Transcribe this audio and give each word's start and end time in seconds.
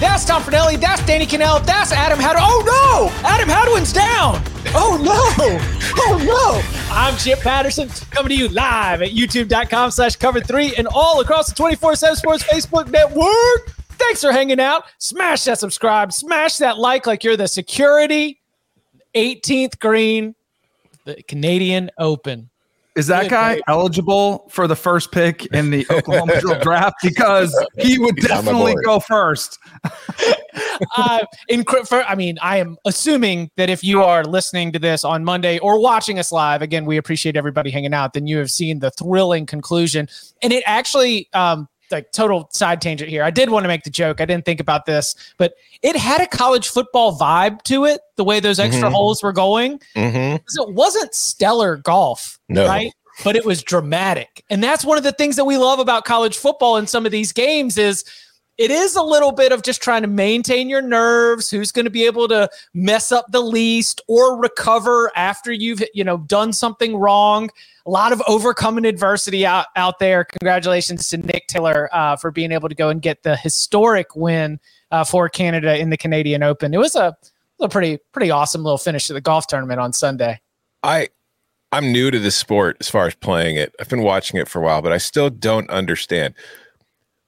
That's 0.00 0.24
Tom 0.24 0.42
Fornelli. 0.42 0.80
That's 0.80 1.04
Danny 1.06 1.26
Kanell. 1.26 1.64
That's 1.66 1.90
Adam 1.90 2.20
Hadwin. 2.20 2.44
Oh 2.46 2.62
no! 2.64 3.28
Adam 3.28 3.48
Hadwin's 3.48 3.92
down. 3.92 4.40
Oh 4.72 4.96
no! 5.02 5.58
Oh 6.00 6.18
no! 6.24 6.94
I'm 6.94 7.16
Chip 7.16 7.40
Patterson 7.40 7.88
coming 8.12 8.30
to 8.30 8.36
you 8.36 8.48
live 8.48 9.02
at 9.02 9.10
youtube.com 9.10 9.90
slash 9.90 10.14
cover 10.14 10.40
three 10.40 10.72
and 10.76 10.86
all 10.86 11.20
across 11.20 11.48
the 11.48 11.54
24 11.56 11.96
7 11.96 12.16
Sports 12.16 12.44
Facebook 12.44 12.88
network. 12.90 13.74
Thanks 13.98 14.20
for 14.20 14.30
hanging 14.30 14.60
out. 14.60 14.84
Smash 14.98 15.42
that 15.44 15.58
subscribe, 15.58 16.12
smash 16.12 16.58
that 16.58 16.78
like 16.78 17.06
like 17.08 17.24
you're 17.24 17.36
the 17.36 17.48
security 17.48 18.40
18th 19.16 19.80
green, 19.80 20.36
the 21.06 21.20
Canadian 21.24 21.90
Open. 21.98 22.50
Is 22.98 23.06
that 23.06 23.22
Good 23.22 23.30
guy 23.30 23.54
night. 23.54 23.62
eligible 23.68 24.48
for 24.50 24.66
the 24.66 24.74
first 24.74 25.12
pick 25.12 25.46
in 25.46 25.70
the 25.70 25.86
Oklahoma 25.90 26.40
draft? 26.60 26.96
Because 27.00 27.54
he 27.78 27.96
would 27.96 28.16
definitely 28.16 28.74
go 28.84 28.98
first. 28.98 29.56
uh, 30.96 31.24
in, 31.48 31.62
for, 31.64 32.02
I 32.02 32.16
mean, 32.16 32.38
I 32.42 32.56
am 32.56 32.76
assuming 32.84 33.52
that 33.54 33.70
if 33.70 33.84
you 33.84 34.02
are 34.02 34.24
listening 34.24 34.72
to 34.72 34.80
this 34.80 35.04
on 35.04 35.22
Monday 35.22 35.60
or 35.60 35.80
watching 35.80 36.18
us 36.18 36.32
live, 36.32 36.60
again, 36.60 36.86
we 36.86 36.96
appreciate 36.96 37.36
everybody 37.36 37.70
hanging 37.70 37.94
out. 37.94 38.14
Then 38.14 38.26
you 38.26 38.36
have 38.38 38.50
seen 38.50 38.80
the 38.80 38.90
thrilling 38.90 39.46
conclusion, 39.46 40.08
and 40.42 40.52
it 40.52 40.64
actually, 40.66 41.28
um, 41.34 41.68
like 41.90 42.12
total 42.12 42.48
side 42.52 42.80
tangent 42.80 43.10
here. 43.10 43.22
I 43.22 43.30
did 43.30 43.50
want 43.50 43.64
to 43.64 43.68
make 43.68 43.84
the 43.84 43.90
joke. 43.90 44.20
I 44.20 44.24
didn't 44.26 44.44
think 44.44 44.60
about 44.60 44.86
this, 44.86 45.14
but 45.38 45.54
it 45.82 45.96
had 45.96 46.20
a 46.20 46.26
college 46.26 46.68
football 46.68 47.18
vibe 47.18 47.62
to 47.64 47.84
it. 47.84 48.00
The 48.16 48.24
way 48.24 48.40
those 48.40 48.58
extra 48.58 48.88
Mhm. 48.88 48.92
holes 48.92 49.22
were 49.22 49.32
going, 49.32 49.80
Mm-hmm. 49.96 50.36
it 50.36 50.74
wasn't 50.74 51.14
stellar 51.14 51.76
golf, 51.76 52.38
No. 52.48 52.66
right? 52.66 52.92
But 53.24 53.34
it 53.36 53.44
was 53.44 53.62
dramatic. 53.62 54.44
And 54.48 54.62
that's 54.62 54.84
one 54.84 54.96
of 54.96 55.02
the 55.04 55.12
things 55.12 55.36
that 55.36 55.44
we 55.44 55.56
love 55.56 55.78
about 55.80 56.04
college 56.04 56.36
football 56.36 56.76
in 56.76 56.86
some 56.86 57.04
of 57.04 57.10
these 57.12 57.32
games 57.32 57.76
is 57.76 58.04
it 58.58 58.72
is 58.72 58.96
a 58.96 59.02
little 59.02 59.30
bit 59.30 59.52
of 59.52 59.62
just 59.62 59.80
trying 59.80 60.02
to 60.02 60.08
maintain 60.08 60.68
your 60.68 60.82
nerves, 60.82 61.48
who's 61.48 61.70
going 61.70 61.84
to 61.84 61.90
be 61.90 62.04
able 62.04 62.26
to 62.26 62.50
mess 62.74 63.12
up 63.12 63.26
the 63.30 63.40
least 63.40 64.00
or 64.08 64.36
recover 64.36 65.12
after 65.14 65.52
you've, 65.52 65.82
you 65.94 66.02
know, 66.02 66.18
done 66.18 66.52
something 66.52 66.96
wrong. 66.96 67.50
A 67.86 67.90
lot 67.90 68.12
of 68.12 68.20
overcoming 68.26 68.84
adversity 68.84 69.46
out, 69.46 69.66
out 69.76 70.00
there. 70.00 70.24
Congratulations 70.24 71.08
to 71.08 71.18
Nick 71.18 71.46
Taylor 71.46 71.88
uh, 71.92 72.16
for 72.16 72.32
being 72.32 72.50
able 72.50 72.68
to 72.68 72.74
go 72.74 72.88
and 72.88 73.00
get 73.00 73.22
the 73.22 73.36
historic 73.36 74.16
win 74.16 74.58
uh, 74.90 75.04
for 75.04 75.28
Canada 75.28 75.78
in 75.78 75.90
the 75.90 75.96
Canadian 75.96 76.42
Open. 76.42 76.74
It 76.74 76.78
was 76.78 76.96
a, 76.96 77.16
a 77.60 77.68
pretty 77.68 77.98
pretty 78.12 78.30
awesome 78.30 78.64
little 78.64 78.78
finish 78.78 79.06
to 79.06 79.12
the 79.12 79.20
golf 79.20 79.46
tournament 79.46 79.78
on 79.80 79.92
Sunday. 79.92 80.40
I 80.82 81.08
I'm 81.70 81.92
new 81.92 82.10
to 82.10 82.18
this 82.18 82.36
sport 82.36 82.76
as 82.80 82.90
far 82.90 83.06
as 83.06 83.14
playing 83.14 83.56
it. 83.56 83.74
I've 83.80 83.88
been 83.88 84.02
watching 84.02 84.40
it 84.40 84.48
for 84.48 84.60
a 84.60 84.64
while, 84.64 84.82
but 84.82 84.92
I 84.92 84.98
still 84.98 85.30
don't 85.30 85.68
understand. 85.70 86.34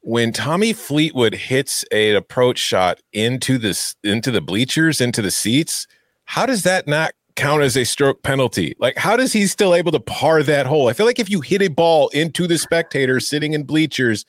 When 0.02 0.32
Tommy 0.32 0.72
Fleetwood 0.72 1.34
hits 1.34 1.84
a 1.92 2.14
approach 2.14 2.58
shot 2.58 3.00
into 3.12 3.58
this 3.58 3.94
into 4.02 4.30
the 4.30 4.40
bleachers, 4.40 5.00
into 5.00 5.20
the 5.22 5.30
seats, 5.30 5.86
how 6.24 6.46
does 6.46 6.62
that 6.62 6.86
not 6.86 7.12
count 7.36 7.62
as 7.62 7.76
a 7.76 7.84
stroke 7.84 8.22
penalty? 8.22 8.74
Like 8.78 8.96
how 8.96 9.16
does 9.16 9.32
he 9.32 9.46
still 9.46 9.74
able 9.74 9.92
to 9.92 10.00
par 10.00 10.42
that 10.42 10.66
hole? 10.66 10.88
I 10.88 10.94
feel 10.94 11.06
like 11.06 11.18
if 11.18 11.28
you 11.30 11.40
hit 11.40 11.60
a 11.62 11.68
ball 11.68 12.08
into 12.08 12.46
the 12.46 12.58
spectator 12.58 13.20
sitting 13.20 13.52
in 13.52 13.64
bleachers, 13.64 14.24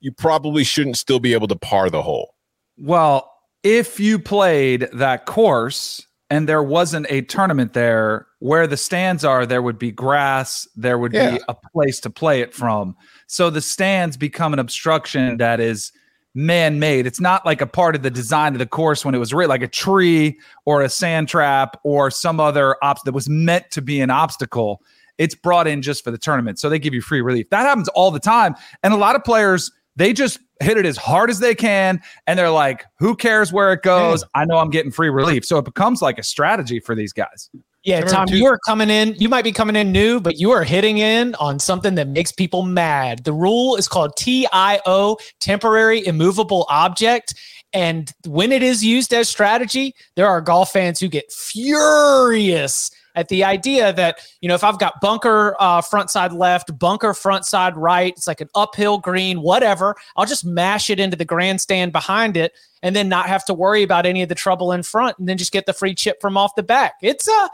you 0.00 0.10
probably 0.10 0.64
shouldn't 0.64 0.96
still 0.96 1.20
be 1.20 1.34
able 1.34 1.48
to 1.48 1.56
par 1.56 1.90
the 1.90 2.02
hole. 2.02 2.34
Well, 2.78 3.30
if 3.62 4.00
you 4.00 4.18
played 4.18 4.88
that 4.94 5.26
course 5.26 6.06
and 6.30 6.48
there 6.48 6.62
wasn't 6.62 7.06
a 7.10 7.20
tournament 7.22 7.74
there 7.74 8.26
where 8.38 8.66
the 8.66 8.76
stands 8.78 9.22
are, 9.24 9.44
there 9.44 9.60
would 9.60 9.78
be 9.78 9.90
grass, 9.92 10.66
there 10.76 10.98
would 10.98 11.12
Yeah. 11.12 11.32
be 11.32 11.40
a 11.48 11.54
place 11.74 12.00
to 12.00 12.10
play 12.10 12.40
it 12.40 12.54
from. 12.54 12.96
So 13.30 13.48
the 13.48 13.60
stands 13.60 14.16
become 14.16 14.52
an 14.52 14.58
obstruction 14.58 15.36
that 15.36 15.60
is 15.60 15.92
man 16.34 16.80
made. 16.80 17.06
It's 17.06 17.20
not 17.20 17.46
like 17.46 17.60
a 17.60 17.66
part 17.66 17.94
of 17.94 18.02
the 18.02 18.10
design 18.10 18.54
of 18.54 18.58
the 18.58 18.66
course 18.66 19.04
when 19.04 19.14
it 19.14 19.18
was 19.18 19.32
written, 19.32 19.50
like 19.50 19.62
a 19.62 19.68
tree 19.68 20.36
or 20.64 20.82
a 20.82 20.88
sand 20.88 21.28
trap 21.28 21.76
or 21.84 22.10
some 22.10 22.40
other 22.40 22.76
obstacle 22.82 23.12
that 23.12 23.14
was 23.14 23.28
meant 23.28 23.70
to 23.70 23.80
be 23.80 24.00
an 24.00 24.10
obstacle. 24.10 24.82
It's 25.16 25.36
brought 25.36 25.68
in 25.68 25.80
just 25.80 26.02
for 26.02 26.10
the 26.10 26.18
tournament. 26.18 26.58
So 26.58 26.68
they 26.68 26.80
give 26.80 26.92
you 26.92 27.00
free 27.00 27.20
relief. 27.20 27.48
That 27.50 27.66
happens 27.66 27.86
all 27.90 28.10
the 28.10 28.18
time. 28.18 28.56
And 28.82 28.92
a 28.92 28.96
lot 28.96 29.14
of 29.14 29.22
players, 29.22 29.70
they 29.94 30.12
just 30.12 30.40
hit 30.60 30.76
it 30.76 30.84
as 30.84 30.96
hard 30.96 31.30
as 31.30 31.38
they 31.38 31.54
can. 31.54 32.00
And 32.26 32.36
they're 32.36 32.50
like, 32.50 32.84
who 32.98 33.14
cares 33.14 33.52
where 33.52 33.72
it 33.72 33.82
goes? 33.82 34.24
I 34.34 34.44
know 34.44 34.58
I'm 34.58 34.70
getting 34.70 34.90
free 34.90 35.08
relief. 35.08 35.44
So 35.44 35.56
it 35.58 35.64
becomes 35.64 36.02
like 36.02 36.18
a 36.18 36.24
strategy 36.24 36.80
for 36.80 36.96
these 36.96 37.12
guys. 37.12 37.48
Yeah, 37.82 38.02
Tom, 38.02 38.26
too- 38.26 38.36
you 38.36 38.46
are 38.46 38.58
coming 38.66 38.90
in. 38.90 39.14
You 39.18 39.28
might 39.28 39.44
be 39.44 39.52
coming 39.52 39.76
in 39.76 39.90
new, 39.90 40.20
but 40.20 40.38
you 40.38 40.50
are 40.50 40.64
hitting 40.64 40.98
in 40.98 41.34
on 41.36 41.58
something 41.58 41.94
that 41.94 42.08
makes 42.08 42.30
people 42.30 42.62
mad. 42.62 43.24
The 43.24 43.32
rule 43.32 43.76
is 43.76 43.88
called 43.88 44.16
TIO, 44.16 45.16
temporary 45.40 46.06
immovable 46.06 46.66
object. 46.68 47.34
And 47.72 48.12
when 48.26 48.52
it 48.52 48.62
is 48.62 48.84
used 48.84 49.14
as 49.14 49.28
strategy, 49.28 49.94
there 50.16 50.26
are 50.26 50.40
golf 50.40 50.72
fans 50.72 51.00
who 51.00 51.08
get 51.08 51.32
furious 51.32 52.90
at 53.14 53.28
the 53.28 53.44
idea 53.44 53.92
that 53.92 54.18
you 54.40 54.48
know 54.48 54.54
if 54.54 54.64
I've 54.64 54.78
got 54.78 55.00
bunker 55.00 55.56
uh, 55.58 55.80
front 55.80 56.10
side 56.10 56.32
left, 56.32 56.76
bunker 56.78 57.14
front 57.14 57.44
side 57.44 57.76
right, 57.76 58.12
it's 58.16 58.26
like 58.26 58.40
an 58.40 58.48
uphill 58.54 58.98
green, 58.98 59.42
whatever. 59.42 59.96
I'll 60.16 60.26
just 60.26 60.44
mash 60.44 60.90
it 60.90 61.00
into 61.00 61.16
the 61.16 61.24
grandstand 61.24 61.92
behind 61.92 62.36
it, 62.36 62.52
and 62.82 62.94
then 62.94 63.08
not 63.08 63.26
have 63.26 63.44
to 63.46 63.54
worry 63.54 63.82
about 63.82 64.06
any 64.06 64.22
of 64.22 64.28
the 64.28 64.34
trouble 64.34 64.72
in 64.72 64.82
front, 64.82 65.18
and 65.18 65.28
then 65.28 65.38
just 65.38 65.52
get 65.52 65.66
the 65.66 65.72
free 65.72 65.94
chip 65.94 66.20
from 66.20 66.36
off 66.36 66.54
the 66.54 66.62
back. 66.62 66.94
It's 67.02 67.28
a 67.28 67.32
uh, 67.32 67.48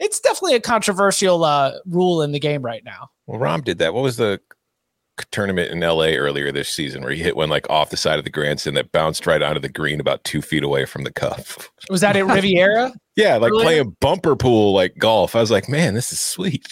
it's 0.00 0.18
definitely 0.18 0.56
a 0.56 0.60
controversial 0.60 1.44
uh, 1.44 1.72
rule 1.86 2.22
in 2.22 2.32
the 2.32 2.40
game 2.40 2.62
right 2.62 2.82
now. 2.84 3.10
Well, 3.26 3.40
Rahm 3.40 3.62
did 3.62 3.78
that. 3.78 3.94
What 3.94 4.02
was 4.02 4.16
the 4.16 4.40
tournament 5.30 5.70
in 5.70 5.80
LA 5.80 6.16
earlier 6.16 6.50
this 6.50 6.68
season 6.68 7.02
where 7.02 7.12
he 7.12 7.22
hit 7.22 7.36
one 7.36 7.48
like 7.48 7.68
off 7.68 7.90
the 7.90 7.96
side 7.96 8.18
of 8.18 8.24
the 8.24 8.30
grandstand 8.30 8.76
that 8.76 8.92
bounced 8.92 9.26
right 9.26 9.42
onto 9.42 9.60
the 9.60 9.68
green 9.68 10.00
about 10.00 10.24
two 10.24 10.42
feet 10.42 10.62
away 10.62 10.84
from 10.84 11.04
the 11.04 11.12
cup. 11.12 11.40
Was 11.88 12.00
that 12.00 12.16
at 12.16 12.26
Riviera? 12.26 12.92
Yeah, 13.16 13.36
like 13.36 13.50
earlier? 13.52 13.64
playing 13.64 13.96
bumper 14.00 14.36
pool 14.36 14.72
like 14.72 14.96
golf. 14.98 15.34
I 15.34 15.40
was 15.40 15.50
like, 15.50 15.68
man, 15.68 15.94
this 15.94 16.12
is 16.12 16.20
sweet. 16.20 16.66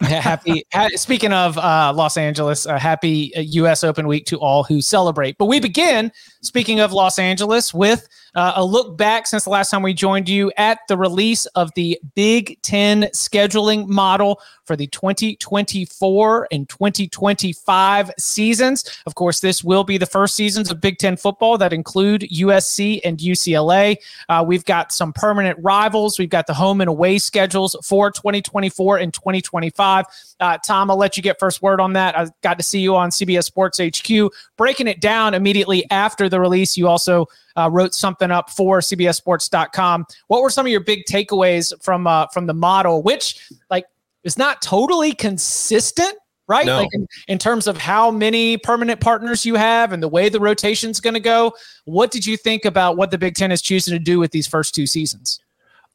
happy. 0.00 0.64
Ha- 0.72 0.90
speaking 0.94 1.32
of 1.32 1.56
uh, 1.58 1.92
Los 1.94 2.16
Angeles, 2.16 2.66
a 2.66 2.78
happy 2.78 3.32
U.S. 3.36 3.84
Uh, 3.84 3.88
Open 3.88 4.08
week 4.08 4.26
to 4.26 4.38
all 4.38 4.64
who 4.64 4.80
celebrate. 4.80 5.38
But 5.38 5.46
we 5.46 5.60
begin, 5.60 6.10
speaking 6.42 6.80
of 6.80 6.92
Los 6.92 7.18
Angeles, 7.18 7.72
with 7.72 8.08
uh, 8.36 8.52
a 8.56 8.64
look 8.64 8.98
back 8.98 9.26
since 9.26 9.44
the 9.44 9.50
last 9.50 9.70
time 9.70 9.82
we 9.82 9.94
joined 9.94 10.28
you 10.28 10.52
at 10.58 10.80
the 10.88 10.96
release 10.96 11.46
of 11.46 11.72
the 11.74 11.98
Big 12.14 12.60
Ten 12.62 13.04
scheduling 13.14 13.86
model 13.86 14.40
for 14.64 14.76
the 14.76 14.86
2024 14.88 16.48
and 16.52 16.68
2025 16.68 18.10
seasons. 18.18 18.84
Of 19.06 19.14
course, 19.14 19.40
this 19.40 19.64
will 19.64 19.84
be 19.84 19.96
the 19.96 20.06
first 20.06 20.36
seasons 20.36 20.70
of 20.70 20.80
Big 20.80 20.98
Ten 20.98 21.16
football 21.16 21.56
that 21.58 21.72
include 21.72 22.22
USC 22.22 23.00
and 23.04 23.18
UCLA. 23.18 23.96
Uh, 24.28 24.44
we've 24.46 24.64
got 24.64 24.92
some 24.92 25.14
permanent 25.14 25.58
rivals. 25.76 26.18
We've 26.18 26.30
got 26.30 26.46
the 26.46 26.54
home 26.54 26.80
and 26.80 26.88
away 26.88 27.18
schedules 27.18 27.76
for 27.84 28.10
2024 28.10 28.98
and 28.98 29.12
2025. 29.12 30.04
Uh, 30.40 30.58
Tom, 30.58 30.90
I'll 30.90 30.96
let 30.96 31.16
you 31.16 31.22
get 31.22 31.38
first 31.38 31.62
word 31.62 31.80
on 31.80 31.92
that. 31.94 32.18
I 32.18 32.28
got 32.42 32.58
to 32.58 32.64
see 32.64 32.80
you 32.80 32.96
on 32.96 33.10
CBS 33.10 33.44
Sports 33.44 33.78
HQ 33.78 34.32
breaking 34.56 34.86
it 34.86 35.00
down 35.00 35.34
immediately 35.34 35.88
after 35.90 36.28
the 36.28 36.40
release. 36.40 36.76
You 36.76 36.88
also 36.88 37.26
uh, 37.56 37.68
wrote 37.70 37.94
something 37.94 38.30
up 38.30 38.50
for 38.50 38.80
CBSSports.com. 38.80 40.06
What 40.28 40.42
were 40.42 40.50
some 40.50 40.66
of 40.66 40.72
your 40.72 40.80
big 40.80 41.04
takeaways 41.04 41.72
from 41.82 42.06
uh, 42.06 42.26
from 42.28 42.46
the 42.46 42.54
model, 42.54 43.02
which 43.02 43.50
like 43.70 43.84
is 44.24 44.38
not 44.38 44.62
totally 44.62 45.12
consistent? 45.12 46.14
Right, 46.48 46.64
no. 46.64 46.76
like 46.76 46.90
in, 46.92 47.08
in 47.26 47.38
terms 47.38 47.66
of 47.66 47.76
how 47.76 48.12
many 48.12 48.56
permanent 48.56 49.00
partners 49.00 49.44
you 49.44 49.56
have 49.56 49.92
and 49.92 50.00
the 50.00 50.06
way 50.06 50.28
the 50.28 50.38
rotation's 50.38 51.00
going 51.00 51.14
to 51.14 51.20
go. 51.20 51.52
What 51.86 52.12
did 52.12 52.24
you 52.24 52.36
think 52.36 52.64
about 52.64 52.96
what 52.96 53.10
the 53.10 53.18
Big 53.18 53.34
Ten 53.34 53.50
is 53.50 53.60
choosing 53.60 53.90
to 53.94 53.98
do 53.98 54.20
with 54.20 54.30
these 54.30 54.46
first 54.46 54.72
two 54.72 54.86
seasons? 54.86 55.40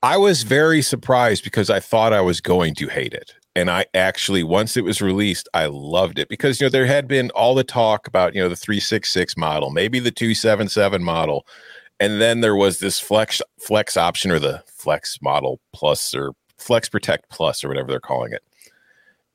I 0.03 0.18
was 0.18 0.44
very 0.44 0.81
surprised 0.81 1.44
because 1.44 1.69
I 1.69 1.80
thought 1.80 2.13
I 2.13 2.21
was 2.21 2.42
going 2.42 2.74
to 2.75 2.88
hate 2.88 3.13
it. 3.13 3.33
And 3.56 3.69
I 3.69 3.86
actually 3.94 4.44
once 4.44 4.77
it 4.77 4.83
was 4.83 5.01
released, 5.01 5.50
I 5.53 5.65
loved 5.65 6.18
it 6.18 6.30
because 6.30 6.59
you 6.59 6.65
know 6.65 6.69
there 6.69 6.86
had 6.86 7.07
been 7.07 7.31
all 7.31 7.53
the 7.53 7.65
talk 7.65 8.07
about 8.07 8.33
you 8.33 8.42
know 8.42 8.48
the 8.48 8.56
three 8.56 8.80
six 8.80 9.12
six 9.12 9.36
model, 9.36 9.71
maybe 9.71 10.00
the 10.00 10.09
two 10.09 10.33
seven 10.33 10.69
seven 10.69 11.03
model, 11.03 11.45
and 12.00 12.21
then 12.21 12.39
there 12.39 12.56
was 12.56 12.80
this 12.80 12.98
flex 12.98 13.42
flex 13.59 13.98
option 13.98 14.31
or 14.31 14.39
the 14.39 14.63
flex 14.68 15.19
model 15.21 15.59
plus 15.74 16.15
or 16.15 16.31
flex 16.57 16.88
protect 16.88 17.30
plus 17.30 17.62
or 17.62 17.68
whatever 17.68 17.89
they're 17.89 18.00
calling 18.00 18.31
it, 18.31 18.42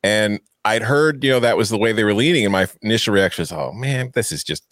and 0.02 0.40
I'd 0.66 0.82
heard 0.82 1.22
you 1.22 1.30
know 1.30 1.38
that 1.40 1.56
was 1.56 1.68
the 1.68 1.78
way 1.78 1.92
they 1.92 2.02
were 2.02 2.12
leaning, 2.12 2.44
and 2.44 2.52
my 2.52 2.66
initial 2.82 3.14
reaction 3.14 3.42
was, 3.42 3.52
oh 3.52 3.72
man, 3.72 4.10
this 4.14 4.32
is 4.32 4.42
just 4.42 4.64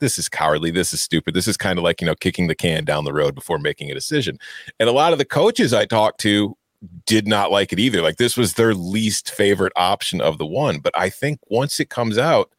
this 0.00 0.16
is 0.16 0.28
cowardly, 0.28 0.70
this 0.70 0.94
is 0.94 1.02
stupid, 1.02 1.34
this 1.34 1.46
is 1.46 1.58
kind 1.58 1.78
of 1.78 1.84
like 1.84 2.00
you 2.00 2.06
know 2.06 2.14
kicking 2.14 2.46
the 2.46 2.54
can 2.54 2.84
down 2.84 3.04
the 3.04 3.12
road 3.12 3.34
before 3.34 3.58
making 3.58 3.90
a 3.90 3.94
decision, 3.94 4.38
and 4.80 4.88
a 4.88 4.92
lot 4.92 5.12
of 5.12 5.18
the 5.18 5.24
coaches 5.24 5.74
I 5.74 5.84
talked 5.84 6.18
to 6.20 6.56
did 7.06 7.26
not 7.26 7.50
like 7.50 7.72
it 7.72 7.78
either. 7.78 8.00
Like 8.00 8.16
this 8.16 8.36
was 8.36 8.54
their 8.54 8.74
least 8.74 9.30
favorite 9.30 9.72
option 9.76 10.20
of 10.20 10.38
the 10.38 10.46
one. 10.46 10.78
But 10.78 10.96
I 10.96 11.10
think 11.10 11.40
once 11.48 11.80
it 11.80 11.90
comes 11.90 12.18
out, 12.18 12.50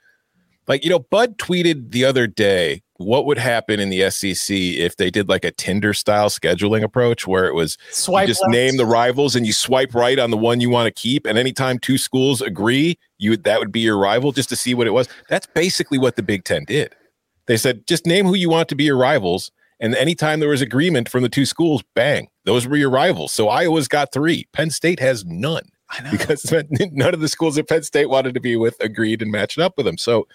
like, 0.68 0.84
you 0.84 0.90
know, 0.90 1.00
Bud 1.00 1.38
tweeted 1.38 1.92
the 1.92 2.06
other 2.06 2.28
day 2.28 2.82
what 2.98 3.26
would 3.26 3.38
happen 3.38 3.80
in 3.80 3.90
the 3.90 4.10
SEC 4.10 4.56
if 4.56 4.96
they 4.98 5.10
did 5.10 5.28
like 5.28 5.44
a 5.44 5.52
Tinder 5.52 5.94
style 5.94 6.30
scheduling 6.30 6.84
approach 6.84 7.28
where 7.28 7.46
it 7.46 7.54
was 7.54 7.78
swipe 7.92 8.28
just 8.28 8.42
left. 8.44 8.52
name 8.52 8.78
the 8.78 8.86
rivals 8.86 9.36
and 9.36 9.46
you 9.46 9.54
swipe 9.54 9.94
right 9.94 10.18
on 10.18 10.32
the 10.32 10.38
one 10.38 10.62
you 10.62 10.70
want 10.70 10.88
to 10.88 11.02
keep. 11.02 11.26
And 11.26 11.38
anytime 11.38 11.78
two 11.78 11.98
schools 11.98 12.42
agree, 12.42 12.98
you 13.18 13.36
that 13.38 13.60
would 13.60 13.72
be 13.72 13.82
your 13.82 13.98
rival 13.98 14.32
just 14.32 14.50
to 14.50 14.56
see 14.56 14.74
what 14.74 14.88
it 14.88 14.92
was. 14.92 15.10
That's 15.30 15.48
basically 15.48 15.98
what 15.98 16.16
the 16.16 16.24
Big 16.24 16.46
Ten 16.46 16.64
did. 16.66 16.96
They 17.48 17.58
said, 17.58 17.86
just 17.86 18.06
name 18.06 18.26
who 18.26 18.34
you 18.34 18.50
want 18.50 18.70
to 18.70 18.76
be 18.76 18.86
your 18.86 18.98
rivals 18.98 19.52
and 19.80 19.96
anytime 19.96 20.40
there 20.40 20.50
was 20.50 20.62
agreement 20.62 21.10
from 21.10 21.24
the 21.24 21.30
two 21.30 21.46
schools, 21.46 21.84
bang, 21.96 22.30
those 22.46 22.68
were 22.68 22.78
your 22.78 22.90
rivals. 22.90 23.34
So 23.34 23.50
Iowa's 23.50 23.88
got 23.88 24.14
three. 24.14 24.48
Penn 24.54 24.70
State 24.70 25.00
has 25.00 25.26
none 25.26 25.64
because 26.12 26.52
none 26.92 27.14
of 27.14 27.20
the 27.20 27.28
schools 27.28 27.56
that 27.56 27.68
Penn 27.68 27.84
State 27.84 28.10
wanted 28.10 28.34
to 28.36 28.40
be 28.40 28.56
with 28.56 28.78
agreed 28.80 29.22
and 29.22 29.32
matched 29.32 29.60
up 29.60 29.74
with 29.78 29.86
them. 29.86 29.98
So 29.98 30.28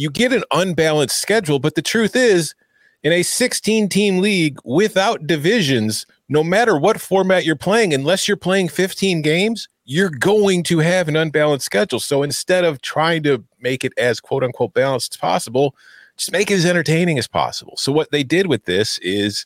you 0.00 0.08
get 0.08 0.32
an 0.32 0.44
unbalanced 0.50 1.20
schedule. 1.20 1.58
But 1.58 1.74
the 1.74 1.82
truth 1.82 2.16
is, 2.16 2.54
in 3.02 3.12
a 3.12 3.22
16 3.22 3.86
team 3.90 4.20
league 4.20 4.58
without 4.64 5.26
divisions, 5.26 6.06
no 6.30 6.42
matter 6.42 6.78
what 6.78 6.98
format 6.98 7.44
you're 7.44 7.54
playing, 7.54 7.92
unless 7.92 8.26
you're 8.26 8.38
playing 8.38 8.68
15 8.68 9.20
games, 9.20 9.68
you're 9.84 10.08
going 10.08 10.62
to 10.62 10.78
have 10.78 11.06
an 11.06 11.16
unbalanced 11.16 11.66
schedule. 11.66 12.00
So 12.00 12.22
instead 12.22 12.64
of 12.64 12.80
trying 12.80 13.22
to 13.24 13.44
make 13.60 13.84
it 13.84 13.92
as 13.98 14.20
quote 14.20 14.42
unquote 14.42 14.72
balanced 14.72 15.12
as 15.14 15.18
possible, 15.18 15.76
just 16.16 16.32
make 16.32 16.50
it 16.50 16.54
as 16.54 16.64
entertaining 16.64 17.18
as 17.18 17.28
possible. 17.28 17.76
So 17.76 17.92
what 17.92 18.10
they 18.10 18.22
did 18.22 18.46
with 18.46 18.64
this 18.64 18.96
is 19.02 19.44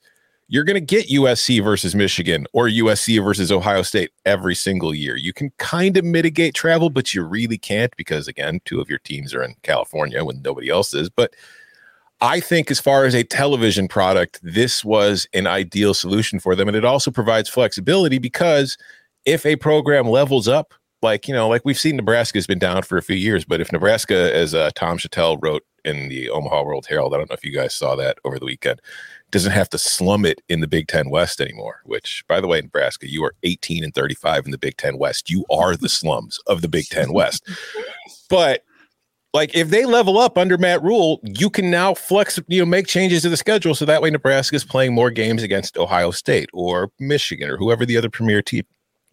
you're 0.54 0.62
going 0.62 0.74
to 0.74 0.80
get 0.80 1.08
USC 1.08 1.64
versus 1.64 1.96
Michigan 1.96 2.46
or 2.52 2.68
USC 2.68 3.22
versus 3.24 3.50
Ohio 3.50 3.82
State 3.82 4.12
every 4.24 4.54
single 4.54 4.94
year. 4.94 5.16
You 5.16 5.32
can 5.32 5.50
kind 5.58 5.96
of 5.96 6.04
mitigate 6.04 6.54
travel, 6.54 6.90
but 6.90 7.12
you 7.12 7.24
really 7.24 7.58
can't 7.58 7.92
because 7.96 8.28
again, 8.28 8.60
two 8.64 8.80
of 8.80 8.88
your 8.88 9.00
teams 9.00 9.34
are 9.34 9.42
in 9.42 9.56
California 9.64 10.24
when 10.24 10.42
nobody 10.42 10.68
else 10.68 10.94
is. 10.94 11.10
But 11.10 11.34
I 12.20 12.38
think 12.38 12.70
as 12.70 12.78
far 12.78 13.04
as 13.04 13.16
a 13.16 13.24
television 13.24 13.88
product, 13.88 14.38
this 14.44 14.84
was 14.84 15.26
an 15.34 15.48
ideal 15.48 15.92
solution 15.92 16.38
for 16.38 16.54
them 16.54 16.68
and 16.68 16.76
it 16.76 16.84
also 16.84 17.10
provides 17.10 17.48
flexibility 17.48 18.18
because 18.18 18.78
if 19.24 19.44
a 19.44 19.56
program 19.56 20.06
levels 20.06 20.46
up 20.46 20.72
like 21.02 21.28
you 21.28 21.34
know, 21.34 21.48
like 21.48 21.62
we've 21.64 21.78
seen 21.78 21.96
Nebraska's 21.96 22.46
been 22.46 22.60
down 22.60 22.82
for 22.82 22.96
a 22.96 23.02
few 23.02 23.16
years, 23.16 23.44
but 23.44 23.60
if 23.60 23.70
Nebraska, 23.72 24.34
as 24.34 24.54
uh, 24.54 24.70
Tom 24.74 24.98
Shatel 24.98 25.36
wrote 25.40 25.62
in 25.84 26.08
the 26.08 26.30
Omaha 26.30 26.62
World 26.62 26.86
Herald, 26.88 27.12
I 27.12 27.18
don't 27.18 27.28
know 27.28 27.34
if 27.34 27.44
you 27.44 27.52
guys 27.52 27.74
saw 27.74 27.94
that 27.96 28.18
over 28.24 28.38
the 28.38 28.46
weekend, 28.46 28.80
doesn't 29.30 29.52
have 29.52 29.68
to 29.70 29.78
slum 29.78 30.24
it 30.24 30.40
in 30.48 30.60
the 30.60 30.68
Big 30.68 30.88
Ten 30.88 31.10
West 31.10 31.40
anymore. 31.40 31.80
Which, 31.84 32.24
by 32.28 32.40
the 32.40 32.46
way, 32.46 32.60
Nebraska, 32.60 33.10
you 33.10 33.24
are 33.24 33.34
18 33.42 33.84
and 33.84 33.94
35 33.94 34.46
in 34.46 34.50
the 34.50 34.58
Big 34.58 34.76
Ten 34.76 34.98
West. 34.98 35.30
You 35.30 35.44
are 35.50 35.76
the 35.76 35.88
slums 35.88 36.38
of 36.46 36.62
the 36.62 36.68
Big 36.68 36.86
Ten 36.86 37.12
West. 37.12 37.48
but 38.28 38.62
like 39.34 39.54
if 39.54 39.68
they 39.68 39.84
level 39.84 40.16
up 40.16 40.38
under 40.38 40.56
Matt 40.56 40.82
Rhule, 40.82 41.20
you 41.24 41.50
can 41.50 41.70
now 41.70 41.92
flex, 41.92 42.38
you 42.46 42.60
know, 42.60 42.66
make 42.66 42.86
changes 42.86 43.22
to 43.22 43.28
the 43.28 43.36
schedule 43.36 43.74
so 43.74 43.84
that 43.84 44.00
way 44.00 44.08
Nebraska 44.08 44.54
is 44.54 44.64
playing 44.64 44.94
more 44.94 45.10
games 45.10 45.42
against 45.42 45.76
Ohio 45.76 46.12
State 46.12 46.48
or 46.52 46.92
Michigan 47.00 47.50
or 47.50 47.56
whoever 47.56 47.84
the 47.84 47.96
other 47.96 48.08
premier 48.08 48.40
team 48.40 48.64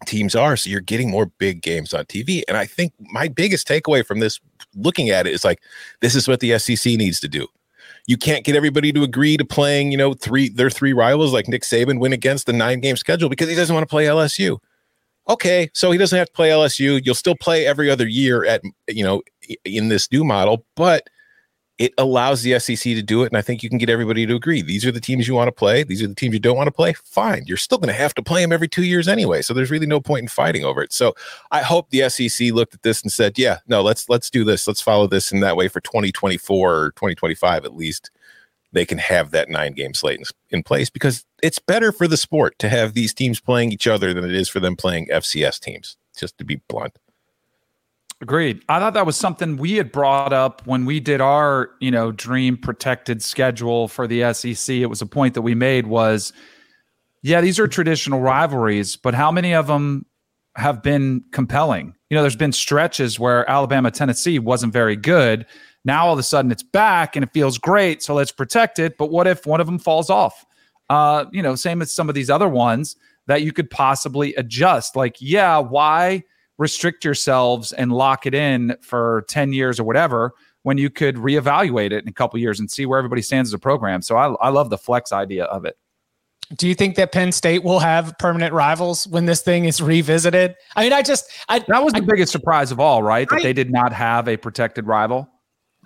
teams 0.06 0.34
are. 0.34 0.56
So 0.56 0.70
you're 0.70 0.80
getting 0.80 1.10
more 1.10 1.26
big 1.26 1.60
games 1.60 1.92
on 1.92 2.04
TV. 2.04 2.42
And 2.48 2.56
I 2.56 2.66
think 2.66 2.92
my 2.98 3.28
biggest 3.28 3.66
takeaway 3.66 4.06
from 4.06 4.20
this, 4.20 4.40
looking 4.74 5.10
at 5.10 5.26
it, 5.26 5.32
is 5.32 5.44
like 5.44 5.60
this 6.00 6.14
is 6.14 6.28
what 6.28 6.40
the 6.40 6.58
SEC 6.58 6.94
needs 6.94 7.20
to 7.20 7.28
do. 7.28 7.46
You 8.06 8.16
can't 8.16 8.44
get 8.44 8.56
everybody 8.56 8.92
to 8.92 9.02
agree 9.02 9.36
to 9.36 9.44
playing, 9.44 9.92
you 9.92 9.98
know, 9.98 10.14
three 10.14 10.48
their 10.48 10.70
three 10.70 10.92
rivals 10.92 11.32
like 11.32 11.48
Nick 11.48 11.62
Saban 11.62 12.00
win 12.00 12.12
against 12.12 12.46
the 12.46 12.52
nine 12.52 12.80
game 12.80 12.96
schedule 12.96 13.28
because 13.28 13.48
he 13.48 13.54
doesn't 13.54 13.74
want 13.74 13.84
to 13.84 13.90
play 13.90 14.06
LSU. 14.06 14.58
Okay, 15.28 15.70
so 15.72 15.92
he 15.92 15.98
doesn't 15.98 16.18
have 16.18 16.26
to 16.26 16.32
play 16.32 16.50
LSU. 16.50 17.00
You'll 17.04 17.14
still 17.14 17.36
play 17.36 17.64
every 17.64 17.88
other 17.90 18.08
year 18.08 18.44
at 18.44 18.62
you 18.88 19.04
know 19.04 19.22
in 19.64 19.88
this 19.88 20.10
new 20.10 20.24
model, 20.24 20.66
but 20.74 21.08
it 21.78 21.92
allows 21.98 22.42
the 22.42 22.58
SEC 22.58 22.78
to 22.78 23.02
do 23.02 23.22
it. 23.22 23.26
And 23.26 23.36
I 23.36 23.42
think 23.42 23.62
you 23.62 23.68
can 23.68 23.78
get 23.78 23.88
everybody 23.88 24.26
to 24.26 24.34
agree. 24.34 24.62
These 24.62 24.84
are 24.84 24.92
the 24.92 25.00
teams 25.00 25.26
you 25.26 25.34
want 25.34 25.48
to 25.48 25.52
play. 25.52 25.82
These 25.82 26.02
are 26.02 26.06
the 26.06 26.14
teams 26.14 26.34
you 26.34 26.40
don't 26.40 26.56
want 26.56 26.68
to 26.68 26.72
play. 26.72 26.92
Fine. 26.92 27.44
You're 27.46 27.56
still 27.56 27.78
going 27.78 27.88
to 27.88 27.94
have 27.94 28.14
to 28.14 28.22
play 28.22 28.42
them 28.42 28.52
every 28.52 28.68
two 28.68 28.84
years 28.84 29.08
anyway. 29.08 29.42
So 29.42 29.54
there's 29.54 29.70
really 29.70 29.86
no 29.86 30.00
point 30.00 30.22
in 30.22 30.28
fighting 30.28 30.64
over 30.64 30.82
it. 30.82 30.92
So 30.92 31.14
I 31.50 31.62
hope 31.62 31.90
the 31.90 32.08
SEC 32.08 32.52
looked 32.52 32.74
at 32.74 32.82
this 32.82 33.02
and 33.02 33.10
said, 33.10 33.38
yeah, 33.38 33.58
no, 33.66 33.82
let's, 33.82 34.08
let's 34.08 34.30
do 34.30 34.44
this. 34.44 34.66
Let's 34.68 34.80
follow 34.80 35.06
this 35.06 35.32
in 35.32 35.40
that 35.40 35.56
way 35.56 35.68
for 35.68 35.80
2024 35.80 36.74
or 36.74 36.90
2025 36.92 37.64
at 37.64 37.74
least. 37.74 38.10
They 38.72 38.86
can 38.86 38.98
have 38.98 39.32
that 39.32 39.50
nine 39.50 39.72
game 39.72 39.92
slate 39.92 40.18
in, 40.18 40.24
in 40.50 40.62
place 40.62 40.88
because 40.88 41.24
it's 41.42 41.58
better 41.58 41.92
for 41.92 42.06
the 42.06 42.16
sport 42.16 42.58
to 42.60 42.68
have 42.68 42.94
these 42.94 43.12
teams 43.12 43.40
playing 43.40 43.72
each 43.72 43.86
other 43.86 44.14
than 44.14 44.24
it 44.24 44.34
is 44.34 44.48
for 44.48 44.60
them 44.60 44.76
playing 44.76 45.08
FCS 45.08 45.60
teams, 45.60 45.96
just 46.16 46.38
to 46.38 46.44
be 46.44 46.62
blunt. 46.68 46.98
Agreed. 48.22 48.62
I 48.68 48.78
thought 48.78 48.94
that 48.94 49.04
was 49.04 49.16
something 49.16 49.56
we 49.56 49.72
had 49.72 49.90
brought 49.90 50.32
up 50.32 50.64
when 50.64 50.84
we 50.84 51.00
did 51.00 51.20
our, 51.20 51.70
you 51.80 51.90
know, 51.90 52.12
dream 52.12 52.56
protected 52.56 53.20
schedule 53.20 53.88
for 53.88 54.06
the 54.06 54.32
SEC. 54.32 54.76
It 54.76 54.86
was 54.86 55.02
a 55.02 55.06
point 55.06 55.34
that 55.34 55.42
we 55.42 55.56
made 55.56 55.88
was, 55.88 56.32
yeah, 57.22 57.40
these 57.40 57.58
are 57.58 57.66
traditional 57.66 58.20
rivalries, 58.20 58.94
but 58.94 59.12
how 59.12 59.32
many 59.32 59.52
of 59.52 59.66
them 59.66 60.06
have 60.54 60.84
been 60.84 61.24
compelling? 61.32 61.96
You 62.10 62.14
know, 62.14 62.22
there's 62.22 62.36
been 62.36 62.52
stretches 62.52 63.18
where 63.18 63.48
Alabama, 63.50 63.90
Tennessee 63.90 64.38
wasn't 64.38 64.72
very 64.72 64.94
good. 64.94 65.44
Now 65.84 66.06
all 66.06 66.12
of 66.12 66.18
a 66.20 66.22
sudden 66.22 66.52
it's 66.52 66.62
back 66.62 67.16
and 67.16 67.24
it 67.24 67.32
feels 67.32 67.58
great, 67.58 68.04
so 68.04 68.14
let's 68.14 68.30
protect 68.30 68.78
it. 68.78 68.98
But 68.98 69.10
what 69.10 69.26
if 69.26 69.46
one 69.46 69.60
of 69.60 69.66
them 69.66 69.80
falls 69.80 70.10
off? 70.10 70.46
Uh, 70.88 71.24
you 71.32 71.42
know, 71.42 71.56
same 71.56 71.82
as 71.82 71.92
some 71.92 72.08
of 72.08 72.14
these 72.14 72.30
other 72.30 72.48
ones 72.48 72.94
that 73.26 73.42
you 73.42 73.52
could 73.52 73.68
possibly 73.68 74.32
adjust. 74.36 74.94
Like, 74.94 75.16
yeah, 75.18 75.58
why 75.58 76.22
restrict 76.62 77.04
yourselves 77.04 77.72
and 77.72 77.92
lock 77.92 78.24
it 78.24 78.34
in 78.34 78.76
for 78.80 79.24
10 79.28 79.52
years 79.52 79.78
or 79.78 79.84
whatever 79.84 80.32
when 80.62 80.78
you 80.78 80.88
could 80.88 81.16
reevaluate 81.16 81.90
it 81.90 82.04
in 82.04 82.08
a 82.08 82.12
couple 82.12 82.38
years 82.38 82.60
and 82.60 82.70
see 82.70 82.86
where 82.86 82.98
everybody 82.98 83.20
stands 83.20 83.50
as 83.50 83.54
a 83.54 83.58
program. 83.58 84.00
So 84.00 84.16
I, 84.16 84.28
I 84.34 84.48
love 84.48 84.70
the 84.70 84.78
flex 84.78 85.12
idea 85.12 85.44
of 85.44 85.64
it. 85.64 85.76
Do 86.56 86.68
you 86.68 86.74
think 86.74 86.96
that 86.96 87.12
Penn 87.12 87.32
State 87.32 87.64
will 87.64 87.80
have 87.80 88.16
permanent 88.18 88.52
rivals 88.52 89.08
when 89.08 89.26
this 89.26 89.42
thing 89.42 89.64
is 89.64 89.80
revisited? 89.80 90.54
I 90.76 90.84
mean, 90.84 90.92
I 90.92 91.02
just 91.02 91.30
I, 91.48 91.60
that 91.60 91.82
was 91.82 91.94
the 91.94 92.02
I, 92.02 92.06
biggest 92.06 92.30
surprise 92.30 92.70
of 92.70 92.78
all, 92.78 93.02
right? 93.02 93.28
That 93.28 93.42
they 93.42 93.54
did 93.54 93.70
not 93.70 93.92
have 93.92 94.28
a 94.28 94.36
protected 94.36 94.86
rival. 94.86 95.28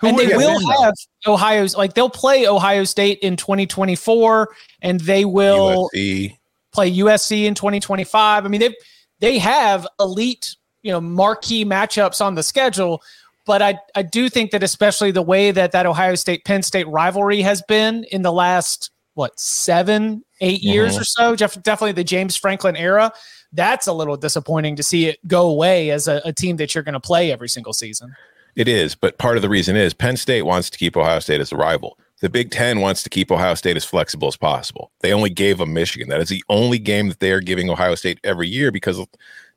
Who 0.01 0.09
and 0.09 0.19
they 0.19 0.37
will 0.37 0.61
have 0.83 0.93
Ohio's 1.27 1.77
like 1.77 1.95
they'll 1.95 2.11
play 2.11 2.47
Ohio 2.47 2.85
State 2.85 3.21
in 3.21 3.37
2024, 3.37 4.49
and 4.83 5.01
they 5.01 5.25
will 5.25 5.89
USC. 5.95 6.37
play 6.73 6.93
USC 6.97 7.45
in 7.45 7.55
2025. 7.55 8.45
I 8.45 8.49
mean, 8.49 8.61
they 8.61 8.75
they 9.21 9.39
have 9.39 9.87
elite, 10.01 10.57
you 10.87 10.93
know, 10.93 11.01
marquee 11.01 11.65
matchups 11.65 12.25
on 12.25 12.37
the 12.37 12.45
schedule. 12.45 13.03
But 13.45 13.61
I, 13.61 13.79
I 13.97 14.03
do 14.03 14.29
think 14.29 14.53
that 14.53 14.63
especially 14.63 15.11
the 15.11 15.23
way 15.23 15.51
that 15.51 15.73
that 15.73 15.85
Ohio 15.85 16.15
State 16.15 16.45
Penn 16.45 16.63
State 16.63 16.87
rivalry 16.87 17.43
has 17.43 17.61
been 17.63 18.05
in 18.05 18.23
the 18.23 18.33
last 18.33 18.91
what 19.15 19.39
seven 19.39 20.25
eight 20.41 20.61
mm-hmm. 20.61 20.73
years 20.73 20.97
or 20.97 21.03
so, 21.03 21.35
definitely 21.35 21.93
the 21.93 22.05
James 22.05 22.37
Franklin 22.37 22.77
era. 22.77 23.13
That's 23.53 23.89
a 23.89 23.93
little 23.93 24.17
disappointing 24.17 24.77
to 24.77 24.83
see 24.85 25.07
it 25.07 25.19
go 25.27 25.49
away 25.49 25.91
as 25.91 26.07
a, 26.07 26.23
a 26.25 26.33
team 26.33 26.57
that 26.59 26.75
you're 26.75 26.85
going 26.85 26.93
to 26.93 27.01
play 27.01 27.33
every 27.33 27.49
single 27.49 27.73
season. 27.73 28.15
It 28.55 28.69
is, 28.69 28.95
but 28.95 29.19
part 29.19 29.37
of 29.37 29.43
the 29.43 29.49
reason 29.49 29.77
is 29.77 29.93
Penn 29.93 30.17
State 30.17 30.43
wants 30.43 30.71
to 30.71 30.79
keep 30.79 30.97
Ohio 30.97 31.19
State 31.19 31.41
as 31.41 31.53
a 31.53 31.57
rival. 31.57 31.99
The 32.21 32.31
Big 32.31 32.51
Ten 32.51 32.81
wants 32.81 33.03
to 33.03 33.11
keep 33.11 33.31
Ohio 33.31 33.55
State 33.55 33.77
as 33.77 33.85
flexible 33.85 34.29
as 34.29 34.37
possible. 34.37 34.91
They 35.01 35.13
only 35.13 35.29
gave 35.29 35.59
them 35.59 35.75
Michigan. 35.75 36.09
That 36.09 36.21
is 36.21 36.31
the 36.31 36.43
only 36.49 36.79
game 36.79 37.09
that 37.09 37.21
they 37.21 37.31
are 37.33 37.41
giving 37.41 37.69
Ohio 37.69 37.95
State 37.95 38.19
every 38.25 38.49
year 38.49 38.73
because 38.73 38.99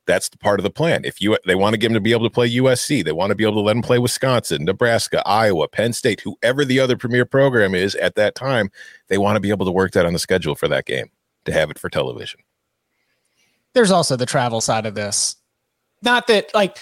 that's 0.06 0.28
the 0.28 0.38
part 0.38 0.58
of 0.58 0.64
the 0.64 0.70
plan. 0.70 1.04
If 1.04 1.20
you 1.20 1.36
they 1.46 1.54
want 1.54 1.74
to 1.74 1.78
get 1.78 1.90
him 1.90 1.94
to 1.94 2.00
be 2.00 2.12
able 2.12 2.24
to 2.24 2.30
play 2.30 2.50
USC, 2.50 3.04
they 3.04 3.12
want 3.12 3.30
to 3.30 3.34
be 3.34 3.44
able 3.44 3.54
to 3.54 3.60
let 3.60 3.76
him 3.76 3.82
play 3.82 3.98
Wisconsin, 3.98 4.64
Nebraska, 4.64 5.22
Iowa, 5.26 5.68
Penn 5.68 5.92
State, 5.92 6.20
whoever 6.20 6.64
the 6.64 6.80
other 6.80 6.96
premier 6.96 7.24
program 7.24 7.74
is 7.74 7.94
at 7.96 8.14
that 8.16 8.34
time, 8.34 8.70
they 9.08 9.18
want 9.18 9.36
to 9.36 9.40
be 9.40 9.50
able 9.50 9.66
to 9.66 9.72
work 9.72 9.92
that 9.92 10.06
on 10.06 10.12
the 10.12 10.18
schedule 10.18 10.54
for 10.54 10.68
that 10.68 10.86
game 10.86 11.10
to 11.44 11.52
have 11.52 11.70
it 11.70 11.78
for 11.78 11.88
television. 11.88 12.40
There's 13.72 13.90
also 13.90 14.16
the 14.16 14.26
travel 14.26 14.60
side 14.60 14.86
of 14.86 14.94
this. 14.94 15.36
Not 16.02 16.26
that 16.28 16.52
like 16.54 16.78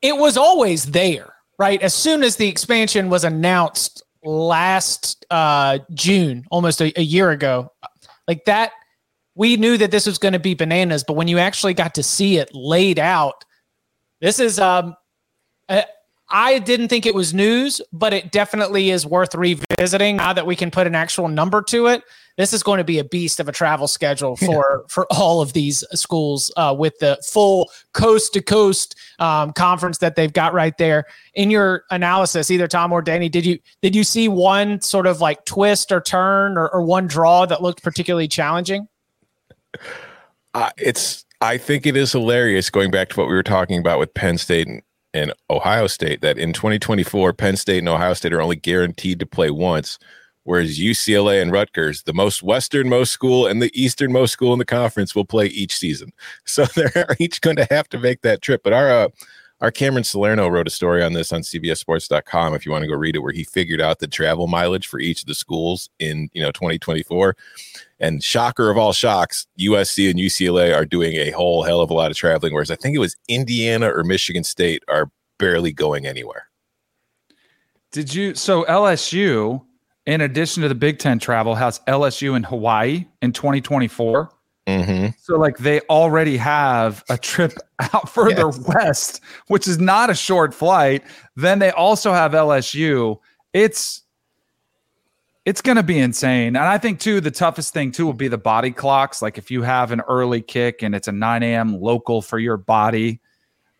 it 0.00 0.16
was 0.16 0.36
always 0.36 0.86
there, 0.86 1.34
right? 1.58 1.82
As 1.82 1.94
soon 1.94 2.22
as 2.22 2.36
the 2.36 2.48
expansion 2.48 3.10
was 3.10 3.24
announced 3.24 4.02
last 4.22 5.26
uh 5.30 5.80
June, 5.92 6.44
almost 6.50 6.80
a, 6.80 6.98
a 6.98 7.02
year 7.02 7.30
ago, 7.30 7.72
like 8.26 8.44
that 8.46 8.72
we 9.34 9.56
knew 9.56 9.76
that 9.78 9.90
this 9.90 10.06
was 10.06 10.18
going 10.18 10.32
to 10.32 10.38
be 10.38 10.54
bananas, 10.54 11.04
but 11.06 11.14
when 11.14 11.28
you 11.28 11.38
actually 11.38 11.74
got 11.74 11.94
to 11.94 12.02
see 12.02 12.38
it 12.38 12.54
laid 12.54 12.98
out, 12.98 13.44
this 14.20 14.38
is 14.38 14.58
um 14.58 14.94
uh, 15.68 15.82
I 16.30 16.58
didn't 16.58 16.88
think 16.88 17.06
it 17.06 17.14
was 17.14 17.34
news, 17.34 17.80
but 17.92 18.12
it 18.12 18.32
definitely 18.32 18.90
is 18.90 19.06
worth 19.06 19.34
revisiting 19.34 20.16
now 20.16 20.32
that 20.32 20.46
we 20.46 20.56
can 20.56 20.70
put 20.70 20.86
an 20.86 20.94
actual 20.94 21.28
number 21.28 21.62
to 21.62 21.86
it. 21.86 22.02
This 22.36 22.52
is 22.52 22.62
going 22.62 22.78
to 22.78 22.84
be 22.84 22.98
a 22.98 23.04
beast 23.04 23.38
of 23.38 23.48
a 23.48 23.52
travel 23.52 23.86
schedule 23.86 24.34
for 24.36 24.46
yeah. 24.82 24.86
for 24.88 25.06
all 25.12 25.40
of 25.40 25.52
these 25.52 25.84
schools 25.92 26.50
uh, 26.56 26.74
with 26.76 26.98
the 26.98 27.18
full 27.24 27.70
coast 27.92 28.32
to 28.32 28.42
coast 28.42 28.96
um, 29.20 29.52
conference 29.52 29.98
that 29.98 30.16
they've 30.16 30.32
got 30.32 30.52
right 30.52 30.76
there. 30.78 31.04
In 31.34 31.50
your 31.50 31.84
analysis, 31.90 32.50
either 32.50 32.66
Tom 32.66 32.90
or 32.90 33.02
Danny, 33.02 33.28
did 33.28 33.46
you 33.46 33.58
did 33.82 33.94
you 33.94 34.02
see 34.02 34.26
one 34.26 34.80
sort 34.80 35.06
of 35.06 35.20
like 35.20 35.44
twist 35.44 35.92
or 35.92 36.00
turn 36.00 36.58
or, 36.58 36.68
or 36.70 36.82
one 36.82 37.06
draw 37.06 37.46
that 37.46 37.62
looked 37.62 37.82
particularly 37.84 38.26
challenging? 38.26 38.88
Uh, 40.54 40.70
it's 40.78 41.24
I 41.40 41.58
think 41.58 41.86
it 41.86 41.96
is 41.96 42.12
hilarious 42.12 42.70
going 42.70 42.90
back 42.90 43.08
to 43.10 43.20
what 43.20 43.28
we 43.28 43.34
were 43.34 43.42
talking 43.42 43.78
about 43.78 43.98
with 43.98 44.14
Penn 44.14 44.38
State 44.38 44.66
and, 44.66 44.82
and 45.12 45.32
Ohio 45.50 45.86
State 45.86 46.20
that 46.20 46.38
in 46.38 46.52
2024 46.52 47.32
Penn 47.32 47.56
State 47.56 47.78
and 47.78 47.88
Ohio 47.88 48.14
State 48.14 48.32
are 48.32 48.40
only 48.40 48.56
guaranteed 48.56 49.18
to 49.18 49.26
play 49.26 49.50
once 49.50 49.98
whereas 50.44 50.78
UCLA 50.78 51.42
and 51.42 51.50
Rutgers, 51.50 52.02
the 52.02 52.14
most 52.14 52.42
westernmost 52.42 53.12
school 53.12 53.46
and 53.46 53.60
the 53.60 53.72
easternmost 53.74 54.32
school 54.32 54.52
in 54.52 54.58
the 54.58 54.64
conference, 54.64 55.14
will 55.14 55.24
play 55.24 55.46
each 55.46 55.76
season. 55.76 56.12
So 56.46 56.66
they're 56.66 57.06
each 57.18 57.40
going 57.40 57.56
to 57.56 57.66
have 57.70 57.88
to 57.88 57.98
make 57.98 58.20
that 58.20 58.42
trip. 58.42 58.62
But 58.62 58.74
our 58.74 58.90
uh, 58.90 59.08
our 59.60 59.70
Cameron 59.70 60.04
Salerno 60.04 60.46
wrote 60.46 60.66
a 60.66 60.70
story 60.70 61.02
on 61.02 61.14
this 61.14 61.32
on 61.32 61.40
CBSSports.com. 61.40 62.54
If 62.54 62.66
you 62.66 62.72
want 62.72 62.82
to 62.82 62.88
go 62.88 62.94
read 62.94 63.16
it, 63.16 63.20
where 63.20 63.32
he 63.32 63.44
figured 63.44 63.80
out 63.80 63.98
the 63.98 64.06
travel 64.06 64.46
mileage 64.46 64.86
for 64.86 65.00
each 65.00 65.22
of 65.22 65.26
the 65.26 65.34
schools 65.34 65.88
in 65.98 66.28
you 66.32 66.42
know 66.42 66.52
2024. 66.52 67.36
And 68.04 68.22
shocker 68.22 68.68
of 68.68 68.76
all 68.76 68.92
shocks, 68.92 69.46
USC 69.58 70.10
and 70.10 70.18
UCLA 70.18 70.76
are 70.76 70.84
doing 70.84 71.14
a 71.14 71.30
whole 71.30 71.62
hell 71.62 71.80
of 71.80 71.88
a 71.88 71.94
lot 71.94 72.10
of 72.10 72.18
traveling, 72.18 72.52
whereas 72.52 72.70
I 72.70 72.76
think 72.76 72.94
it 72.94 72.98
was 72.98 73.16
Indiana 73.28 73.90
or 73.90 74.04
Michigan 74.04 74.44
State 74.44 74.82
are 74.88 75.10
barely 75.38 75.72
going 75.72 76.04
anywhere. 76.06 76.50
Did 77.92 78.12
you? 78.12 78.34
So 78.34 78.64
LSU, 78.64 79.64
in 80.04 80.20
addition 80.20 80.62
to 80.64 80.68
the 80.68 80.74
Big 80.74 80.98
Ten 80.98 81.18
travel, 81.18 81.54
has 81.54 81.80
LSU 81.88 82.36
in 82.36 82.42
Hawaii 82.42 83.06
in 83.22 83.32
2024. 83.32 84.30
Mm-hmm. 84.66 85.06
So, 85.18 85.38
like, 85.38 85.56
they 85.56 85.80
already 85.88 86.36
have 86.36 87.04
a 87.08 87.16
trip 87.16 87.54
out 87.94 88.10
further 88.10 88.46
yes. 88.46 88.58
west, 88.66 89.20
which 89.46 89.66
is 89.66 89.78
not 89.78 90.10
a 90.10 90.14
short 90.14 90.52
flight. 90.52 91.02
Then 91.36 91.58
they 91.58 91.70
also 91.70 92.12
have 92.12 92.32
LSU. 92.32 93.18
It's 93.54 94.03
it's 95.44 95.60
going 95.60 95.76
to 95.76 95.82
be 95.82 95.98
insane. 95.98 96.56
And 96.56 96.64
I 96.64 96.78
think, 96.78 97.00
too, 97.00 97.20
the 97.20 97.30
toughest 97.30 97.74
thing, 97.74 97.92
too, 97.92 98.06
will 98.06 98.14
be 98.14 98.28
the 98.28 98.38
body 98.38 98.70
clocks. 98.70 99.20
Like, 99.20 99.36
if 99.36 99.50
you 99.50 99.62
have 99.62 99.92
an 99.92 100.00
early 100.02 100.40
kick 100.40 100.82
and 100.82 100.94
it's 100.94 101.08
a 101.08 101.12
9 101.12 101.42
a.m. 101.42 101.78
local 101.78 102.22
for 102.22 102.38
your 102.38 102.56
body, 102.56 103.20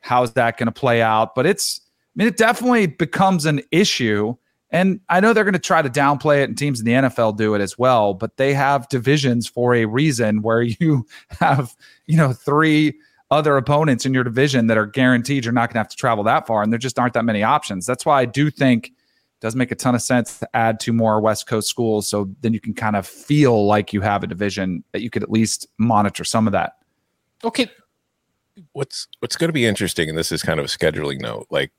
how's 0.01 0.35
that 0.35 0.59
going 0.59 0.67
to 0.67 0.73
play 0.73 1.01
out? 1.01 1.35
But 1.35 1.47
it's, 1.47 1.81
I 1.85 2.13
mean, 2.17 2.29
it 2.29 2.37
definitely 2.37 2.87
becomes 2.87 3.47
an 3.47 3.63
issue. 3.71 4.37
And 4.71 5.01
I 5.09 5.21
know 5.21 5.33
they're 5.33 5.45
going 5.45 5.55
to 5.55 5.59
try 5.59 5.81
to 5.81 5.89
downplay 5.89 6.43
it, 6.43 6.51
and 6.51 6.59
teams 6.59 6.81
in 6.81 6.87
the 6.87 6.93
NFL 6.93 7.39
do 7.39 7.55
it 7.55 7.63
as 7.63 7.79
well. 7.79 8.13
But 8.13 8.37
they 8.37 8.53
have 8.53 8.89
divisions 8.91 9.47
for 9.47 9.75
a 9.75 9.87
reason 9.87 10.43
where 10.43 10.63
you 10.63 11.07
have, 11.41 11.75
you 12.07 12.19
know, 12.19 12.35
three 12.35 12.95
other 13.31 13.57
opponents 13.57 14.05
in 14.05 14.13
your 14.13 14.23
division 14.23 14.67
that 14.67 14.77
are 14.77 14.87
guaranteed 14.87 15.47
you're 15.47 15.55
not 15.55 15.71
going 15.71 15.75
to 15.75 15.79
have 15.79 15.89
to 15.89 15.97
travel 15.97 16.25
that 16.25 16.47
far. 16.47 16.63
And 16.63 16.71
there 16.71 16.79
just 16.79 16.99
aren't 16.99 17.15
that 17.15 17.25
many 17.25 17.43
options. 17.43 17.87
That's 17.87 18.05
why 18.05 18.21
I 18.21 18.27
do 18.27 18.51
think– 18.51 18.93
does 19.45 19.55
make 19.55 19.71
a 19.71 19.75
ton 19.75 19.95
of 19.95 20.01
sense 20.01 20.39
to 20.39 20.49
add 20.57 20.81
two 20.81 20.95
more 20.95 21.21
West 21.21 21.47
Coast 21.47 21.69
schools. 21.69 22.09
So 22.09 22.35
then 22.41 22.55
you 22.55 22.61
can 22.61 22.73
kind 22.73 22.97
of 22.97 23.07
feel 23.07 23.67
like 23.67 23.93
you 23.93 24.01
have 24.01 24.23
a 24.23 24.27
division 24.27 24.83
that 24.93 25.03
you 25.03 25.11
could 25.11 25.23
at 25.23 25.31
least 25.31 25.67
monitor 25.77 26.25
some 26.25 26.47
of 26.47 26.53
that. 26.55 26.79
Okay. 27.45 27.71
What's 28.73 29.07
what's 29.19 29.37
going 29.37 29.51
to 29.51 29.53
be 29.53 29.67
interesting, 29.67 30.09
and 30.09 30.17
this 30.17 30.33
is 30.33 30.43
kind 30.43 30.59
of 30.59 30.65
a 30.65 30.69
scheduling 30.69 31.21
note, 31.21 31.47
like 31.51 31.73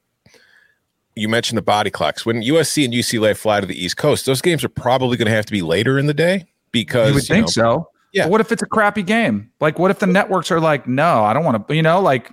you 1.15 1.27
mentioned 1.27 1.57
the 1.57 1.63
body 1.63 1.89
clocks. 1.89 2.23
When 2.23 2.43
USC 2.43 2.85
and 2.85 2.93
UCLA 2.93 3.35
fly 3.35 3.61
to 3.61 3.65
the 3.65 3.83
East 3.83 3.97
Coast, 3.97 4.27
those 4.27 4.43
games 4.43 4.63
are 4.63 4.69
probably 4.69 5.17
going 5.17 5.25
to 5.25 5.33
have 5.33 5.47
to 5.47 5.51
be 5.51 5.63
later 5.63 5.97
in 5.97 6.05
the 6.05 6.13
day 6.13 6.45
because 6.71 7.07
you 7.07 7.13
would 7.15 7.23
you 7.23 7.35
think 7.35 7.45
know, 7.47 7.49
so. 7.49 7.89
Yeah. 8.13 8.25
But 8.25 8.31
what 8.31 8.41
if 8.41 8.51
it's 8.51 8.61
a 8.61 8.67
crappy 8.67 9.01
game? 9.01 9.49
Like, 9.59 9.79
what 9.79 9.89
if 9.89 9.97
the 9.97 10.07
networks 10.07 10.51
are 10.51 10.59
like, 10.59 10.87
no, 10.87 11.23
I 11.23 11.33
don't 11.33 11.43
want 11.43 11.67
to, 11.67 11.75
you 11.75 11.81
know, 11.81 11.99
like. 11.99 12.31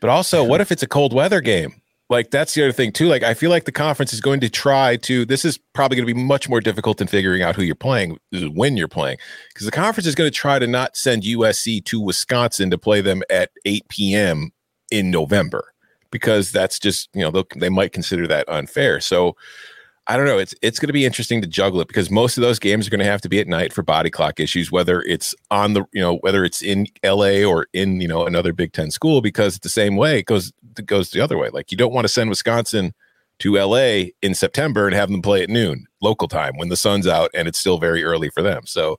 But 0.00 0.10
also, 0.10 0.44
what 0.44 0.60
if 0.60 0.70
it's 0.70 0.84
a 0.84 0.86
cold 0.86 1.12
weather 1.12 1.40
game? 1.40 1.80
Like 2.10 2.30
that's 2.30 2.54
the 2.54 2.62
other 2.62 2.72
thing 2.72 2.92
too. 2.92 3.06
Like 3.06 3.22
I 3.22 3.34
feel 3.34 3.50
like 3.50 3.64
the 3.64 3.72
conference 3.72 4.12
is 4.12 4.20
going 4.20 4.40
to 4.40 4.48
try 4.48 4.96
to. 4.96 5.24
This 5.24 5.44
is 5.44 5.58
probably 5.74 5.96
going 5.96 6.06
to 6.06 6.14
be 6.14 6.20
much 6.20 6.48
more 6.48 6.60
difficult 6.60 6.98
than 6.98 7.06
figuring 7.06 7.42
out 7.42 7.54
who 7.54 7.62
you're 7.62 7.74
playing 7.74 8.18
when 8.32 8.76
you're 8.76 8.88
playing, 8.88 9.18
because 9.52 9.66
the 9.66 9.72
conference 9.72 10.06
is 10.06 10.14
going 10.14 10.30
to 10.30 10.34
try 10.34 10.58
to 10.58 10.66
not 10.66 10.96
send 10.96 11.22
USC 11.22 11.84
to 11.84 12.00
Wisconsin 12.00 12.70
to 12.70 12.78
play 12.78 13.00
them 13.00 13.22
at 13.28 13.50
8 13.64 13.88
p.m. 13.88 14.50
in 14.90 15.10
November, 15.10 15.72
because 16.10 16.50
that's 16.50 16.78
just 16.78 17.10
you 17.14 17.20
know 17.20 17.44
they 17.56 17.68
might 17.68 17.92
consider 17.92 18.26
that 18.26 18.48
unfair. 18.48 19.00
So 19.00 19.36
I 20.10 20.16
don't 20.16 20.24
know. 20.24 20.38
It's 20.38 20.54
it's 20.62 20.78
going 20.78 20.88
to 20.88 20.94
be 20.94 21.04
interesting 21.04 21.42
to 21.42 21.46
juggle 21.46 21.82
it 21.82 21.88
because 21.88 22.10
most 22.10 22.38
of 22.38 22.42
those 22.42 22.58
games 22.58 22.86
are 22.86 22.90
going 22.90 22.98
to 23.00 23.04
have 23.04 23.20
to 23.20 23.28
be 23.28 23.40
at 23.40 23.46
night 23.46 23.74
for 23.74 23.82
body 23.82 24.08
clock 24.08 24.40
issues, 24.40 24.72
whether 24.72 25.02
it's 25.02 25.34
on 25.50 25.74
the 25.74 25.84
you 25.92 26.00
know 26.00 26.16
whether 26.18 26.44
it's 26.44 26.62
in 26.62 26.86
L.A. 27.02 27.44
or 27.44 27.66
in 27.74 28.00
you 28.00 28.08
know 28.08 28.26
another 28.26 28.54
Big 28.54 28.72
Ten 28.72 28.90
school. 28.90 29.20
Because 29.20 29.58
the 29.58 29.68
same 29.68 29.96
way 29.96 30.18
it 30.18 30.26
goes 30.26 30.50
it 30.78 30.86
goes 30.86 31.10
the 31.10 31.20
other 31.20 31.36
way. 31.36 31.50
Like 31.50 31.70
you 31.70 31.76
don't 31.76 31.92
want 31.92 32.06
to 32.06 32.12
send 32.12 32.30
Wisconsin 32.30 32.94
to 33.40 33.58
L.A. 33.58 34.14
in 34.22 34.34
September 34.34 34.86
and 34.86 34.94
have 34.94 35.10
them 35.10 35.20
play 35.20 35.42
at 35.42 35.50
noon 35.50 35.86
local 36.00 36.26
time 36.26 36.56
when 36.56 36.70
the 36.70 36.76
sun's 36.76 37.06
out 37.06 37.30
and 37.34 37.46
it's 37.46 37.58
still 37.58 37.78
very 37.78 38.02
early 38.02 38.30
for 38.30 38.42
them. 38.42 38.64
So 38.64 38.98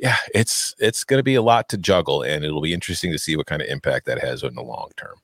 yeah, 0.00 0.16
it's 0.34 0.74
it's 0.80 1.04
going 1.04 1.20
to 1.20 1.24
be 1.24 1.36
a 1.36 1.42
lot 1.42 1.68
to 1.68 1.78
juggle, 1.78 2.22
and 2.22 2.44
it'll 2.44 2.62
be 2.62 2.74
interesting 2.74 3.12
to 3.12 3.18
see 3.18 3.36
what 3.36 3.46
kind 3.46 3.62
of 3.62 3.68
impact 3.68 4.06
that 4.06 4.20
has 4.20 4.42
in 4.42 4.54
the 4.54 4.62
long 4.62 4.90
term 4.96 5.20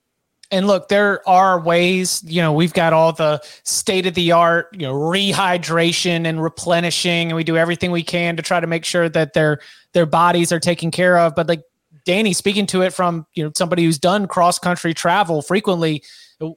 and 0.50 0.66
look, 0.66 0.88
there 0.88 1.26
are 1.28 1.60
ways, 1.60 2.22
you 2.24 2.40
know, 2.40 2.52
we've 2.52 2.72
got 2.72 2.92
all 2.92 3.12
the 3.12 3.40
state 3.64 4.06
of 4.06 4.14
the 4.14 4.32
art, 4.32 4.68
you 4.72 4.86
know, 4.86 4.94
rehydration 4.94 6.24
and 6.24 6.42
replenishing, 6.42 7.28
and 7.28 7.36
we 7.36 7.44
do 7.44 7.56
everything 7.56 7.90
we 7.90 8.02
can 8.02 8.36
to 8.36 8.42
try 8.42 8.60
to 8.60 8.66
make 8.66 8.84
sure 8.84 9.08
that 9.08 9.32
their 9.32 9.60
their 9.92 10.06
bodies 10.06 10.52
are 10.52 10.60
taken 10.60 10.90
care 10.90 11.18
of. 11.18 11.34
But 11.34 11.48
like 11.48 11.62
Danny, 12.04 12.32
speaking 12.32 12.66
to 12.66 12.82
it 12.82 12.92
from 12.92 13.26
you 13.34 13.44
know 13.44 13.52
somebody 13.56 13.84
who's 13.84 13.98
done 13.98 14.26
cross 14.28 14.58
country 14.58 14.94
travel 14.94 15.42
frequently, 15.42 16.02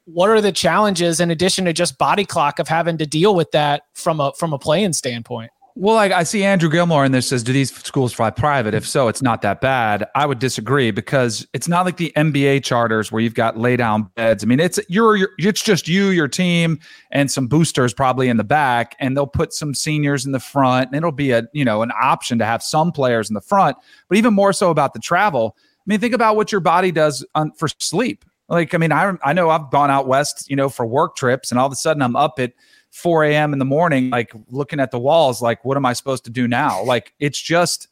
what 0.06 0.30
are 0.30 0.42
the 0.42 0.52
challenges 0.52 1.20
in 1.20 1.32
addition 1.32 1.66
to 1.66 1.74
just 1.74 1.98
body 1.98 2.26
clock 2.26 2.60
of 2.60 2.68
having 2.68 2.98
to 2.98 3.06
deal 3.06 3.34
with 3.34 3.52
that 3.52 3.84
from 3.94 4.20
a 4.20 4.32
from 4.34 4.54
a 4.54 4.60
playing 4.60 4.94
standpoint? 4.94 5.52
Well, 5.82 5.96
like 5.96 6.12
I 6.12 6.24
see 6.24 6.44
Andrew 6.44 6.70
Gilmore 6.70 7.06
in 7.06 7.14
there 7.14 7.22
says, 7.22 7.42
do 7.42 7.54
these 7.54 7.74
schools 7.74 8.12
fly 8.12 8.32
private? 8.32 8.74
If 8.74 8.86
so, 8.86 9.08
it's 9.08 9.22
not 9.22 9.42
that 9.44 9.62
bad. 9.62 10.06
I 10.14 10.26
would 10.26 10.40
disagree 10.40 10.92
because 10.92 11.48
it's 11.54 11.70
not 11.70 11.86
like 11.86 11.96
the 11.96 12.12
NBA 12.18 12.66
charters 12.66 13.14
where 13.14 13.22
you've 13.22 13.34
got 13.34 13.58
lay 13.58 13.78
down 13.78 14.12
beds. 14.16 14.44
I 14.44 14.48
mean, 14.48 14.60
it's 14.60 14.78
you're, 14.90 15.16
you're 15.16 15.30
it's 15.38 15.64
just 15.64 15.88
you, 15.88 16.08
your 16.08 16.28
team, 16.28 16.82
and 17.12 17.32
some 17.32 17.48
boosters 17.48 17.94
probably 17.94 18.28
in 18.28 18.36
the 18.36 18.44
back, 18.44 18.98
and 19.00 19.16
they'll 19.16 19.26
put 19.26 19.54
some 19.54 19.74
seniors 19.74 20.26
in 20.26 20.34
the 20.34 20.40
front, 20.42 20.88
and 20.88 20.98
it'll 20.98 21.14
be 21.14 21.32
a 21.32 21.44
you 21.54 21.64
know 21.64 21.82
an 21.82 21.94
option 21.98 22.40
to 22.40 22.46
have 22.46 22.62
some 22.62 22.92
players 22.92 23.30
in 23.30 23.34
the 23.34 23.40
front. 23.40 23.78
But 24.10 24.18
even 24.18 24.34
more 24.34 24.52
so 24.52 24.72
about 24.72 24.94
the 24.94 25.00
travel. 25.00 25.56
I 25.58 25.84
mean, 25.86 26.02
think 26.02 26.14
about 26.14 26.36
what 26.36 26.52
your 26.52 26.60
body 26.60 26.92
does 26.92 27.26
on, 27.36 27.54
for 27.54 27.70
sleep. 27.80 28.26
Like, 28.50 28.74
I 28.74 28.80
mean, 28.80 28.92
I 28.92 29.14
I 29.24 29.32
know 29.32 29.50
I've 29.50 29.72
gone 29.72 29.92
out 29.92 30.08
west, 30.08 30.50
you 30.50 30.58
know, 30.58 30.68
for 30.68 30.86
work 30.86 31.16
trips, 31.16 31.52
and 31.52 31.60
all 31.60 31.68
of 31.68 31.72
a 31.72 31.78
sudden 31.78 32.02
I'm 32.02 32.18
up 32.18 32.38
at 32.38 32.52
4 32.92 33.26
a.m. 33.26 33.54
in 33.54 33.60
the 33.60 33.66
morning, 33.66 34.10
like 34.10 34.34
looking 34.50 34.80
at 34.80 34.92
the 34.92 35.00
walls, 35.00 35.42
like, 35.42 35.64
what 35.64 35.78
am 35.78 35.86
I 35.86 35.94
supposed 35.94 36.24
to 36.26 36.30
do 36.30 36.48
now? 36.48 36.84
Like, 36.84 37.14
it's 37.20 37.40
just, 37.40 37.88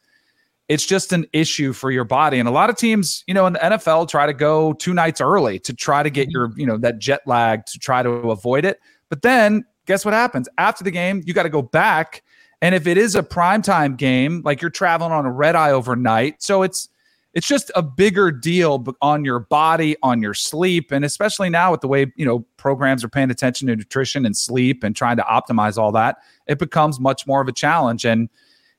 it's 0.68 0.86
just 0.86 1.14
an 1.14 1.26
issue 1.34 1.72
for 1.74 1.92
your 1.92 2.04
body. 2.04 2.40
And 2.40 2.48
a 2.48 2.52
lot 2.52 2.70
of 2.70 2.76
teams, 2.76 3.24
you 3.28 3.34
know, 3.34 3.46
in 3.48 3.54
the 3.54 3.60
NFL 3.60 4.10
try 4.10 4.26
to 4.26 4.34
go 4.34 4.74
two 4.74 4.94
nights 4.94 5.22
early 5.22 5.60
to 5.60 5.74
try 5.74 6.04
to 6.04 6.10
get 6.10 6.24
mm-hmm. 6.24 6.32
your, 6.32 6.52
you 6.58 6.66
know, 6.66 6.78
that 6.78 7.00
jet 7.00 7.22
lag 7.26 7.66
to 7.68 7.80
try 7.80 8.04
to 8.04 8.10
avoid 8.10 8.66
it. 8.66 8.80
But 9.10 9.22
then 9.22 9.66
guess 9.86 10.04
what 10.04 10.14
happens? 10.14 10.50
After 10.58 10.84
the 10.84 10.92
game, 10.92 11.24
you 11.26 11.34
got 11.34 11.44
to 11.44 11.50
go 11.50 11.62
back. 11.62 12.24
And 12.62 12.76
if 12.76 12.88
it 12.88 12.98
is 12.98 13.16
a 13.16 13.24
primetime 13.24 13.98
game, 13.98 14.42
like 14.44 14.62
you're 14.62 14.72
traveling 14.72 15.12
on 15.12 15.26
a 15.26 15.32
red 15.32 15.56
eye 15.56 15.72
overnight. 15.72 16.42
So 16.42 16.64
it's, 16.64 16.90
it's 17.38 17.46
just 17.46 17.70
a 17.76 17.84
bigger 17.84 18.32
deal 18.32 18.84
on 19.00 19.24
your 19.24 19.38
body, 19.38 19.96
on 20.02 20.24
your 20.24 20.34
sleep, 20.34 20.92
and 20.92 21.06
especially 21.06 21.52
now 21.52 21.70
with 21.70 21.82
the 21.82 21.88
way 21.88 22.12
you 22.16 22.26
know 22.26 22.40
programs 22.58 23.04
are 23.04 23.10
paying 23.10 23.30
attention 23.30 23.68
to 23.68 23.76
nutrition 23.76 24.26
and 24.26 24.36
sleep 24.36 24.84
and 24.84 24.96
trying 24.96 25.18
to 25.18 25.22
optimize 25.22 25.78
all 25.78 25.92
that, 25.92 26.18
it 26.48 26.58
becomes 26.58 27.00
much 27.00 27.28
more 27.28 27.40
of 27.40 27.48
a 27.48 27.52
challenge. 27.52 28.06
And 28.06 28.28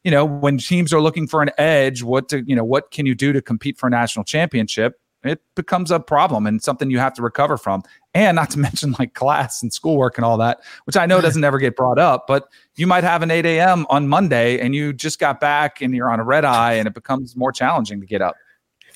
you 0.03 0.11
know, 0.11 0.25
when 0.25 0.59
teams 0.59 0.93
are 0.93 1.01
looking 1.01 1.29
for 1.29 1.41
an 1.41 1.53
edge, 1.57 2.03
what 2.03 2.29
to 2.31 2.43
you 2.49 2.57
know, 2.57 2.65
what 2.65 2.91
can 2.91 3.07
you 3.07 3.15
do 3.15 3.33
to 3.33 3.41
compete 3.41 3.79
for 3.79 3.87
a 3.87 3.91
national 3.91 4.25
championship? 4.25 5.01
It 5.23 5.41
becomes 5.55 5.93
a 5.93 6.01
problem 6.01 6.45
and 6.45 6.61
something 6.61 6.91
you 6.91 6.99
have 6.99 7.15
to 7.15 7.23
recover 7.23 7.59
from. 7.59 7.85
And 8.13 8.35
not 8.35 8.51
to 8.51 8.59
mention 8.59 8.97
like 8.99 9.15
class 9.15 9.63
and 9.63 9.73
schoolwork 9.73 10.19
and 10.19 10.25
all 10.25 10.37
that, 10.39 10.63
which 10.85 10.97
I 10.97 11.07
know 11.07 11.21
doesn't 11.21 11.45
ever 11.45 11.59
get 11.59 11.77
brought 11.77 12.01
up, 12.01 12.27
but 12.27 12.49
you 12.75 12.89
might 12.89 13.05
have 13.05 13.23
an 13.23 13.31
8 13.31 13.47
a.m. 13.47 13.87
on 13.89 14.09
Monday 14.09 14.59
and 14.59 14.75
you 14.75 14.93
just 14.93 15.21
got 15.21 15.39
back 15.39 15.81
and 15.81 15.95
you're 15.95 16.11
on 16.11 16.19
a 16.19 16.25
red 16.25 16.45
eye 16.45 16.73
and 16.73 16.89
it 16.89 16.95
becomes 16.95 17.37
more 17.37 17.53
challenging 17.53 18.01
to 18.01 18.07
get 18.07 18.21
up 18.21 18.35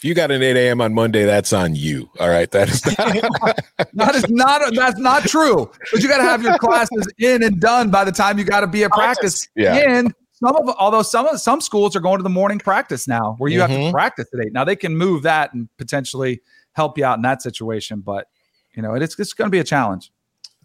you 0.04 0.14
got 0.14 0.30
an 0.30 0.42
8 0.42 0.56
a.m. 0.56 0.80
on 0.80 0.94
Monday, 0.94 1.24
that's 1.24 1.52
on 1.52 1.74
you. 1.74 2.10
All 2.18 2.28
right. 2.28 2.50
That 2.50 2.68
is 2.68 2.84
not 2.86 3.56
that 3.94 4.14
is 4.14 4.28
not 4.30 4.74
that's 4.74 4.98
not 4.98 5.24
true. 5.24 5.70
But 5.92 6.02
you 6.02 6.08
got 6.08 6.18
to 6.18 6.24
have 6.24 6.42
your 6.42 6.58
classes 6.58 7.06
in 7.18 7.42
and 7.42 7.60
done 7.60 7.90
by 7.90 8.04
the 8.04 8.12
time 8.12 8.38
you 8.38 8.44
got 8.44 8.60
to 8.60 8.66
be 8.66 8.84
at 8.84 8.90
practice. 8.90 9.48
Yeah. 9.54 9.74
And 9.76 10.14
some 10.34 10.56
of 10.56 10.74
although 10.78 11.02
some 11.02 11.26
of 11.26 11.40
some 11.40 11.60
schools 11.60 11.94
are 11.94 12.00
going 12.00 12.18
to 12.18 12.22
the 12.22 12.30
morning 12.30 12.58
practice 12.58 13.06
now 13.06 13.36
where 13.38 13.50
you 13.50 13.60
mm-hmm. 13.60 13.70
have 13.70 13.78
to 13.78 13.84
mm-hmm. 13.84 13.92
practice 13.92 14.26
at 14.34 14.44
eight. 14.44 14.52
Now 14.52 14.64
they 14.64 14.76
can 14.76 14.96
move 14.96 15.22
that 15.22 15.54
and 15.54 15.68
potentially 15.78 16.40
help 16.72 16.98
you 16.98 17.04
out 17.04 17.16
in 17.16 17.22
that 17.22 17.42
situation. 17.42 18.00
But 18.00 18.26
you 18.74 18.82
know, 18.82 18.94
it's 18.94 19.18
it's 19.18 19.32
going 19.32 19.46
to 19.46 19.52
be 19.52 19.60
a 19.60 19.64
challenge. 19.64 20.10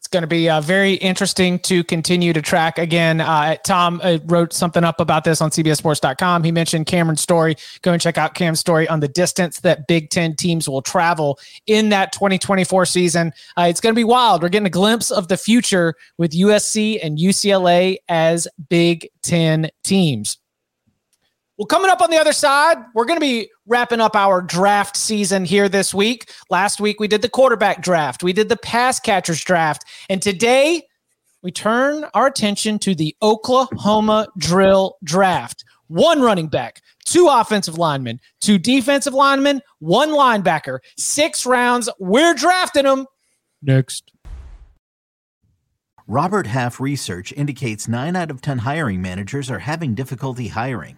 It's 0.08 0.14
going 0.14 0.24
to 0.24 0.28
be 0.28 0.50
uh, 0.50 0.62
very 0.62 0.94
interesting 0.94 1.60
to 1.64 1.84
continue 1.84 2.32
to 2.32 2.42
track. 2.42 2.78
Again, 2.78 3.20
uh, 3.20 3.58
Tom 3.66 4.00
uh, 4.02 4.20
wrote 4.24 4.54
something 4.54 4.86
up 4.86 5.02
about 5.02 5.26
this 5.26 5.42
on 5.42 5.50
CBSSports.com. 5.50 6.46
He 6.46 6.52
mentioned 6.54 6.86
Cameron's 6.86 7.20
story. 7.20 7.58
Go 7.82 7.92
and 7.92 8.02
check 8.02 8.18
out 8.18 8.34
Cam's 8.34 8.62
story 8.62 8.88
on 8.88 9.02
the 9.02 9.10
distance 9.10 9.60
that 9.60 9.86
Big 9.86 10.10
Ten 10.10 10.34
teams 10.34 10.70
will 10.70 10.82
travel 10.82 11.38
in 11.66 11.90
that 11.90 12.14
2024 12.14 12.86
season. 12.86 13.34
Uh, 13.58 13.64
it's 13.64 13.82
going 13.82 13.94
to 13.94 14.00
be 14.00 14.06
wild. 14.06 14.42
We're 14.42 14.48
getting 14.48 14.66
a 14.66 14.70
glimpse 14.70 15.12
of 15.12 15.28
the 15.28 15.36
future 15.36 15.94
with 16.18 16.32
USC 16.32 17.00
and 17.04 17.18
UCLA 17.18 17.98
as 18.08 18.48
Big 18.70 19.10
Ten 19.24 19.70
teams. 19.84 20.38
Well, 21.58 21.66
coming 21.66 21.90
up 21.90 22.02
on 22.02 22.12
the 22.12 22.18
other 22.18 22.34
side, 22.34 22.78
we're 22.94 23.06
going 23.06 23.20
to 23.20 23.26
be 23.26 23.50
wrapping 23.66 24.00
up 24.00 24.16
our 24.16 24.44
draft 24.44 24.96
season 24.96 25.44
here 25.44 25.68
this 25.68 25.92
week. 25.92 26.30
Last 26.52 26.80
week, 26.80 27.00
we 27.00 27.08
did 27.08 27.24
the 27.24 27.30
quarterback 27.30 27.82
draft, 27.82 28.22
we 28.22 28.32
did 28.32 28.48
the 28.48 28.58
pass 28.58 29.00
catchers 29.00 29.44
draft, 29.44 29.84
and 30.08 30.22
today 30.22 30.84
we 31.42 31.52
turn 31.52 32.06
our 32.14 32.28
attention 32.28 32.78
to 32.80 32.94
the 32.94 33.16
Oklahoma 33.24 34.28
drill 34.38 34.98
draft. 35.04 35.64
One 35.88 36.22
running 36.22 36.48
back, 36.48 36.82
two 37.06 37.28
offensive 37.28 37.78
linemen, 37.78 38.20
two 38.40 38.60
defensive 38.60 39.16
linemen, 39.16 39.62
one 39.80 40.10
linebacker, 40.10 40.80
six 40.98 41.46
rounds. 41.46 41.90
We're 41.98 42.36
drafting 42.36 42.84
them 42.84 43.08
next. 43.64 44.12
Robert 46.05 46.48
Half 46.48 46.79
research 46.79 47.34
indicates 47.34 47.88
nine 47.88 48.16
out 48.16 48.29
of 48.29 48.42
10 48.42 48.60
hiring 48.60 49.01
managers 49.01 49.50
are 49.50 49.60
having 49.60 49.96
difficulty 49.96 50.50
hiring. 50.50 50.98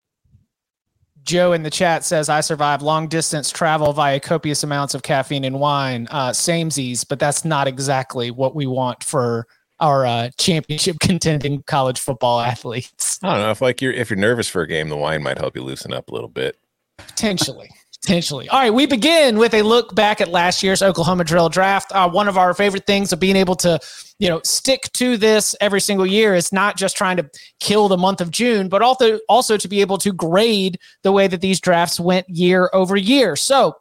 Joe 1.23 1.53
in 1.53 1.63
the 1.63 1.69
chat 1.69 2.03
says, 2.03 2.29
I 2.29 2.41
survive 2.41 2.81
long 2.81 3.07
distance 3.07 3.51
travel 3.51 3.93
via 3.93 4.19
copious 4.19 4.63
amounts 4.63 4.93
of 4.93 5.03
caffeine 5.03 5.43
and 5.43 5.59
wine. 5.59 6.07
Uh, 6.11 6.31
samesies, 6.31 7.05
but 7.07 7.19
that's 7.19 7.45
not 7.45 7.67
exactly 7.67 8.31
what 8.31 8.55
we 8.55 8.65
want 8.65 9.03
for 9.03 9.47
our 9.79 10.05
uh, 10.05 10.29
championship 10.37 10.97
contending 11.01 11.63
college 11.63 11.99
football 11.99 12.39
athletes. 12.39 13.19
I 13.23 13.33
don't 13.33 13.41
know 13.41 13.51
if 13.51 13.61
like 13.61 13.81
you're 13.81 13.93
if 13.93 14.09
you're 14.09 14.17
nervous 14.19 14.47
for 14.47 14.61
a 14.61 14.67
game, 14.67 14.89
the 14.89 14.97
wine 14.97 15.23
might 15.23 15.37
help 15.37 15.55
you 15.55 15.63
loosen 15.63 15.93
up 15.93 16.09
a 16.09 16.13
little 16.13 16.29
bit. 16.29 16.57
Potentially. 16.97 17.69
Potentially. 18.03 18.49
All 18.49 18.59
right, 18.59 18.73
we 18.73 18.87
begin 18.87 19.37
with 19.37 19.53
a 19.53 19.61
look 19.61 19.93
back 19.93 20.21
at 20.21 20.27
last 20.29 20.63
year's 20.63 20.81
Oklahoma 20.81 21.23
drill 21.23 21.49
draft. 21.49 21.91
Uh, 21.91 22.09
one 22.09 22.27
of 22.27 22.35
our 22.35 22.55
favorite 22.55 22.87
things 22.87 23.13
of 23.13 23.19
being 23.19 23.35
able 23.35 23.55
to, 23.57 23.79
you 24.17 24.27
know, 24.27 24.41
stick 24.43 24.91
to 24.93 25.17
this 25.17 25.55
every 25.61 25.79
single 25.79 26.07
year 26.07 26.33
is 26.33 26.51
not 26.51 26.77
just 26.77 26.97
trying 26.97 27.17
to 27.17 27.29
kill 27.59 27.87
the 27.87 27.97
month 27.97 28.19
of 28.19 28.31
June, 28.31 28.69
but 28.69 28.81
also 28.81 29.19
also 29.29 29.55
to 29.55 29.67
be 29.67 29.81
able 29.81 29.99
to 29.99 30.11
grade 30.11 30.79
the 31.03 31.11
way 31.11 31.27
that 31.27 31.41
these 31.41 31.59
drafts 31.59 31.99
went 31.99 32.27
year 32.27 32.71
over 32.73 32.97
year. 32.97 33.35
So 33.35 33.75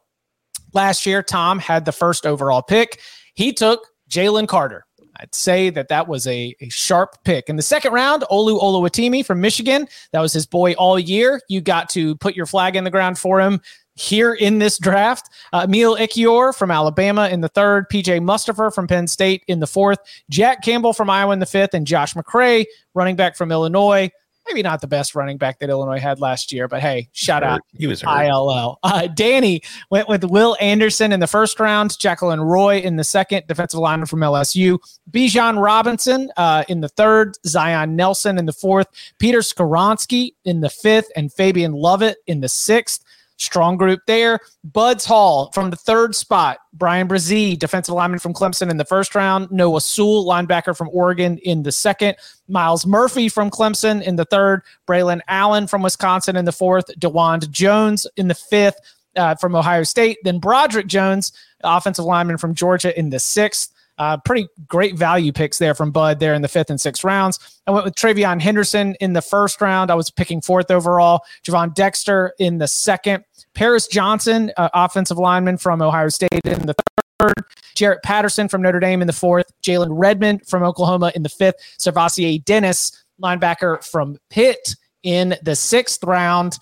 last 0.75 1.07
year, 1.07 1.23
Tom 1.23 1.59
had 1.59 1.87
the 1.87 1.93
first 1.93 2.27
overall 2.27 2.63
pick. 2.63 3.01
He 3.33 3.55
took 3.55 3.87
Jalen 4.11 4.49
Carter. 4.49 4.85
I'd 5.21 5.35
say 5.35 5.69
that 5.71 5.89
that 5.89 6.09
was 6.09 6.27
a, 6.27 6.55
a 6.61 6.69
sharp 6.71 7.23
pick. 7.25 7.51
In 7.51 7.57
the 7.57 7.63
second 7.63 7.93
round, 7.93 8.25
Olu 8.31 8.59
Oluwatimi 8.61 9.25
from 9.25 9.41
Michigan, 9.41 9.87
that 10.13 10.21
was 10.21 10.33
his 10.33 10.47
boy 10.47 10.73
all 10.75 10.99
year. 10.99 11.43
You 11.49 11.61
got 11.61 11.91
to 11.91 12.17
put 12.17 12.35
your 12.35 12.47
flag 12.47 12.75
in 12.75 12.85
the 12.85 12.91
ground 12.91 13.19
for 13.19 13.39
him 13.39 13.61
here 14.01 14.35
in 14.35 14.59
this 14.59 14.79
draft. 14.79 15.31
Uh, 15.53 15.67
Emil 15.69 15.97
Ekiyor 15.97 16.55
from 16.57 16.71
Alabama 16.71 17.29
in 17.29 17.41
the 17.41 17.49
third, 17.49 17.89
PJ 17.91 18.21
Mustipher 18.21 18.75
from 18.75 18.87
Penn 18.87 19.07
State 19.07 19.45
in 19.47 19.61
the 19.61 19.67
fourth, 19.67 19.99
Jack 20.31 20.63
Campbell 20.63 20.93
from 20.93 21.11
Iowa 21.11 21.33
in 21.33 21.39
the 21.39 21.47
fifth, 21.47 21.75
and 21.75 21.87
Josh 21.87 22.15
McCray, 22.15 22.65
running 22.95 23.17
back 23.17 23.37
from 23.37 23.53
Illinois. 23.53 24.11
Maybe 24.49 24.63
not 24.63 24.81
the 24.81 24.87
best 24.87 25.15
running 25.15 25.37
back 25.37 25.59
that 25.59 25.69
Illinois 25.69 26.01
had 26.01 26.19
last 26.19 26.51
year, 26.51 26.67
but 26.67 26.81
hey, 26.81 27.09
shout 27.13 27.45
out 27.45 27.61
he 27.77 27.87
was 27.87 28.01
hurt. 28.01 28.25
ILL. 28.25 28.79
Uh, 28.83 29.07
Danny 29.07 29.61
went 29.91 30.09
with 30.09 30.25
Will 30.25 30.57
Anderson 30.61 31.13
in 31.13 31.21
the 31.21 31.27
first 31.27 31.61
round, 31.61 31.91
Jaquelin 31.91 32.43
Roy 32.43 32.79
in 32.79 32.97
the 32.97 33.05
second, 33.05 33.47
defensive 33.47 33.79
lineman 33.79 34.07
from 34.07 34.21
LSU, 34.21 34.79
Bijan 35.11 35.63
Robinson 35.63 36.33
uh, 36.39 36.65
in 36.69 36.81
the 36.81 36.89
third, 36.89 37.37
Zion 37.47 37.95
Nelson 37.97 38.39
in 38.39 38.47
the 38.47 38.53
fourth, 38.53 38.89
Peter 39.19 39.41
Skoronski 39.41 40.33
in 40.45 40.63
the 40.63 40.71
fifth, 40.71 41.13
and 41.15 41.31
Fabian 41.33 41.73
Lovett 41.73 42.17
in 42.27 42.41
the 42.41 42.49
sixth. 42.49 43.05
Strong 43.41 43.79
group 43.79 44.01
there. 44.07 44.39
Buds 44.65 45.07
Hall 45.07 45.51
from 45.53 45.71
the 45.71 45.77
third 45.77 46.15
spot. 46.15 46.59
Bryan 46.75 47.09
Bresee, 47.09 47.59
defensive 47.59 47.95
lineman 47.95 48.19
from 48.19 48.35
Clemson 48.35 48.71
in 48.71 48.77
the 48.77 48.85
first 48.85 49.15
round. 49.15 49.51
Noah 49.51 49.81
Sewell, 49.81 50.27
linebacker 50.27 50.77
from 50.77 50.91
Oregon 50.93 51.39
in 51.39 51.63
the 51.63 51.73
second. 51.73 52.17
Myles 52.49 52.85
Murphy 52.85 53.31
from 53.31 53.51
Clemson 53.51 54.03
in 54.03 54.17
the 54.17 54.27
third. 54.27 54.61
Braylon 54.87 55.21
Allen 55.27 55.67
from 55.67 55.81
Wisconsin 55.81 56.37
in 56.37 56.45
the 56.45 56.53
fourth. 56.53 56.87
Dawand 57.01 57.51
Jones 57.51 58.07
in 58.19 58.29
the 58.29 58.35
fifth 58.35 58.79
uh, 59.17 59.35
from 59.37 59.57
Ohio 59.57 59.85
State. 59.85 60.19
Then 60.23 60.39
Broderick 60.39 60.87
Jones, 60.87 61.33
offensive 61.65 62.05
lineman 62.05 62.37
from 62.37 62.55
Georgia 62.55 62.97
in 62.99 63.09
the 63.09 63.19
sixth. 63.19 63.73
Uh, 64.01 64.17
pretty 64.17 64.49
great 64.67 64.97
value 64.97 65.31
picks 65.31 65.59
there 65.59 65.75
from 65.75 65.91
Bud 65.91 66.21
there 66.21 66.33
in 66.33 66.41
the 66.41 66.49
fifth 66.49 66.71
and 66.71 66.81
sixth 66.81 67.05
rounds. 67.05 67.39
I 67.67 67.71
went 67.71 67.85
with 67.85 67.95
TreVeyon 67.97 68.41
Henderson 68.41 68.95
in 68.99 69.13
the 69.13 69.21
first 69.21 69.61
round. 69.61 69.91
I 69.91 69.95
was 69.95 70.11
picking 70.11 70.41
fourth 70.41 70.71
overall. 70.71 71.21
Gervon 71.47 71.75
Dexter 71.75 72.33
in 72.39 72.57
the 72.57 72.67
second. 72.67 73.25
Paris 73.53 73.87
Johnson, 73.89 74.53
uh, 74.57 74.71
offensive 74.73 75.19
lineman 75.19 75.59
from 75.59 75.83
Ohio 75.83 76.09
State 76.09 76.31
in 76.45 76.65
the 76.65 76.75
third. 77.21 77.35
Jarrett 77.75 78.03
Patterson 78.03 78.49
from 78.49 78.63
Notre 78.63 78.81
Dame 78.81 79.03
in 79.03 79.07
the 79.07 79.13
fourth. 79.13 79.53
Jalen 79.63 79.89
Redmond 79.91 80.47
from 80.49 80.63
Oklahoma 80.63 81.13
in 81.15 81.23
the 81.23 81.29
fifth. 81.29 81.57
SirVocea 81.79 82.43
Dennis, 82.47 83.05
linebacker 83.23 83.85
from 83.85 84.17
Pitt 84.31 84.77
in 85.03 85.37
the 85.43 85.55
sixth 85.55 86.03
round. 86.05 86.59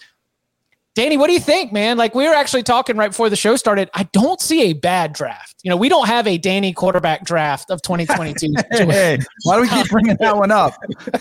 Danny, 0.98 1.16
what 1.16 1.28
do 1.28 1.32
you 1.32 1.38
think, 1.38 1.72
man? 1.72 1.96
Like 1.96 2.12
we 2.16 2.26
were 2.26 2.34
actually 2.34 2.64
talking 2.64 2.96
right 2.96 3.12
before 3.12 3.30
the 3.30 3.36
show 3.36 3.54
started. 3.54 3.88
I 3.94 4.02
don't 4.12 4.40
see 4.40 4.62
a 4.62 4.72
bad 4.72 5.12
draft. 5.12 5.54
You 5.62 5.70
know, 5.70 5.76
we 5.76 5.88
don't 5.88 6.08
have 6.08 6.26
a 6.26 6.38
Danny 6.38 6.72
quarterback 6.72 7.24
draft 7.24 7.70
of 7.70 7.80
2022. 7.82 8.52
hey, 8.72 9.20
why 9.44 9.54
do 9.54 9.62
we 9.62 9.68
keep 9.68 9.88
bringing 9.90 10.16
that 10.18 10.36
one 10.36 10.50
up? 10.50 10.74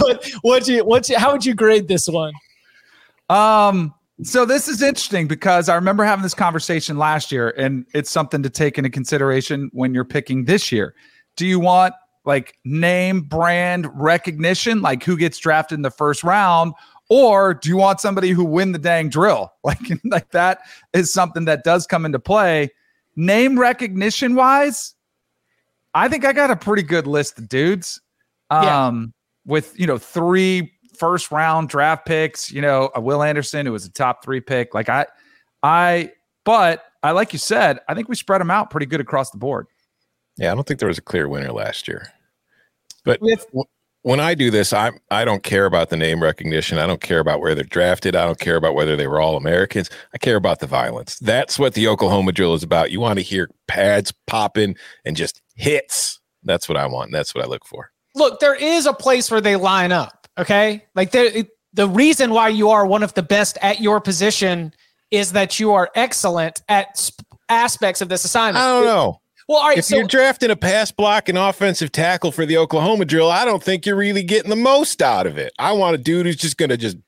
but 0.00 0.28
what 0.42 0.66
you 0.66 0.84
what 0.84 1.08
you 1.08 1.16
how 1.16 1.30
would 1.30 1.46
you 1.46 1.54
grade 1.54 1.86
this 1.86 2.08
one? 2.08 2.32
Um, 3.30 3.94
so 4.24 4.44
this 4.44 4.66
is 4.66 4.82
interesting 4.82 5.28
because 5.28 5.68
I 5.68 5.76
remember 5.76 6.02
having 6.02 6.24
this 6.24 6.34
conversation 6.34 6.98
last 6.98 7.30
year, 7.30 7.54
and 7.56 7.86
it's 7.94 8.10
something 8.10 8.42
to 8.42 8.50
take 8.50 8.78
into 8.78 8.90
consideration 8.90 9.70
when 9.72 9.94
you're 9.94 10.04
picking 10.04 10.44
this 10.44 10.72
year. 10.72 10.96
Do 11.36 11.46
you 11.46 11.60
want 11.60 11.94
like 12.24 12.58
name 12.64 13.20
brand 13.20 13.86
recognition, 13.94 14.82
like 14.82 15.04
who 15.04 15.16
gets 15.16 15.38
drafted 15.38 15.76
in 15.76 15.82
the 15.82 15.90
first 15.92 16.24
round, 16.24 16.72
or 17.08 17.54
do 17.54 17.68
you 17.68 17.76
want 17.76 18.00
somebody 18.00 18.30
who 18.30 18.44
win 18.44 18.72
the 18.72 18.78
dang 18.78 19.08
drill? 19.08 19.52
Like, 19.64 19.80
like 20.04 20.30
that 20.30 20.60
is 20.94 21.12
something 21.12 21.44
that 21.44 21.62
does 21.62 21.86
come 21.86 22.06
into 22.06 22.18
play. 22.18 22.70
Name 23.16 23.58
recognition 23.58 24.34
wise, 24.34 24.94
I 25.92 26.08
think 26.08 26.24
I 26.24 26.32
got 26.32 26.50
a 26.50 26.56
pretty 26.56 26.82
good 26.82 27.06
list 27.06 27.38
of 27.38 27.48
dudes. 27.48 28.00
Um, 28.50 28.64
yeah. 28.64 29.52
with 29.52 29.78
you 29.78 29.86
know 29.86 29.98
three 29.98 30.72
first 30.98 31.30
round 31.30 31.68
draft 31.68 32.06
picks, 32.06 32.50
you 32.50 32.60
know, 32.60 32.90
a 32.94 33.00
Will 33.00 33.22
Anderson 33.22 33.66
who 33.66 33.72
was 33.72 33.84
a 33.84 33.92
top 33.92 34.24
three 34.24 34.40
pick. 34.40 34.74
Like 34.74 34.88
I, 34.88 35.06
I, 35.62 36.12
but 36.44 36.84
I 37.02 37.12
like 37.12 37.32
you 37.32 37.38
said, 37.38 37.80
I 37.88 37.94
think 37.94 38.08
we 38.08 38.16
spread 38.16 38.40
them 38.40 38.50
out 38.50 38.70
pretty 38.70 38.86
good 38.86 39.00
across 39.00 39.30
the 39.30 39.38
board. 39.38 39.66
Yeah, 40.36 40.52
I 40.52 40.54
don't 40.54 40.66
think 40.66 40.80
there 40.80 40.88
was 40.88 40.98
a 40.98 41.02
clear 41.02 41.28
winner 41.28 41.52
last 41.52 41.88
year. 41.88 42.12
But 43.04 43.20
with, 43.20 43.46
when 44.02 44.20
I 44.20 44.34
do 44.34 44.50
this, 44.50 44.72
I 44.72 44.92
I 45.10 45.24
don't 45.24 45.42
care 45.42 45.66
about 45.66 45.90
the 45.90 45.96
name 45.96 46.22
recognition. 46.22 46.78
I 46.78 46.86
don't 46.86 47.00
care 47.00 47.18
about 47.18 47.40
where 47.40 47.54
they're 47.54 47.64
drafted. 47.64 48.14
I 48.16 48.24
don't 48.24 48.38
care 48.38 48.56
about 48.56 48.74
whether 48.74 48.96
they 48.96 49.06
were 49.06 49.20
all 49.20 49.36
Americans. 49.36 49.90
I 50.14 50.18
care 50.18 50.36
about 50.36 50.60
the 50.60 50.66
violence. 50.66 51.18
That's 51.18 51.58
what 51.58 51.74
the 51.74 51.88
Oklahoma 51.88 52.32
drill 52.32 52.54
is 52.54 52.62
about. 52.62 52.90
You 52.90 53.00
want 53.00 53.18
to 53.18 53.24
hear 53.24 53.50
pads 53.66 54.12
popping 54.26 54.76
and 55.04 55.16
just 55.16 55.42
hits. 55.56 56.20
That's 56.44 56.68
what 56.68 56.78
I 56.78 56.86
want. 56.86 57.12
That's 57.12 57.34
what 57.34 57.44
I 57.44 57.48
look 57.48 57.64
for. 57.64 57.90
Look, 58.14 58.40
there 58.40 58.54
is 58.54 58.86
a 58.86 58.92
place 58.92 59.30
where 59.30 59.40
they 59.40 59.56
line 59.56 59.92
up. 59.92 60.26
Okay, 60.38 60.84
like 60.94 61.10
there, 61.10 61.44
the 61.72 61.88
reason 61.88 62.30
why 62.30 62.48
you 62.48 62.70
are 62.70 62.86
one 62.86 63.02
of 63.02 63.14
the 63.14 63.22
best 63.22 63.58
at 63.60 63.80
your 63.80 64.00
position 64.00 64.72
is 65.10 65.32
that 65.32 65.58
you 65.58 65.72
are 65.72 65.90
excellent 65.94 66.62
at 66.68 66.96
sp- 66.96 67.26
aspects 67.48 68.00
of 68.00 68.08
this 68.08 68.24
assignment. 68.24 68.64
I 68.64 68.68
don't 68.68 68.84
know. 68.84 69.20
Well, 69.48 69.58
all 69.58 69.68
right. 69.68 69.78
If 69.78 69.86
so, 69.86 69.96
you're 69.96 70.06
drafting 70.06 70.50
a 70.50 70.56
pass 70.56 70.92
block 70.92 71.28
and 71.30 71.38
offensive 71.38 71.90
tackle 71.90 72.32
for 72.32 72.44
the 72.44 72.58
Oklahoma 72.58 73.06
drill, 73.06 73.30
I 73.30 73.46
don't 73.46 73.62
think 73.62 73.86
you're 73.86 73.96
really 73.96 74.22
getting 74.22 74.50
the 74.50 74.56
most 74.56 75.00
out 75.00 75.26
of 75.26 75.38
it. 75.38 75.52
I 75.58 75.72
want 75.72 75.94
a 75.94 75.98
dude 75.98 76.26
who's 76.26 76.36
just 76.36 76.58
going 76.58 76.68
to 76.68 76.76
just 76.76 76.98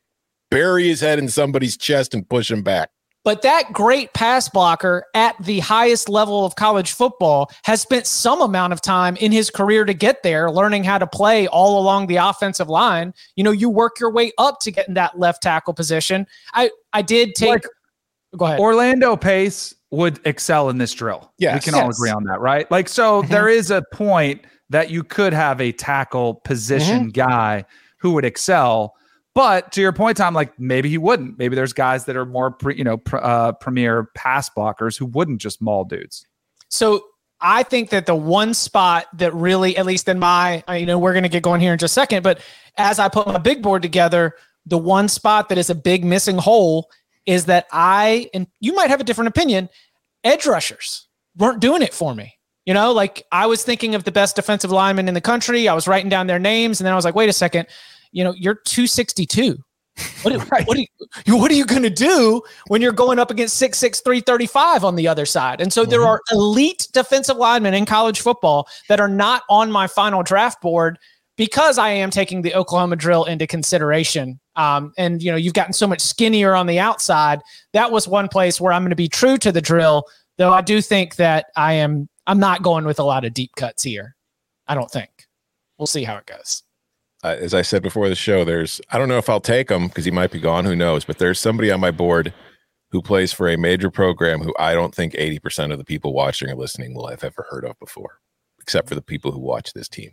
bury 0.50 0.88
his 0.88 1.00
head 1.00 1.18
in 1.18 1.29
somebody's 1.29 1.76
chest 1.76 2.14
and 2.14 2.29
push 2.29 2.50
him 2.50 2.62
back. 2.62 2.90
But 3.22 3.42
that 3.42 3.74
great 3.74 4.14
pass 4.14 4.48
blocker 4.48 5.05
at 5.14 5.37
the 5.40 5.61
highest 5.61 6.09
level 6.09 6.46
of 6.46 6.57
college 6.57 6.92
football 6.92 7.50
has 7.64 7.83
spent 7.83 8.07
some 8.07 8.40
amount 8.40 8.72
of 8.72 8.81
time 8.81 9.16
in 9.16 9.31
his 9.31 9.50
career 9.50 9.85
to 9.85 9.92
get 9.92 10.22
there, 10.22 10.50
learning 10.50 10.85
how 10.85 10.96
to 10.96 11.07
play 11.07 11.46
all 11.46 11.79
along 11.79 12.07
the 12.07 12.16
offensive 12.16 12.70
line. 12.70 13.12
You 13.37 13.44
know, 13.44 13.50
you 13.50 13.68
work 13.68 14.00
your 14.00 14.11
way 14.11 14.33
up 14.38 14.61
to 14.61 14.70
get 14.70 14.88
in 14.88 14.94
that 14.94 15.18
left 15.18 15.42
tackle 15.42 15.74
position. 15.74 16.26
I 16.55 16.70
I 16.94 17.03
did 17.03 17.35
take. 17.35 17.50
Like, 17.50 17.66
go 18.37 18.47
ahead. 18.47 18.61
Orlando 18.61 19.16
Pace 19.16 19.75
would 19.90 20.21
excel 20.25 20.69
in 20.71 20.79
this 20.79 20.93
drill. 20.93 21.33
Yeah, 21.38 21.55
we 21.55 21.61
can 21.61 21.75
yes. 21.75 21.83
all 21.83 21.90
agree 21.90 22.11
on 22.11 22.25
that, 22.25 22.40
right? 22.40 22.71
Like, 22.71 22.88
so 22.88 23.23
mm-hmm. 23.23 23.33
there 23.33 23.49
is 23.49 23.71
a 23.71 23.83
point 23.93 24.45
that 24.71 24.90
you 24.90 25.03
could 25.03 25.33
have 25.33 25.61
a 25.61 25.73
tackle 25.73 26.35
position 26.35 27.01
mm-hmm. 27.01 27.09
guy 27.09 27.64
who 27.99 28.12
would 28.12 28.25
excel. 28.25 28.95
But 29.35 29.73
to 29.73 29.81
your 29.81 29.93
point, 29.93 30.16
Tom, 30.16 30.35
like 30.35 30.59
maybe 30.59 30.88
he 30.88 30.99
wouldn't. 30.99 31.38
Maybe 31.38 31.57
there's 31.57 31.73
guys 31.73 32.05
that 32.07 32.16
are 32.16 32.27
more, 32.27 32.51
pre, 32.51 32.77
you 32.77 32.85
know, 32.85 32.97
pr- 32.97 33.19
uh, 33.19 33.53
premier 33.53 34.11
pass 34.14 34.51
blockers 34.51 34.99
who 34.99 35.07
wouldn't 35.07 35.40
just 35.40 35.61
maul 35.61 35.85
dudes. 35.85 36.27
So 36.69 37.05
I 37.40 37.62
think 37.62 37.90
that 37.90 38.07
the 38.07 38.14
one 38.14 38.55
spot 38.55 39.07
that 39.19 39.35
really, 39.35 39.77
at 39.77 39.87
least 39.87 40.09
in 40.09 40.19
my, 40.19 40.62
you 40.73 40.87
know, 40.87 40.99
we're 40.99 41.12
going 41.12 41.23
to 41.23 41.29
get 41.29 41.43
going 41.43 41.61
here 41.61 41.73
in 41.73 41.79
just 41.79 41.93
a 41.93 41.95
second, 41.95 42.23
but 42.23 42.40
as 42.77 42.99
I 42.99 43.09
put 43.09 43.27
my 43.27 43.38
big 43.38 43.62
board 43.62 43.83
together, 43.83 44.35
the 44.66 44.79
one 44.79 45.09
spot 45.09 45.49
that 45.49 45.59
is 45.59 45.71
a 45.71 45.75
big 45.75 46.05
missing 46.05 46.37
hole 46.38 46.90
is 47.31 47.45
that 47.45 47.66
I, 47.71 48.29
and 48.35 48.49
you 48.59 48.75
might 48.75 48.90
have 48.90 49.01
a 49.01 49.05
different 49.05 49.29
opinion, 49.29 49.69
edge 50.25 50.47
rushers 50.47 51.07
weren't 51.37 51.61
doing 51.61 51.81
it 51.81 51.95
for 51.95 52.12
me. 52.12 52.35
You 52.66 52.75
know, 52.75 52.93
like 52.93 53.25
I 53.31 53.47
was 53.47 53.62
thinking 53.62 53.95
of 53.95 54.03
the 54.03 54.11
best 54.11 54.35
defensive 54.35 54.73
linemen 54.73 55.07
in 55.07 55.14
the 55.14 55.21
country. 55.21 55.69
I 55.69 55.75
was 55.75 55.87
writing 55.87 56.11
down 56.11 56.27
their 56.27 56.40
names, 56.40 56.81
and 56.81 56.87
then 56.87 56.93
I 56.93 56.97
was 56.97 57.05
like, 57.05 57.14
wait 57.14 57.29
a 57.29 57.33
second, 57.33 57.69
you 58.11 58.25
know, 58.25 58.35
you're 58.37 58.57
262. 58.57 59.59
What, 60.23 60.51
right. 60.51 60.66
what, 60.66 60.77
are 60.77 60.81
you, 60.81 61.37
what 61.37 61.53
are 61.53 61.55
you 61.55 61.66
going 61.66 61.85
to 61.85 61.90
do 61.90 62.43
when 62.66 62.83
you're 62.83 62.90
going 62.90 63.21
up 63.21 63.31
against 63.31 63.62
6'6, 63.62 64.03
335 64.03 64.85
on 64.85 64.97
the 64.97 65.07
other 65.07 65.25
side? 65.25 65.61
And 65.61 65.73
so 65.73 65.83
mm-hmm. 65.83 65.90
there 65.90 66.03
are 66.03 66.21
elite 66.33 66.88
defensive 66.93 67.37
linemen 67.37 67.75
in 67.75 67.87
college 67.87 68.21
football 68.21 68.69
that 68.88 68.99
are 68.99 69.09
not 69.09 69.45
on 69.49 69.71
my 69.71 69.87
final 69.87 70.25
draft 70.25 70.61
board 70.61 70.99
because 71.37 71.79
I 71.79 71.90
am 71.90 72.11
taking 72.11 72.43
the 72.43 72.55
Oklahoma 72.55 72.97
drill 72.97 73.25
into 73.25 73.47
consideration. 73.47 74.40
Um, 74.61 74.92
and 74.99 75.23
you 75.23 75.31
know, 75.31 75.38
you've 75.38 75.55
gotten 75.55 75.73
so 75.73 75.87
much 75.87 76.01
skinnier 76.01 76.55
on 76.55 76.66
the 76.66 76.79
outside. 76.79 77.40
That 77.73 77.90
was 77.90 78.07
one 78.07 78.29
place 78.29 78.61
where 78.61 78.75
I'm 78.75 78.83
going 78.83 78.90
to 78.90 78.96
be 78.96 79.09
true 79.09 79.38
to 79.38 79.51
the 79.51 79.62
drill, 79.62 80.05
though 80.37 80.53
I 80.53 80.61
do 80.61 80.83
think 80.83 81.16
that 81.16 81.46
I 81.57 81.75
am 81.75 82.09
I'm 82.27 82.38
not 82.38 82.62
going 82.62 82.85
with 82.85 82.99
a 82.99 83.05
lot 83.05 83.25
of 83.25 83.33
deep 83.33 83.53
cuts 83.57 83.83
here. 83.83 84.14
I 84.68 84.75
don't 84.75 84.90
think. 84.90 85.09
We'll 85.79 85.87
see 85.87 86.05
how 86.05 86.16
it 86.16 86.27
goes. 86.27 86.62
Uh, 87.25 87.37
as 87.40 87.55
I 87.55 87.62
said 87.62 87.83
before 87.83 88.11
the 88.11 88.14
show, 88.14 88.44
there's 88.44 88.83
I 88.90 88.99
don't 88.99 89.09
know 89.09 89.16
if 89.16 89.31
I'll 89.31 89.40
take 89.40 89.70
him 89.70 89.88
because 89.88 90.05
he 90.05 90.11
might 90.11 90.31
be 90.31 90.40
gone. 90.40 90.66
Who 90.66 90.77
knows? 90.77 91.07
But 91.07 91.16
there's 91.16 91.40
somebody 91.40 91.70
on 91.70 91.81
my 91.81 91.90
board 91.90 92.35
who 92.90 93.01
plays 93.01 93.33
for 93.33 93.49
a 93.49 93.57
major 93.57 93.90
program 93.90 94.40
who 94.40 94.55
I 94.59 94.75
don't 94.75 94.94
think 94.94 95.14
80% 95.14 95.73
of 95.73 95.79
the 95.79 95.85
people 95.85 96.12
watching 96.12 96.51
or 96.51 96.57
listening 96.57 96.92
will 96.92 97.07
have 97.07 97.25
ever 97.25 97.46
heard 97.49 97.64
of 97.64 97.79
before, 97.79 98.18
except 98.61 98.88
for 98.88 98.94
the 98.94 99.03
people 99.03 99.33
who 99.33 99.38
watch 99.38 99.73
this 99.73 99.88
team. 99.88 100.11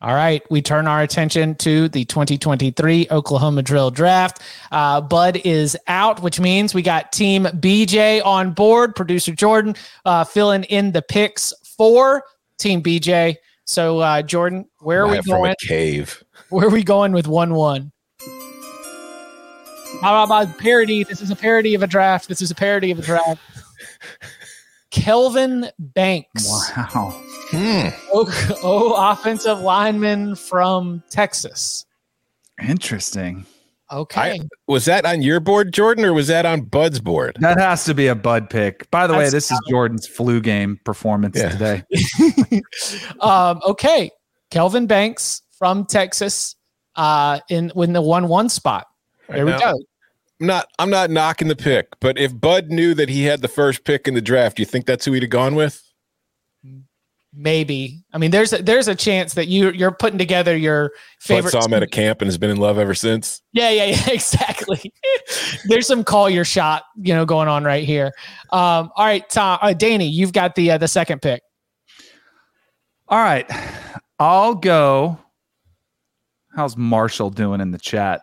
All 0.00 0.14
right, 0.14 0.42
we 0.48 0.62
turn 0.62 0.86
our 0.86 1.02
attention 1.02 1.56
to 1.56 1.88
the 1.88 2.04
2023 2.04 3.08
Oklahoma 3.10 3.64
Drill 3.64 3.90
Draft. 3.90 4.40
Uh, 4.70 5.00
Bud 5.00 5.40
is 5.44 5.76
out, 5.88 6.22
which 6.22 6.38
means 6.38 6.72
we 6.72 6.82
got 6.82 7.10
Team 7.10 7.46
BJ 7.46 8.24
on 8.24 8.52
board. 8.52 8.94
Producer 8.94 9.34
Jordan 9.34 9.74
uh, 10.04 10.22
filling 10.22 10.62
in 10.64 10.92
the 10.92 11.02
picks 11.02 11.52
for 11.76 12.22
Team 12.58 12.80
BJ. 12.80 13.38
So, 13.64 13.98
uh, 13.98 14.22
Jordan, 14.22 14.66
where 14.78 15.02
are 15.02 15.08
we 15.08 15.20
going? 15.20 15.56
cave. 15.66 16.22
Where 16.50 16.68
are 16.68 16.70
we 16.70 16.84
going 16.84 17.10
with 17.10 17.26
one 17.26 17.54
one? 17.54 17.90
How 20.00 20.22
about 20.22 20.58
parody? 20.58 21.02
This 21.02 21.20
is 21.20 21.32
a 21.32 21.36
parody 21.36 21.74
of 21.74 21.82
a 21.82 21.88
draft. 21.88 22.28
This 22.28 22.40
is 22.40 22.52
a 22.52 22.54
parody 22.54 22.92
of 22.92 23.00
a 23.00 23.02
draft. 23.02 23.40
Kelvin 24.92 25.68
Banks. 25.76 26.48
Wow. 26.48 27.20
Hmm. 27.50 27.88
Oh, 28.12 28.58
oh, 28.62 29.10
offensive 29.12 29.60
lineman 29.60 30.34
from 30.34 31.02
Texas. 31.10 31.86
Interesting. 32.62 33.46
Okay. 33.90 34.20
I, 34.20 34.40
was 34.66 34.84
that 34.84 35.06
on 35.06 35.22
your 35.22 35.40
board, 35.40 35.72
Jordan, 35.72 36.04
or 36.04 36.12
was 36.12 36.26
that 36.26 36.44
on 36.44 36.62
Bud's 36.62 37.00
board? 37.00 37.36
That 37.40 37.58
has 37.58 37.84
to 37.84 37.94
be 37.94 38.08
a 38.08 38.14
Bud 38.14 38.50
pick. 38.50 38.90
By 38.90 39.06
the 39.06 39.14
That's 39.14 39.28
way, 39.28 39.30
this 39.30 39.50
is 39.50 39.58
Jordan's 39.68 40.06
flu 40.06 40.40
game 40.40 40.78
performance 40.84 41.38
yeah. 41.38 41.48
today. 41.48 41.82
um, 43.20 43.60
okay. 43.66 44.10
Kelvin 44.50 44.86
Banks 44.86 45.42
from 45.58 45.86
Texas 45.86 46.56
uh, 46.96 47.40
in, 47.48 47.72
in 47.76 47.92
the 47.94 48.02
1 48.02 48.28
1 48.28 48.48
spot. 48.50 48.88
There 49.28 49.44
right 49.44 49.44
we 49.44 49.50
now, 49.52 49.72
go. 49.72 49.78
I'm 50.40 50.46
not 50.46 50.68
I'm 50.78 50.90
not 50.90 51.10
knocking 51.10 51.48
the 51.48 51.56
pick, 51.56 51.88
but 52.00 52.18
if 52.18 52.38
Bud 52.38 52.70
knew 52.70 52.94
that 52.94 53.08
he 53.08 53.24
had 53.24 53.40
the 53.42 53.48
first 53.48 53.84
pick 53.84 54.06
in 54.06 54.14
the 54.14 54.20
draft, 54.20 54.56
do 54.56 54.62
you 54.62 54.66
think 54.66 54.86
that's 54.86 55.04
who 55.04 55.12
he'd 55.12 55.24
have 55.24 55.30
gone 55.30 55.54
with? 55.54 55.82
Maybe. 57.40 58.02
I 58.12 58.18
mean, 58.18 58.32
there's 58.32 58.52
a, 58.52 58.60
there's 58.60 58.88
a 58.88 58.96
chance 58.96 59.34
that 59.34 59.46
you 59.46 59.70
you're 59.70 59.92
putting 59.92 60.18
together 60.18 60.56
your 60.56 60.90
favorite. 61.20 61.52
But 61.52 61.62
saw 61.62 61.66
him 61.66 61.72
at 61.72 61.84
a 61.84 61.86
camp 61.86 62.20
and 62.20 62.26
has 62.26 62.36
been 62.36 62.50
in 62.50 62.56
love 62.56 62.78
ever 62.78 62.94
since. 62.94 63.42
Yeah, 63.52 63.70
yeah, 63.70 63.84
yeah, 63.84 64.08
exactly. 64.12 64.92
there's 65.66 65.86
some 65.86 66.02
call 66.02 66.28
your 66.28 66.44
shot, 66.44 66.82
you 66.96 67.14
know, 67.14 67.24
going 67.24 67.46
on 67.46 67.62
right 67.62 67.84
here. 67.84 68.06
Um, 68.50 68.90
all 68.96 69.06
right, 69.06 69.28
Tom, 69.30 69.60
uh, 69.62 69.72
Danny, 69.72 70.08
you've 70.08 70.32
got 70.32 70.56
the 70.56 70.72
uh, 70.72 70.78
the 70.78 70.88
second 70.88 71.22
pick. 71.22 71.40
All 73.06 73.22
right, 73.22 73.48
I'll 74.18 74.56
go. 74.56 75.16
How's 76.56 76.76
Marshall 76.76 77.30
doing 77.30 77.60
in 77.60 77.70
the 77.70 77.78
chat? 77.78 78.22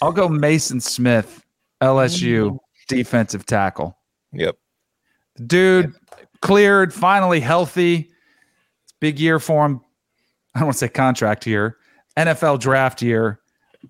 I'll 0.00 0.12
go 0.12 0.30
Maason 0.30 0.80
Smith, 0.80 1.44
LSU 1.82 2.46
mm-hmm. 2.46 2.56
defensive 2.88 3.44
tackle. 3.44 3.98
Yep. 4.32 4.56
Dude 5.46 5.94
cleared, 6.42 6.92
finally 6.92 7.40
healthy. 7.40 8.10
It's 8.84 8.92
big 9.00 9.18
year 9.18 9.38
for 9.38 9.64
him. 9.64 9.80
I 10.54 10.58
don't 10.58 10.66
want 10.66 10.74
to 10.74 10.78
say 10.80 10.88
contract 10.88 11.46
year, 11.46 11.78
NFL 12.18 12.60
draft 12.60 13.00
year. 13.00 13.40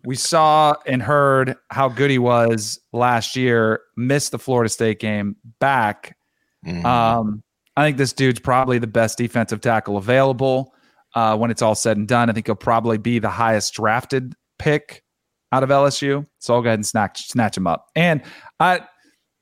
We 0.05 0.15
saw 0.15 0.77
and 0.87 1.03
heard 1.03 1.57
how 1.71 1.89
good 1.89 2.11
he 2.11 2.19
was 2.19 2.81
last 2.93 3.35
year, 3.35 3.81
missed 3.97 4.31
the 4.31 4.39
Florida 4.39 4.69
State 4.69 5.01
game 5.01 5.37
back. 5.59 6.17
Mm-hmm. 6.65 6.87
Um, 6.87 7.43
I 7.77 7.85
think 7.85 7.97
this 7.97 8.13
dude's 8.13 8.41
probably 8.41 8.79
the 8.79 8.87
best 8.87 9.19
defensive 9.19 9.61
tackle 9.61 9.97
available 9.97 10.73
uh, 11.15 11.37
when 11.37 11.51
it's 11.51 11.63
all 11.63 11.75
said 11.75 11.97
and 11.97 12.07
done. 12.07 12.31
I 12.31 12.33
think 12.33 12.47
he'll 12.47 12.55
probably 12.55 12.97
be 12.97 13.19
the 13.19 13.29
highest 13.29 13.75
drafted 13.75 14.35
pick 14.59 15.03
out 15.51 15.63
of 15.63 15.69
LSU. 15.69 16.27
So 16.39 16.55
I'll 16.55 16.63
go 16.63 16.69
ahead 16.69 16.79
and 16.79 16.87
snatch 16.87 17.29
snatch 17.29 17.57
him 17.57 17.67
up. 17.67 17.89
And 17.95 18.23
I 18.61 18.83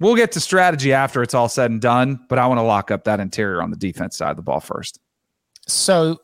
We'll 0.00 0.16
get 0.16 0.32
to 0.32 0.40
strategy 0.40 0.92
after 0.94 1.22
it's 1.22 1.34
all 1.34 1.48
said 1.48 1.70
and 1.70 1.80
done, 1.80 2.20
but 2.28 2.38
I 2.38 2.46
want 2.46 2.58
to 2.58 2.62
lock 2.62 2.90
up 2.90 3.04
that 3.04 3.20
interior 3.20 3.62
on 3.62 3.70
the 3.70 3.76
defense 3.76 4.16
side 4.16 4.30
of 4.30 4.36
the 4.36 4.42
ball 4.42 4.60
first. 4.60 4.98
So, 5.68 6.20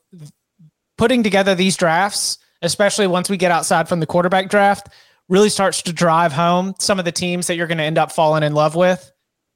putting 0.97 1.23
together 1.23 1.55
these 1.55 1.77
drafts, 1.77 2.39
especially 2.63 3.07
once 3.07 3.29
we 3.29 3.37
get 3.37 3.51
outside 3.51 3.87
from 3.89 4.01
the 4.01 4.07
quarterback 4.07 4.49
draft, 4.49 4.89
really 5.29 5.51
starts 5.51 5.83
to 5.83 5.93
drive 5.93 6.33
home 6.33 6.75
some 6.79 6.99
of 6.99 7.05
the 7.05 7.13
teams 7.13 7.47
that 7.47 7.57
you're 7.57 7.67
going 7.67 7.79
to 7.79 7.85
end 7.85 7.99
up 7.99 8.11
falling 8.11 8.43
in 8.43 8.55
love 8.55 8.75
with 8.75 9.13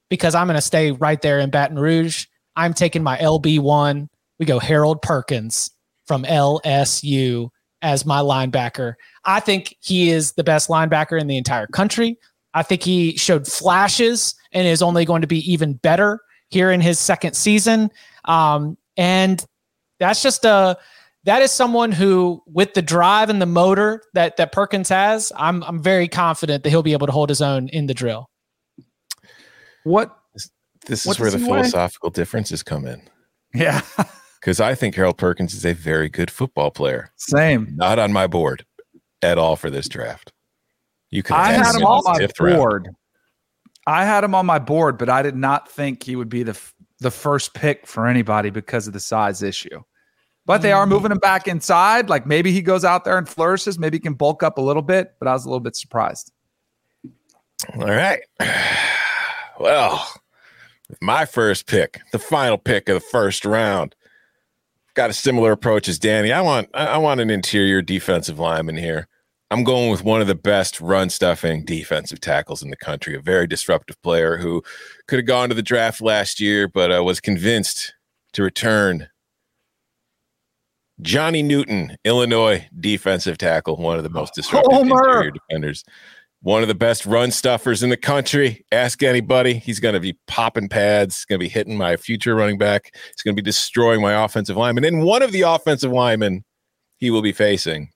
because 0.09 0.35
I'm 0.35 0.47
going 0.47 0.55
to 0.55 0.61
stay 0.61 0.91
right 0.91 1.21
there 1.21 1.39
in 1.39 1.49
Baton 1.49 1.79
Rouge. 1.79 2.27
I'm 2.55 2.73
taking 2.73 3.01
my 3.01 3.17
LB1. 3.17 4.07
We 4.39 4.45
go 4.45 4.59
Harold 4.59 5.01
Perkins 5.01 5.71
from 6.05 6.23
LSU 6.23 7.49
as 7.81 8.05
my 8.05 8.19
linebacker. 8.19 8.95
I 9.25 9.39
think 9.39 9.75
he 9.79 10.09
is 10.09 10.33
the 10.33 10.43
best 10.43 10.69
linebacker 10.69 11.19
in 11.19 11.27
the 11.27 11.37
entire 11.37 11.67
country. 11.67 12.17
I 12.53 12.63
think 12.63 12.83
he 12.83 13.17
showed 13.17 13.47
flashes 13.47 14.35
and 14.51 14.67
is 14.67 14.81
only 14.81 15.05
going 15.05 15.21
to 15.21 15.27
be 15.27 15.51
even 15.51 15.73
better 15.73 16.19
here 16.49 16.71
in 16.71 16.81
his 16.81 16.99
second 16.99 17.33
season. 17.33 17.89
Um, 18.25 18.77
and 18.97 19.43
that's 19.99 20.21
just 20.21 20.45
a 20.45 20.77
that 21.23 21.41
is 21.41 21.51
someone 21.51 21.91
who, 21.91 22.41
with 22.47 22.73
the 22.73 22.81
drive 22.81 23.29
and 23.29 23.41
the 23.41 23.45
motor 23.45 24.01
that 24.13 24.37
that 24.37 24.51
Perkins 24.51 24.89
has, 24.89 25.31
I'm 25.35 25.63
I'm 25.63 25.81
very 25.81 26.07
confident 26.07 26.63
that 26.63 26.69
he'll 26.69 26.83
be 26.83 26.93
able 26.93 27.07
to 27.07 27.13
hold 27.13 27.29
his 27.29 27.41
own 27.41 27.69
in 27.69 27.85
the 27.85 27.93
drill. 27.93 28.29
What 29.83 30.15
this 30.87 31.05
is 31.05 31.19
where 31.19 31.31
the 31.31 31.39
philosophical 31.39 32.09
weigh? 32.09 32.13
differences 32.13 32.63
come 32.63 32.85
in. 32.85 33.01
Yeah. 33.53 33.81
Because 34.41 34.59
I 34.59 34.73
think 34.73 34.95
Harold 34.95 35.19
Perkins 35.19 35.53
is 35.53 35.67
a 35.67 35.73
very 35.73 36.09
good 36.09 36.31
football 36.31 36.71
player. 36.71 37.11
Same. 37.15 37.75
Not 37.75 37.99
on 37.99 38.11
my 38.11 38.25
board 38.25 38.65
at 39.21 39.37
all 39.37 39.55
for 39.55 39.69
this 39.69 39.87
draft. 39.87 40.33
You 41.11 41.23
could. 41.23 41.35
I 41.35 41.51
had 41.51 41.75
him 41.75 41.85
on 41.85 42.03
my 42.05 42.27
board. 42.37 42.85
Round. 42.85 42.95
I 43.87 44.05
had 44.05 44.23
him 44.23 44.33
on 44.33 44.45
my 44.45 44.59
board, 44.59 44.97
but 44.97 45.09
I 45.09 45.21
did 45.21 45.35
not 45.35 45.69
think 45.69 46.03
he 46.03 46.15
would 46.15 46.29
be 46.29 46.43
the 46.43 46.59
the 46.99 47.11
first 47.11 47.53
pick 47.53 47.85
for 47.87 48.07
anybody 48.07 48.49
because 48.49 48.87
of 48.87 48.93
the 48.93 48.99
size 48.99 49.43
issue. 49.43 49.81
But 50.45 50.61
they 50.61 50.71
are 50.71 50.85
mm. 50.85 50.89
moving 50.89 51.11
him 51.11 51.19
back 51.19 51.47
inside. 51.47 52.09
Like 52.09 52.25
maybe 52.25 52.51
he 52.51 52.61
goes 52.61 52.85
out 52.85 53.03
there 53.05 53.17
and 53.17 53.27
flourishes. 53.27 53.77
Maybe 53.77 53.97
he 53.97 54.01
can 54.01 54.13
bulk 54.13 54.41
up 54.43 54.57
a 54.57 54.61
little 54.61 54.81
bit. 54.81 55.13
But 55.19 55.27
I 55.27 55.33
was 55.33 55.45
a 55.45 55.49
little 55.49 55.59
bit 55.59 55.75
surprised. 55.75 56.31
All 57.75 57.87
right. 57.87 58.21
Well, 59.59 60.11
my 61.01 61.25
first 61.25 61.67
pick, 61.67 62.01
the 62.11 62.17
final 62.17 62.57
pick 62.57 62.89
of 62.89 62.95
the 62.95 62.99
first 62.99 63.45
round, 63.45 63.95
got 64.95 65.11
a 65.11 65.13
similar 65.13 65.51
approach 65.51 65.87
as 65.87 65.99
Danny. 65.99 66.31
I 66.31 66.41
want 66.41 66.69
I 66.73 66.97
want 66.97 67.21
an 67.21 67.29
interior 67.29 67.83
defensive 67.83 68.39
lineman 68.39 68.77
here. 68.77 69.07
I'm 69.51 69.65
going 69.65 69.91
with 69.91 70.05
one 70.05 70.21
of 70.21 70.27
the 70.27 70.35
best 70.35 70.79
run 70.79 71.09
stuffing 71.09 71.65
defensive 71.65 72.21
tackles 72.21 72.63
in 72.63 72.69
the 72.69 72.77
country, 72.77 73.15
a 73.15 73.19
very 73.19 73.47
disruptive 73.47 74.01
player 74.01 74.37
who 74.37 74.63
could 75.09 75.19
have 75.19 75.25
gone 75.25 75.49
to 75.49 75.55
the 75.55 75.61
draft 75.61 75.99
last 75.99 76.39
year, 76.39 76.69
but 76.69 76.89
uh, 76.89 77.03
was 77.03 77.19
convinced 77.19 77.93
to 78.31 78.43
return. 78.43 79.09
Johnny 81.01 81.43
Newton, 81.43 81.97
Illinois 82.05 82.65
defensive 82.79 83.37
tackle, 83.37 83.75
one 83.75 83.97
of 83.97 84.03
the 84.03 84.09
most 84.09 84.33
disruptive 84.35 84.83
interior 84.83 85.31
defenders, 85.31 85.83
one 86.41 86.61
of 86.61 86.69
the 86.69 86.75
best 86.75 87.05
run 87.05 87.29
stuffers 87.29 87.83
in 87.83 87.89
the 87.89 87.97
country. 87.97 88.65
Ask 88.71 89.03
anybody. 89.03 89.55
He's 89.55 89.81
going 89.81 89.95
to 89.95 89.99
be 89.99 90.17
popping 90.27 90.69
pads, 90.69 91.17
He's 91.17 91.25
going 91.25 91.39
to 91.39 91.43
be 91.43 91.49
hitting 91.49 91.77
my 91.77 91.97
future 91.97 92.35
running 92.35 92.57
back. 92.57 92.95
He's 92.95 93.21
going 93.21 93.35
to 93.35 93.41
be 93.41 93.45
destroying 93.45 94.01
my 94.01 94.23
offensive 94.23 94.55
lineman. 94.55 94.85
And 94.85 95.03
one 95.03 95.21
of 95.21 95.33
the 95.33 95.41
offensive 95.41 95.91
linemen 95.91 96.45
he 96.99 97.11
will 97.11 97.23
be 97.23 97.33
facing 97.33 97.89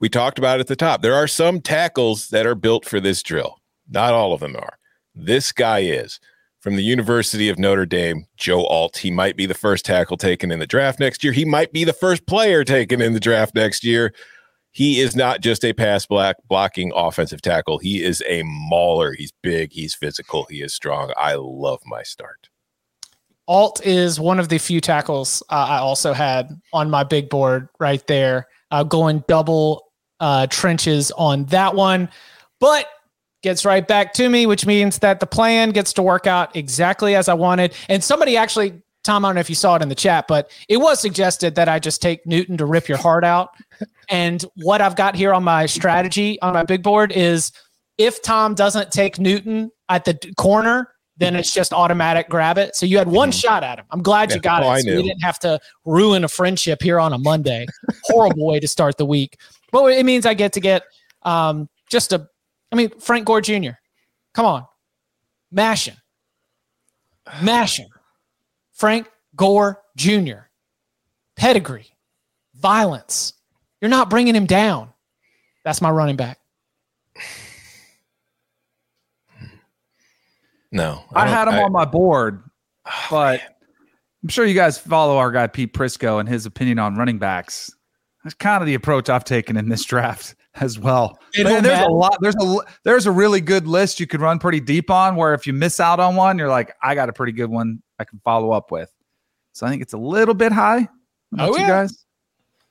we 0.00 0.08
talked 0.08 0.38
about 0.38 0.60
at 0.60 0.66
the 0.66 0.76
top. 0.76 1.02
There 1.02 1.14
are 1.14 1.28
some 1.28 1.60
tackles 1.60 2.28
that 2.28 2.46
are 2.46 2.54
built 2.54 2.84
for 2.84 3.00
this 3.00 3.22
drill. 3.22 3.56
Not 3.88 4.14
all 4.14 4.32
of 4.32 4.40
them 4.40 4.56
are. 4.56 4.78
This 5.14 5.52
guy 5.52 5.80
is 5.80 6.18
from 6.60 6.76
the 6.76 6.82
University 6.82 7.48
of 7.48 7.58
Notre 7.58 7.86
Dame, 7.86 8.26
Joe 8.36 8.64
Alt. 8.66 8.98
He 8.98 9.10
might 9.10 9.36
be 9.36 9.46
the 9.46 9.54
first 9.54 9.84
tackle 9.84 10.16
taken 10.16 10.50
in 10.50 10.58
the 10.58 10.66
draft 10.66 11.00
next 11.00 11.24
year. 11.24 11.32
He 11.32 11.44
might 11.44 11.72
be 11.72 11.84
the 11.84 11.92
first 11.92 12.26
player 12.26 12.64
taken 12.64 13.00
in 13.00 13.12
the 13.12 13.20
draft 13.20 13.54
next 13.54 13.84
year. 13.84 14.14
He 14.72 15.00
is 15.00 15.16
not 15.16 15.40
just 15.40 15.64
a 15.64 15.72
pass 15.72 16.06
black 16.06 16.36
blocking 16.48 16.92
offensive 16.94 17.42
tackle. 17.42 17.78
He 17.78 18.04
is 18.04 18.22
a 18.28 18.42
mauler. 18.44 19.12
He's 19.12 19.32
big, 19.42 19.72
he's 19.72 19.94
physical, 19.94 20.46
he 20.48 20.62
is 20.62 20.72
strong. 20.72 21.12
I 21.16 21.34
love 21.34 21.80
my 21.86 22.02
start. 22.02 22.48
Alt 23.48 23.84
is 23.84 24.20
one 24.20 24.38
of 24.38 24.48
the 24.48 24.58
few 24.58 24.80
tackles 24.80 25.42
uh, 25.50 25.66
I 25.68 25.78
also 25.78 26.12
had 26.12 26.50
on 26.72 26.88
my 26.88 27.02
big 27.02 27.28
board 27.28 27.68
right 27.80 28.06
there, 28.06 28.46
uh, 28.70 28.84
going 28.84 29.24
double 29.26 29.89
uh, 30.20 30.46
trenches 30.48 31.10
on 31.12 31.44
that 31.46 31.74
one, 31.74 32.08
but 32.60 32.86
gets 33.42 33.64
right 33.64 33.86
back 33.86 34.12
to 34.14 34.28
me, 34.28 34.46
which 34.46 34.66
means 34.66 34.98
that 34.98 35.20
the 35.20 35.26
plan 35.26 35.70
gets 35.70 35.92
to 35.94 36.02
work 36.02 36.26
out 36.26 36.54
exactly 36.54 37.14
as 37.14 37.28
I 37.28 37.34
wanted. 37.34 37.74
And 37.88 38.04
somebody 38.04 38.36
actually, 38.36 38.82
Tom, 39.02 39.24
I 39.24 39.28
don't 39.28 39.36
know 39.36 39.40
if 39.40 39.48
you 39.48 39.56
saw 39.56 39.76
it 39.76 39.82
in 39.82 39.88
the 39.88 39.94
chat, 39.94 40.28
but 40.28 40.50
it 40.68 40.76
was 40.76 41.00
suggested 41.00 41.54
that 41.54 41.68
I 41.68 41.78
just 41.78 42.02
take 42.02 42.26
Newton 42.26 42.56
to 42.58 42.66
rip 42.66 42.88
your 42.88 42.98
heart 42.98 43.24
out. 43.24 43.50
and 44.10 44.44
what 44.56 44.80
I've 44.80 44.96
got 44.96 45.14
here 45.14 45.32
on 45.32 45.42
my 45.42 45.66
strategy 45.66 46.40
on 46.42 46.52
my 46.52 46.64
big 46.64 46.82
board 46.82 47.12
is 47.12 47.50
if 47.96 48.22
Tom 48.22 48.54
doesn't 48.54 48.92
take 48.92 49.18
Newton 49.18 49.70
at 49.88 50.04
the 50.04 50.18
corner, 50.36 50.92
then 51.20 51.36
it's 51.36 51.52
just 51.52 51.74
automatic 51.74 52.30
grab 52.30 52.56
it. 52.56 52.74
So 52.74 52.86
you 52.86 52.96
had 52.96 53.08
one 53.08 53.30
mm-hmm. 53.30 53.38
shot 53.38 53.62
at 53.62 53.78
him. 53.78 53.84
I'm 53.90 54.02
glad 54.02 54.30
yeah. 54.30 54.36
you 54.36 54.40
got 54.40 54.62
oh, 54.62 54.72
it. 54.72 54.82
So 54.82 54.90
you 54.90 55.02
didn't 55.02 55.20
have 55.20 55.38
to 55.40 55.60
ruin 55.84 56.24
a 56.24 56.28
friendship 56.28 56.82
here 56.82 56.98
on 56.98 57.12
a 57.12 57.18
Monday. 57.18 57.66
Horrible 58.04 58.46
way 58.46 58.58
to 58.58 58.66
start 58.66 58.96
the 58.96 59.04
week. 59.04 59.36
But 59.72 59.92
it 59.92 60.04
means 60.04 60.26
I 60.26 60.34
get 60.34 60.52
to 60.54 60.60
get 60.60 60.82
um, 61.22 61.68
just 61.90 62.12
a, 62.12 62.26
I 62.72 62.76
mean, 62.76 62.90
Frank 63.00 63.26
Gore 63.26 63.40
Jr. 63.40 63.72
Come 64.34 64.46
on. 64.46 64.64
Mashing. 65.50 65.96
Mashing. 67.42 67.88
Frank 68.72 69.08
Gore 69.36 69.82
Jr. 69.96 70.48
Pedigree. 71.36 71.88
Violence. 72.54 73.34
You're 73.80 73.88
not 73.88 74.10
bringing 74.10 74.34
him 74.34 74.46
down. 74.46 74.92
That's 75.64 75.80
my 75.80 75.90
running 75.90 76.16
back. 76.16 76.38
No. 80.72 81.02
I, 81.14 81.24
I 81.24 81.28
had 81.28 81.48
him 81.48 81.54
I, 81.54 81.62
on 81.62 81.72
my 81.72 81.84
board, 81.84 82.42
oh, 82.86 83.06
but 83.10 83.40
man. 83.40 83.48
I'm 84.22 84.28
sure 84.28 84.44
you 84.44 84.54
guys 84.54 84.78
follow 84.78 85.16
our 85.16 85.32
guy 85.32 85.46
Pete 85.46 85.72
Prisco 85.72 86.20
and 86.20 86.28
his 86.28 86.46
opinion 86.46 86.78
on 86.78 86.94
running 86.94 87.18
backs. 87.18 87.70
That's 88.24 88.34
kind 88.34 88.62
of 88.62 88.66
the 88.66 88.74
approach 88.74 89.08
I've 89.08 89.24
taken 89.24 89.56
in 89.56 89.68
this 89.68 89.84
draft 89.84 90.34
as 90.54 90.78
well. 90.78 91.18
there's 91.34 91.64
a 91.64 91.88
lot. 91.88 92.18
There's 92.20 92.36
a 92.40 92.58
there's 92.84 93.06
a 93.06 93.12
really 93.12 93.40
good 93.40 93.66
list 93.66 94.00
you 94.00 94.06
could 94.06 94.20
run 94.20 94.38
pretty 94.38 94.60
deep 94.60 94.90
on. 94.90 95.16
Where 95.16 95.34
if 95.34 95.46
you 95.46 95.52
miss 95.52 95.80
out 95.80 96.00
on 96.00 96.16
one, 96.16 96.38
you're 96.38 96.48
like, 96.48 96.74
I 96.82 96.94
got 96.94 97.08
a 97.08 97.12
pretty 97.12 97.32
good 97.32 97.50
one 97.50 97.82
I 97.98 98.04
can 98.04 98.20
follow 98.24 98.52
up 98.52 98.70
with. 98.70 98.90
So 99.52 99.66
I 99.66 99.70
think 99.70 99.82
it's 99.82 99.92
a 99.92 99.98
little 99.98 100.34
bit 100.34 100.52
high. 100.52 100.88
Oh, 101.38 101.54
yeah. 101.56 101.62
you 101.62 101.66
guys? 101.68 102.04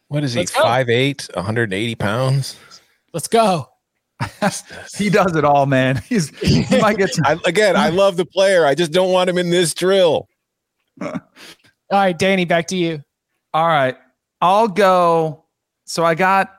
What 0.07 0.23
is 0.23 0.33
he? 0.33 0.45
Five 0.45 0.89
eight, 0.89 1.29
180 1.33 1.95
pounds. 1.95 2.57
Let's 3.13 3.27
go. 3.27 3.69
he 4.97 5.09
does 5.09 5.35
it 5.35 5.45
all, 5.45 5.65
man. 5.65 5.97
He's 6.09 6.29
he 6.39 6.65
might 6.79 6.97
get. 6.97 7.11
I, 7.23 7.37
again, 7.45 7.75
I 7.75 7.89
love 7.89 8.17
the 8.17 8.25
player. 8.25 8.65
I 8.65 8.75
just 8.75 8.91
don't 8.91 9.11
want 9.11 9.29
him 9.29 9.37
in 9.37 9.49
this 9.49 9.73
drill. 9.73 10.27
all 11.01 11.21
right, 11.91 12.17
Danny, 12.17 12.45
back 12.45 12.67
to 12.67 12.75
you. 12.75 13.01
All 13.53 13.67
right. 13.67 13.95
I'll 14.41 14.67
go. 14.67 15.45
So 15.85 16.03
I 16.05 16.15
got 16.15 16.51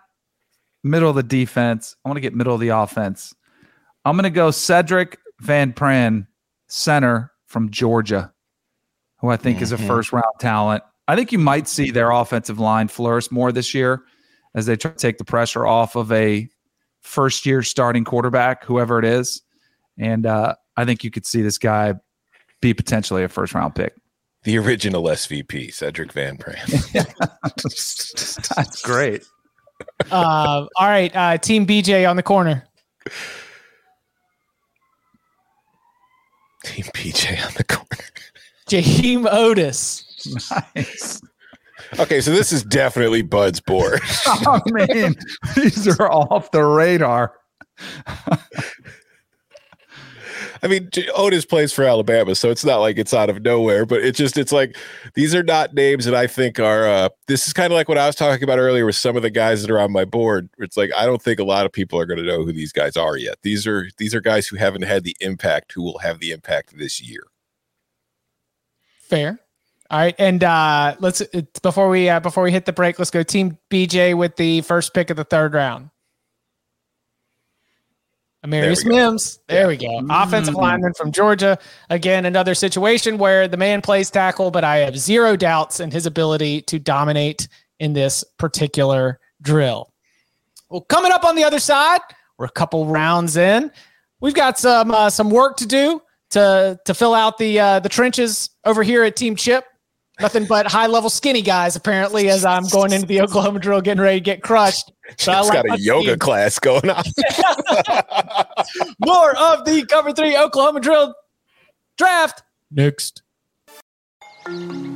middle 0.83 1.11
of 1.11 1.17
the 1.17 1.23
defense. 1.23 1.97
I 2.05 2.09
want 2.09 2.17
to 2.17 2.21
get 2.21 2.35
middle 2.35 2.55
of 2.55 2.61
the 2.61 2.69
offense. 2.69 3.35
I'm 4.05 4.17
going 4.17 4.25
to 4.25 4.31
go 4.31 4.49
Sedrick 4.49 5.17
Van 5.41 5.73
Pran, 5.73 6.27
center 6.69 7.33
from 7.47 7.71
Georgia. 7.71 8.33
who 9.21 9.29
I 9.29 9.37
think 9.37 9.61
is 9.61 9.71
a 9.71 9.77
Mhm. 9.77 9.87
first 9.87 10.13
round 10.15 10.25
talent. 10.39 10.83
I 11.07 11.15
think 11.15 11.31
you 11.31 11.39
might 11.39 11.69
see 11.69 11.91
their 11.91 12.11
offensive 12.11 12.59
line 12.59 12.89
flourish 12.89 13.31
more 13.31 13.53
this 13.53 13.75
year 13.75 14.03
as 14.55 14.65
they 14.65 14.77
try 14.77 14.93
to 14.93 14.97
take 14.97 15.19
the 15.19 15.27
pressure 15.27 15.67
off 15.67 15.95
of 15.95 16.11
a 16.11 16.49
first 17.03 17.45
year 17.45 17.63
starting 17.63 18.03
quarterback, 18.03 18.65
whoever 18.65 18.99
it 18.99 19.05
is. 19.05 19.43
And 19.99 20.25
uh, 20.25 20.55
I 20.79 20.87
think 20.87 21.05
you 21.05 21.11
could 21.11 21.27
see 21.27 21.43
this 21.43 21.59
guy 21.59 21.97
be 22.63 22.73
potentially 22.73 23.23
a 23.23 23.29
first 23.29 23.53
round 23.53 23.75
pick. 23.75 23.93
The 24.45 24.57
original 24.59 25.03
SVP, 25.05 25.69
Sedrick 25.69 26.13
Van 26.13 26.39
Pran. 26.39 26.67
That's 28.57 28.83
great. 28.83 29.25
Uh, 30.11 30.67
all 30.77 30.89
right, 30.89 31.15
uh, 31.15 31.39
Team 31.39 31.67
BJ 31.67 32.09
on 32.09 32.17
the 32.17 32.23
corner. 32.23 32.67
Team 36.65 36.85
PJ 36.95 37.47
on 37.47 37.53
the 37.57 37.65
corner. 37.65 38.05
Jaheim 38.69 39.27
Oatis. 39.31 40.05
Nice. 40.75 41.21
Okay, 41.99 42.21
so 42.21 42.31
this 42.31 42.53
is 42.53 42.63
definitely 42.63 43.23
Bud's 43.23 43.61
board. 43.61 44.01
I 44.27 44.61
mean, 44.67 45.17
these 45.57 45.89
are 45.89 46.11
off 46.11 46.51
the 46.51 46.63
radar. 46.63 47.35
I 50.63 50.69
mean, 50.69 50.89
Oatis 50.91 51.49
plays 51.49 51.73
for 51.73 51.85
Alabama, 51.85 52.35
so 52.35 52.51
it's 52.51 52.65
not 52.65 52.79
like 52.79 52.99
it's 52.99 53.15
out 53.15 53.31
of 53.31 53.43
nowhere, 53.43 53.87
but 53.87 54.03
it's 54.03 54.19
just 54.19 54.37
it's 54.37 54.53
like 54.53 54.77
these 55.15 55.35
are 55.35 55.43
not 55.43 55.75
names 55.75 56.05
that 56.05 56.15
I 56.15 56.27
think 56.27 56.61
are 56.61 56.89
uh 56.89 57.09
this 57.27 57.47
is 57.47 57.53
kind 57.53 57.73
of 57.73 57.77
like 57.77 57.89
what 57.89 57.99
I 57.99 58.07
was 58.07 58.17
talking 58.17 58.45
about 58.45 58.59
earlier 58.59 58.87
with 58.87 58.97
some 58.97 59.17
of 59.17 59.23
the 59.23 59.31
guys 59.31 59.63
that 59.63 59.71
are 59.71 59.81
on 59.81 59.93
my 59.93 60.05
board. 60.05 60.49
It's 60.59 60.77
like 60.77 60.91
I 60.97 61.07
don't 61.07 61.23
think 61.23 61.41
a 61.41 61.45
lot 61.45 61.67
of 61.67 61.73
people 61.73 61.99
are 61.99 62.07
going 62.07 62.19
to 62.19 62.27
know 62.27 62.45
who 62.45 62.53
these 62.53 62.73
guys 62.73 62.97
are 62.97 63.17
yet. 63.17 63.39
These 63.43 63.67
are 63.67 63.89
these 63.97 64.15
are 64.15 64.21
guys 64.21 64.47
who 64.47 64.57
haven't 64.57 64.83
had 64.83 65.05
the 65.05 65.17
impact 65.21 65.73
who 65.73 65.83
will 65.83 65.99
have 65.99 66.21
the 66.21 66.33
impact 66.33 66.77
this 66.77 67.01
year. 67.01 67.27
Fair. 69.01 69.41
All 69.91 69.99
right, 69.99 70.15
and 70.21 70.45
uh, 70.45 70.95
let's 71.01 71.21
it's 71.21 71.59
before 71.59 71.89
we 71.89 72.09
uh, 72.09 72.21
before 72.21 72.45
we 72.45 72.53
hit 72.53 72.65
the 72.65 72.73
break, 72.73 73.01
let's 73.01 73.11
go 73.11 73.25
Team 73.25 73.59
BJ 73.71 74.17
with 74.17 74.37
the 74.37 74.61
first 74.61 74.95
pick 74.95 75.11
of 75.11 75.17
the 75.17 75.25
third 75.25 75.53
round. 75.53 75.91
Amarius 78.45 78.85
we 78.85 78.91
go. 78.91 78.97
Mims. 78.97 79.39
There 79.49 79.69
we 79.69 79.77
go. 79.77 80.01
Offensive 80.09 80.55
lineman 80.55 80.95
from 80.95 81.13
Georgia. 81.13 81.59
Again, 81.91 82.25
another 82.25 82.55
situation 82.55 83.19
where 83.19 83.47
the 83.47 83.59
man 83.59 83.83
plays 83.83 84.11
tackle, 84.11 84.51
but 84.51 84.65
I 84.65 84.79
have 84.79 84.97
zero 84.97 85.37
doubts 85.37 85.79
in 85.79 85.91
his 85.91 86.07
ability 86.07 86.63
to 86.63 86.79
dominate 86.79 87.49
in 87.81 87.93
this 87.93 88.25
particular 88.39 89.21
drill. 89.43 89.93
Well, 90.71 90.83
coming 90.83 91.13
up 91.13 91.25
on 91.25 91.37
the 91.37 91.45
other 91.45 91.59
side, 91.59 92.01
we're 92.39 92.47
a 92.47 92.51
couple 92.51 92.87
rounds 92.87 93.37
in. 93.37 93.71
We've 94.21 94.35
got 94.35 94.59
some 94.59 94.91
uh, 94.91 95.11
some 95.11 95.31
work 95.31 95.57
to 95.59 95.67
do 95.67 96.01
to 96.31 96.79
to 96.85 96.95
fill 96.95 97.15
out 97.15 97.37
the 97.37 97.61
uh, 97.61 97.81
the 97.81 97.89
trenches 97.89 98.51
over 98.65 98.83
here 98.83 99.03
at 99.05 99.17
Team 99.17 99.37
Chip. 99.37 99.65
Nothing 100.21 100.47
but 100.47 100.67
high 100.67 100.87
level 100.87 101.11
skinny 101.11 101.43
guys 101.43 101.77
apparently. 101.77 102.29
As 102.29 102.45
I'm 102.45 102.65
going 102.69 102.93
into 102.93 103.07
the 103.07 103.21
Oklahoma 103.23 103.59
drill, 103.59 103.81
getting 103.81 104.03
ready 104.03 104.19
to 104.21 104.25
get 104.25 104.43
crushed. 104.43 104.93
So 105.19 105.33
I 105.33 105.37
Chip's 105.37 105.49
like 105.49 105.67
got 105.67 105.79
a 105.79 105.81
yoga 105.81 106.11
team. 106.11 106.19
class 106.19 106.59
going 106.59 106.91
on. 106.91 107.03
More 109.01 109.37
of 109.37 109.65
the 109.65 109.85
Cover 109.89 110.13
Three 110.13 110.37
Oklahoma 110.37 110.81
drill 110.81 111.15
draft 111.97 112.43
next. 112.71 113.23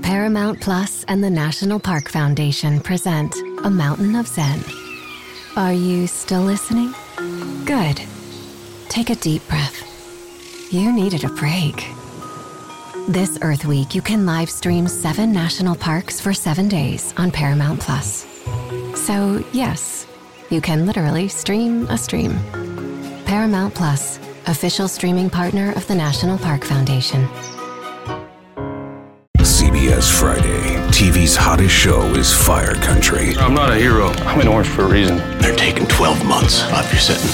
Paramount 0.03 0.61
Plus 0.61 1.05
and 1.05 1.23
the 1.23 1.31
National 1.31 1.79
Park 1.79 2.09
Foundation 2.09 2.81
present 2.81 3.35
A 3.65 3.71
Mountain 3.71 4.17
of 4.17 4.27
Zen. 4.27 4.61
Are 5.57 5.73
you 5.73 6.07
still 6.07 6.43
listening? 6.43 6.95
Good. 7.65 8.01
Take 8.89 9.11
a 9.11 9.15
deep 9.17 9.47
breath. 9.49 9.83
You 10.73 10.93
needed 10.93 11.25
a 11.25 11.29
break. 11.29 11.87
This 13.09 13.39
Earth 13.43 13.67
Week, 13.67 13.95
you 13.95 14.01
can 14.01 14.25
live 14.25 14.49
stream 14.49 14.89
seven 14.89 15.31
national 15.31 15.75
parks 15.75 16.23
for 16.23 16.33
seven 16.33 16.69
days 16.69 17.13
on 17.19 17.31
Paramount 17.31 17.79
Plus. 17.79 18.25
So, 18.95 19.45
yes, 19.53 20.07
you 20.49 20.63
can 20.63 20.87
literally 20.87 21.29
stream 21.29 21.87
a 21.89 21.99
stream. 21.99 22.39
Paramount 23.27 23.75
Plus, 23.75 24.19
official 24.47 24.89
streaming 24.89 25.29
partner 25.29 25.75
of 25.77 25.87
the 25.87 25.95
National 25.95 26.39
Park 26.39 26.65
Foundation. 26.65 27.29
CBS 29.37 30.11
Friday. 30.19 30.63
TV's 30.89 31.37
hottest 31.37 31.75
show 31.75 32.01
is 32.15 32.33
Fire 32.33 32.75
Country. 32.77 33.37
I'm 33.37 33.53
not 33.53 33.71
a 33.71 33.77
hero. 33.77 34.07
I'm 34.25 34.41
in 34.41 34.49
orange 34.49 34.69
for 34.69 34.85
a 34.85 34.89
reason. 34.89 35.19
They're 35.41 35.57
taking 35.57 35.87
12 35.89 36.25
months 36.25 36.63
off 36.73 36.91
your 36.91 37.01
sentence. 37.01 37.34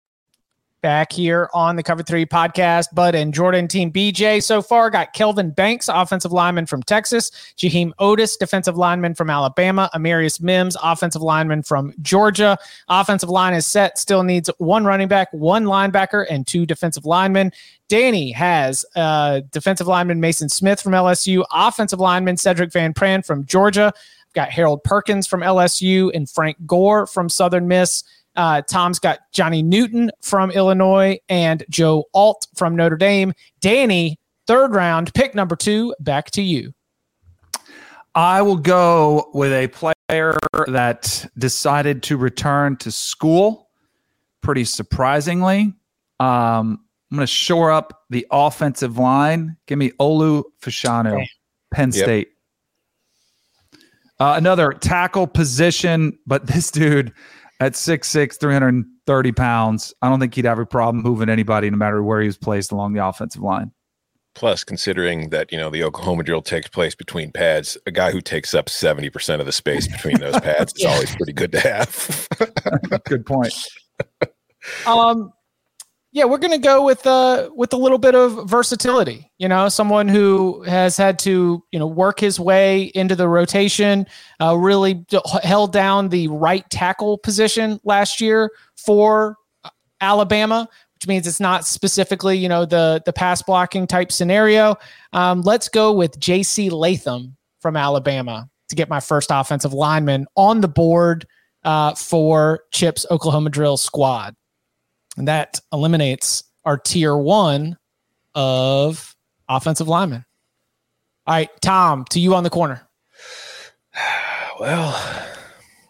Back 0.81 1.11
here 1.11 1.47
on 1.53 1.75
the 1.75 1.83
Cover 1.83 2.01
Three 2.01 2.25
podcast. 2.25 2.87
Bud 2.95 3.13
and 3.13 3.31
Jordan, 3.31 3.67
Team 3.67 3.91
BJ 3.91 4.41
so 4.41 4.63
far 4.63 4.89
got 4.89 5.13
Kelvin 5.13 5.51
Banks, 5.51 5.87
offensive 5.87 6.31
lineman 6.31 6.65
from 6.65 6.81
Texas, 6.81 7.29
Jaheim 7.55 7.91
Oatis, 7.99 8.35
defensive 8.39 8.77
lineman 8.77 9.13
from 9.13 9.29
Alabama, 9.29 9.91
Amarius 9.93 10.41
Mims, 10.41 10.75
offensive 10.81 11.21
lineman 11.21 11.61
from 11.61 11.93
Georgia. 12.01 12.57
Offensive 12.87 13.29
line 13.29 13.53
is 13.53 13.67
set, 13.67 13.99
still 13.99 14.23
needs 14.23 14.49
one 14.57 14.83
running 14.83 15.07
back, 15.07 15.27
one 15.33 15.65
linebacker, 15.65 16.25
and 16.31 16.47
two 16.47 16.65
defensive 16.65 17.05
linemen. 17.05 17.51
Danny 17.87 18.31
has 18.31 18.83
uh, 18.95 19.41
defensive 19.51 19.85
lineman 19.85 20.19
Maason 20.19 20.49
Smith 20.49 20.81
from 20.81 20.93
LSU, 20.93 21.45
offensive 21.51 21.99
lineman 21.99 22.37
Sedrick 22.37 22.73
Van 22.73 22.91
Pran 22.91 23.23
from 23.23 23.45
Georgia. 23.45 23.93
Got 24.33 24.49
Harold 24.49 24.83
Perkins 24.83 25.27
from 25.27 25.41
LSU 25.41 26.09
and 26.15 26.29
Frank 26.29 26.57
Gore 26.65 27.05
from 27.05 27.29
Southern 27.29 27.67
Miss. 27.67 28.03
Uh, 28.35 28.61
Tom's 28.61 28.99
got 28.99 29.19
Johnny 29.31 29.61
Newton 29.61 30.11
from 30.21 30.51
Illinois 30.51 31.19
and 31.29 31.63
Joe 31.69 32.05
Alt 32.13 32.47
from 32.55 32.75
Notre 32.75 32.95
Dame. 32.97 33.33
Danny, 33.59 34.17
third 34.47 34.73
round, 34.73 35.13
pick 35.13 35.35
number 35.35 35.55
two, 35.55 35.93
back 35.99 36.31
to 36.31 36.41
you. 36.41 36.73
I 38.15 38.41
will 38.41 38.57
go 38.57 39.29
with 39.33 39.51
a 39.53 39.67
player 39.67 40.37
that 40.67 41.25
decided 41.37 42.03
to 42.03 42.17
return 42.17 42.75
to 42.77 42.91
school 42.91 43.69
pretty 44.41 44.65
surprisingly. 44.65 45.73
Um, 46.19 46.79
I'm 47.09 47.17
going 47.17 47.21
to 47.21 47.27
shore 47.27 47.71
up 47.71 48.03
the 48.09 48.25
offensive 48.31 48.97
line. 48.97 49.55
Give 49.65 49.77
me 49.77 49.91
Olu 49.99 50.43
Fashanu, 50.61 51.13
Okay. 51.13 51.29
Penn 51.73 51.91
Yep. 51.93 52.03
State. 52.03 52.27
Uh, 54.19 54.33
another 54.37 54.71
tackle 54.73 55.25
position, 55.25 56.17
but 56.27 56.45
this 56.47 56.69
dude 56.69 57.11
at 57.61 57.73
6'6, 57.73 58.39
330 58.39 59.31
pounds, 59.33 59.93
I 60.01 60.09
don't 60.09 60.19
think 60.19 60.33
he'd 60.33 60.45
have 60.45 60.57
a 60.57 60.65
problem 60.65 61.03
moving 61.03 61.29
anybody 61.29 61.69
no 61.69 61.77
matter 61.77 62.03
where 62.03 62.19
he 62.19 62.27
was 62.27 62.37
placed 62.37 62.71
along 62.71 62.93
the 62.93 63.05
offensive 63.05 63.43
line. 63.43 63.71
Plus, 64.33 64.63
considering 64.63 65.29
that 65.29 65.51
you 65.51 65.57
know 65.57 65.69
the 65.69 65.83
Oklahoma 65.83 66.23
drill 66.23 66.41
takes 66.41 66.67
place 66.69 66.95
between 66.95 67.31
pads, 67.31 67.77
a 67.85 67.91
guy 67.91 68.11
who 68.11 68.21
takes 68.21 68.53
up 68.53 68.69
seventy 68.69 69.09
percent 69.09 69.41
of 69.41 69.45
the 69.45 69.51
space 69.51 69.87
between 69.87 70.19
those 70.19 70.39
pads 70.39 70.73
is 70.75 70.85
always 70.85 71.13
pretty 71.15 71.33
good 71.33 71.51
to 71.51 71.59
have. 71.59 72.27
Good 73.05 73.25
point. 73.25 73.53
Um, 74.85 75.33
yeah, 76.13 76.25
we're 76.25 76.39
gonna 76.39 76.57
go 76.57 76.83
with 76.83 77.07
uh 77.07 77.49
with 77.55 77.71
a 77.71 77.77
little 77.77 77.97
bit 77.97 78.15
of 78.15 78.49
versatility. 78.49 79.31
You 79.37 79.47
know, 79.47 79.69
someone 79.69 80.09
who 80.09 80.61
has 80.63 80.97
had 80.97 81.17
to 81.19 81.63
you 81.71 81.79
know 81.79 81.87
work 81.87 82.19
his 82.19 82.39
way 82.39 82.91
into 82.95 83.15
the 83.15 83.29
rotation, 83.29 84.05
uh, 84.41 84.57
really 84.57 85.05
held 85.43 85.71
down 85.71 86.09
the 86.09 86.27
right 86.27 86.69
tackle 86.69 87.17
position 87.17 87.79
last 87.85 88.19
year 88.19 88.51
for 88.75 89.37
Alabama, 90.01 90.67
which 90.95 91.07
means 91.07 91.27
it's 91.27 91.39
not 91.39 91.65
specifically 91.65 92.37
you 92.37 92.49
know 92.49 92.65
the 92.65 93.01
the 93.05 93.13
pass 93.13 93.41
blocking 93.41 93.87
type 93.87 94.11
scenario. 94.11 94.75
Um, 95.13 95.41
let's 95.43 95.69
go 95.69 95.93
with 95.93 96.19
J.C. 96.19 96.69
Latham 96.69 97.37
from 97.61 97.77
Alabama 97.77 98.49
to 98.67 98.75
get 98.75 98.89
my 98.89 98.99
first 98.99 99.29
offensive 99.31 99.73
lineman 99.73 100.25
on 100.35 100.59
the 100.59 100.67
board 100.67 101.25
uh, 101.63 101.95
for 101.95 102.63
Chip's 102.73 103.05
Oklahoma 103.09 103.49
Drill 103.49 103.77
squad. 103.77 104.35
And 105.17 105.27
that 105.27 105.59
eliminates 105.73 106.43
our 106.65 106.77
tier 106.77 107.15
one 107.15 107.77
of 108.35 109.15
offensive 109.49 109.87
linemen. 109.87 110.25
All 111.27 111.35
right, 111.35 111.49
Tom, 111.61 112.05
to 112.11 112.19
you 112.19 112.33
on 112.33 112.43
the 112.43 112.49
corner. 112.49 112.87
well, 114.59 114.95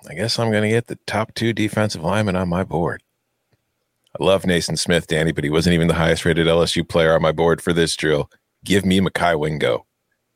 I 0.10 0.14
guess 0.14 0.40
I'm 0.40 0.52
going 0.52 0.64
to 0.64 0.70
get 0.70 0.88
the 0.88 1.00
top 1.08 1.34
two 1.36 1.54
defensive 1.54 2.04
linemen 2.04 2.36
on 2.36 2.50
my 2.50 2.64
board. 2.64 3.04
I 4.20 4.24
love 4.24 4.44
Maason 4.44 4.78
Smith, 4.78 5.08
Danny, 5.08 5.32
but 5.32 5.44
he 5.44 5.50
wasn't 5.50 5.74
even 5.74 5.88
the 5.88 5.94
highest 5.94 6.26
rated 6.26 6.48
LSU 6.48 6.88
player 6.88 7.16
on 7.16 7.22
my 7.22 7.32
board 7.32 7.62
for 7.62 7.72
this 7.72 7.96
drill. 7.96 8.30
Give 8.66 8.86
me 8.86 9.00
Mekhi 9.00 9.40
Wingo. 9.40 9.86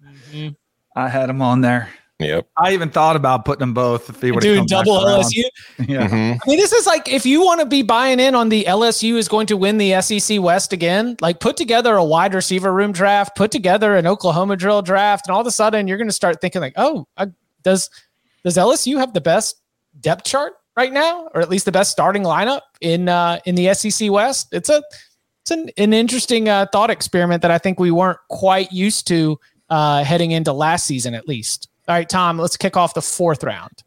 Mm-hmm. 0.04 0.50
I 0.96 1.10
had 1.10 1.30
him 1.30 1.42
on 1.42 1.62
there. 1.62 1.90
Yep. 2.20 2.48
I 2.58 2.74
even 2.74 2.90
thought 2.90 3.18
about 3.18 3.44
putting 3.44 3.60
them 3.60 3.74
both 3.74 4.10
if 4.10 4.22
he 4.22 4.32
would 4.32 4.42
Dude, 4.42 4.68
double 4.68 5.00
LSU. 5.00 5.44
Yeah. 5.80 6.08
Mhm. 6.08 6.36
I 6.36 6.50
mean, 6.50 6.58
this 6.58 6.72
is 6.72 6.86
like 6.86 7.10
if 7.10 7.26
you 7.26 7.44
want 7.44 7.60
to 7.60 7.66
be 7.66 7.82
buying 7.82 8.22
in 8.22 8.36
on 8.36 8.48
the 8.48 8.64
LSU 8.66 9.16
is 9.16 9.28
going 9.28 9.48
to 9.48 9.58
win 9.58 9.78
the 9.78 10.00
SEC 10.02 10.42
West 10.42 10.72
again, 10.72 11.18
like 11.20 11.42
put 11.42 11.58
together 11.58 11.96
a 11.96 12.04
wide 12.04 12.34
receiver 12.34 12.72
room 12.74 12.94
draft, 12.94 13.36
put 13.36 13.52
together 13.52 13.98
an 13.98 14.08
Oklahoma 14.08 14.56
drill 14.56 14.82
draft, 14.82 15.28
and 15.28 15.36
all 15.36 15.42
of 15.42 15.48
a 15.48 15.52
sudden 15.52 15.90
you're 15.90 15.98
going 15.98 16.08
to 16.08 16.14
start 16.14 16.40
thinking 16.40 16.62
like, 16.62 16.74
oh, 16.78 17.06
uh, 17.18 17.28
does 17.64 17.90
does 18.46 18.56
LSU 18.56 18.98
have 18.98 19.14
the 19.14 19.22
best 19.22 19.58
depth 20.00 20.24
chart 20.24 20.54
right 20.78 20.94
now, 20.94 21.28
or 21.34 21.42
at 21.42 21.50
least 21.50 21.66
the 21.66 21.72
best 21.72 21.92
starting 21.92 22.24
lineup 22.24 22.62
in 22.80 23.10
uh, 23.10 23.40
in 23.46 23.56
the 23.56 23.74
SEC 23.74 24.10
West? 24.10 24.48
It's 24.54 24.70
a 24.70 24.82
it's 25.42 25.52
an, 25.52 25.70
an 25.78 25.92
interesting 25.92 26.48
uh, 26.48 26.68
thought 26.72 26.90
experiment 26.90 27.42
that 27.42 27.52
I 27.52 27.58
think 27.58 27.78
we 27.78 27.92
weren't 27.92 28.20
quite 28.30 28.72
used 28.72 29.06
to 29.10 29.38
uh, 29.70 30.04
heading 30.04 30.32
into 30.32 30.54
last 30.54 30.86
season, 30.86 31.14
at 31.14 31.28
least. 31.28 31.68
All 31.88 31.96
right, 31.96 32.10
Tom, 32.10 32.38
let's 32.40 32.58
kick 32.58 32.76
off 32.78 32.94
the 32.94 33.02
fourth 33.02 33.44
round. 33.44 33.84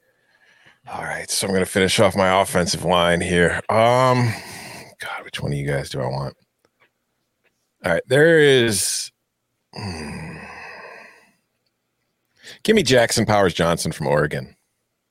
All 0.91 1.03
right, 1.03 1.31
so 1.31 1.47
I'm 1.47 1.53
going 1.53 1.65
to 1.65 1.71
finish 1.71 1.99
off 2.01 2.17
my 2.17 2.41
offensive 2.41 2.85
line 2.85 3.21
here. 3.21 3.61
Um, 3.69 4.33
God, 5.01 5.25
which 5.25 5.43
one 5.43 5.53
of 5.53 5.59
you 5.59 5.67
guys 5.67 5.91
do 5.91 6.01
I 6.01 6.07
want? 6.07 6.37
All 7.85 7.93
right, 7.93 8.03
there 8.07 8.39
is. 8.39 9.11
hmm. 9.75 10.39
Give 12.63 12.75
me 12.75 12.83
Jackson 12.83 13.27
Powers 13.27 13.55
Johnson 13.55 13.93
from 13.93 14.07
Oregon. 14.07 14.57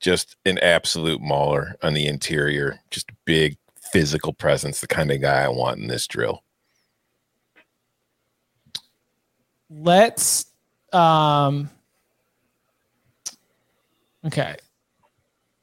Just 0.00 0.36
an 0.44 0.58
absolute 0.58 1.20
mauler 1.20 1.76
on 1.82 1.94
the 1.94 2.06
interior. 2.06 2.80
Just 2.90 3.10
a 3.10 3.16
big 3.24 3.56
physical 3.92 4.32
presence, 4.32 4.80
the 4.80 4.86
kind 4.86 5.10
of 5.10 5.20
guy 5.20 5.42
I 5.42 5.48
want 5.48 5.78
in 5.78 5.86
this 5.88 6.06
drill. 6.06 6.42
let's 9.70 10.46
um 10.92 11.70
okay 14.26 14.56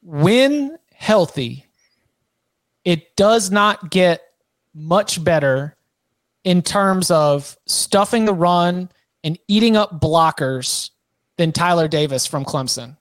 when 0.02 0.78
healthy 0.94 1.66
it 2.84 3.16
does 3.16 3.52
not 3.52 3.90
get 3.90 4.22
much 4.74 5.24
better 5.24 5.76
in 6.44 6.62
terms 6.62 7.10
of 7.10 7.58
stuffing 7.66 8.26
the 8.26 8.34
run 8.34 8.90
and 9.24 9.38
eating 9.48 9.76
up 9.76 10.00
blockers 10.00 10.92
than 11.38 11.52
Tyler 11.52 11.88
Davis 11.88 12.26
from 12.26 12.46
Clemson. 12.46 12.96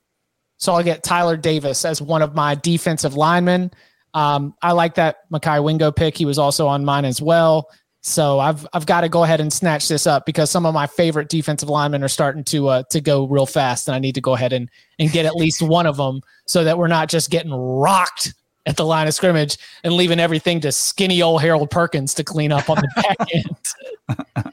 So 0.56 0.72
I'll 0.72 0.82
get 0.82 1.02
Tyler 1.02 1.36
Davis 1.36 1.84
as 1.84 2.00
one 2.00 2.22
of 2.22 2.34
my 2.34 2.54
defensive 2.54 3.14
linemen. 3.14 3.70
Um, 4.14 4.54
I 4.62 4.72
like 4.72 4.94
that 4.94 5.30
Mekhi 5.30 5.62
Wingo 5.62 5.92
pick. 5.92 6.16
He 6.16 6.24
was 6.24 6.38
also 6.38 6.66
on 6.66 6.84
mine 6.84 7.04
as 7.04 7.20
well. 7.20 7.68
So 8.06 8.38
I've 8.38 8.66
I've 8.74 8.84
got 8.84 9.00
to 9.00 9.08
go 9.08 9.24
ahead 9.24 9.40
and 9.40 9.50
snatch 9.50 9.88
this 9.88 10.06
up 10.06 10.26
because 10.26 10.50
some 10.50 10.66
of 10.66 10.74
my 10.74 10.86
favorite 10.86 11.30
defensive 11.30 11.70
linemen 11.70 12.04
are 12.04 12.08
starting 12.08 12.44
to 12.44 12.68
uh, 12.68 12.82
to 12.90 13.00
go 13.00 13.26
real 13.26 13.46
fast, 13.46 13.88
and 13.88 13.94
I 13.94 13.98
need 13.98 14.14
to 14.14 14.20
go 14.20 14.34
ahead 14.34 14.52
and 14.52 14.70
and 14.98 15.10
get 15.10 15.24
at 15.24 15.34
least 15.36 15.62
one 15.62 15.86
of 15.86 15.96
them 15.96 16.20
so 16.44 16.64
that 16.64 16.76
we're 16.76 16.86
not 16.86 17.08
just 17.08 17.30
getting 17.30 17.54
rocked 17.54 18.34
at 18.66 18.76
the 18.76 18.84
line 18.84 19.08
of 19.08 19.14
scrimmage 19.14 19.56
and 19.84 19.94
leaving 19.94 20.20
everything 20.20 20.60
to 20.60 20.70
skinny 20.70 21.22
old 21.22 21.40
Harold 21.40 21.70
Perkins 21.70 22.12
to 22.14 22.24
clean 22.24 22.52
up 22.52 22.68
on 22.68 22.76
the 22.76 22.88
back 22.96 23.16
end. 23.32 24.52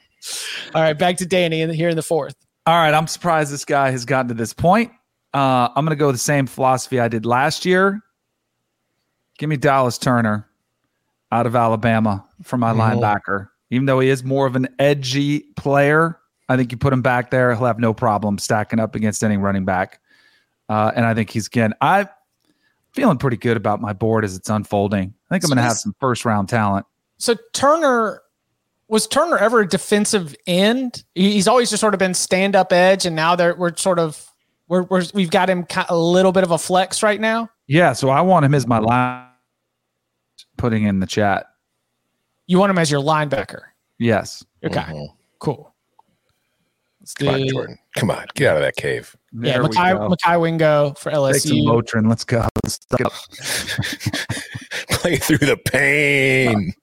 All 0.74 0.80
right, 0.80 0.98
back 0.98 1.18
to 1.18 1.26
Danny 1.26 1.60
in 1.60 1.68
the, 1.68 1.74
here 1.74 1.90
in 1.90 1.96
the 1.96 2.02
fourth. 2.02 2.34
All 2.64 2.74
right, 2.74 2.94
I'm 2.94 3.06
surprised 3.06 3.52
this 3.52 3.66
guy 3.66 3.90
has 3.90 4.06
gotten 4.06 4.28
to 4.28 4.34
this 4.34 4.54
point. 4.54 4.92
Uh, 5.34 5.68
I'm 5.76 5.84
going 5.84 5.90
to 5.90 5.96
go 5.96 6.06
with 6.06 6.14
the 6.14 6.20
same 6.20 6.46
philosophy 6.46 6.98
I 6.98 7.08
did 7.08 7.26
last 7.26 7.66
year. 7.66 8.00
Give 9.38 9.50
me 9.50 9.58
Dallas 9.58 9.98
Turner 9.98 10.48
out 11.32 11.46
of 11.46 11.56
Alabama 11.56 12.24
for 12.42 12.56
my 12.58 12.72
linebacker. 12.72 13.48
Even 13.70 13.86
though 13.86 13.98
he 13.98 14.10
is 14.10 14.22
more 14.22 14.46
of 14.46 14.54
an 14.54 14.68
edgy 14.78 15.40
player, 15.56 16.20
I 16.48 16.56
think 16.56 16.70
you 16.70 16.78
put 16.78 16.92
him 16.92 17.02
back 17.02 17.30
there, 17.30 17.54
he'll 17.54 17.64
have 17.64 17.78
no 17.78 17.94
problem 17.94 18.38
stacking 18.38 18.78
up 18.78 18.94
against 18.94 19.24
any 19.24 19.38
running 19.38 19.64
back. 19.64 20.00
Uh, 20.68 20.92
and 20.94 21.06
I 21.06 21.14
think 21.14 21.30
he's 21.30 21.46
again. 21.46 21.72
I'm 21.80 22.08
feeling 22.92 23.16
pretty 23.16 23.38
good 23.38 23.56
about 23.56 23.80
my 23.80 23.94
board 23.94 24.24
as 24.24 24.36
it's 24.36 24.50
unfolding. 24.50 25.14
I 25.30 25.34
think 25.34 25.44
I'm 25.44 25.48
going 25.48 25.56
to 25.56 25.62
have 25.62 25.78
some 25.78 25.94
first 25.98 26.24
round 26.24 26.50
talent. 26.50 26.86
So 27.16 27.36
Turner 27.54 28.22
was 28.88 29.06
Turner 29.06 29.38
ever 29.38 29.60
a 29.60 29.68
defensive 29.68 30.36
end? 30.46 31.02
He's 31.14 31.48
always 31.48 31.70
just 31.70 31.80
sort 31.80 31.94
of 31.94 31.98
been 31.98 32.14
stand 32.14 32.54
up 32.54 32.72
edge, 32.72 33.06
and 33.06 33.16
now 33.16 33.34
they're 33.36 33.54
we're 33.54 33.74
sort 33.76 33.98
of 33.98 34.30
we're, 34.68 34.82
we're 34.82 35.04
we've 35.14 35.30
got 35.30 35.48
him 35.48 35.66
a 35.88 35.96
little 35.96 36.32
bit 36.32 36.44
of 36.44 36.50
a 36.50 36.58
flex 36.58 37.02
right 37.02 37.20
now. 37.20 37.48
Yeah, 37.66 37.94
so 37.94 38.10
I 38.10 38.20
want 38.20 38.44
him 38.44 38.54
as 38.54 38.66
my 38.66 38.78
line. 38.78 39.31
Putting 40.62 40.84
in 40.84 41.00
the 41.00 41.08
chat. 41.08 41.46
You 42.46 42.60
want 42.60 42.70
him 42.70 42.78
as 42.78 42.88
your 42.88 43.02
linebacker? 43.02 43.62
Yes. 43.98 44.44
Okay, 44.64 44.78
Mhm. 44.78 45.08
cool. 45.40 45.74
Let's 47.00 47.14
Come 47.14 47.28
on, 47.30 47.48
Jordan. 47.48 47.78
Come 47.96 48.10
on, 48.12 48.26
get 48.36 48.48
out 48.48 48.58
of 48.58 48.62
that 48.62 48.76
cave. 48.76 49.16
Yeah, 49.32 49.58
There 49.58 49.64
Mekhi. 49.64 50.16
Mekhi 50.16 50.40
Wingo 50.40 50.94
for 50.96 51.10
LSU. 51.10 51.32
Take 51.32 51.42
some 51.42 51.58
Motrin. 51.58 52.08
Let's 52.08 52.22
go. 52.22 52.46
Let's 52.62 52.78
suck 52.88 53.00
it 53.00 53.06
up. 53.06 53.12
Play 55.00 55.16
through 55.16 55.38
the 55.38 55.56
pain. 55.56 56.74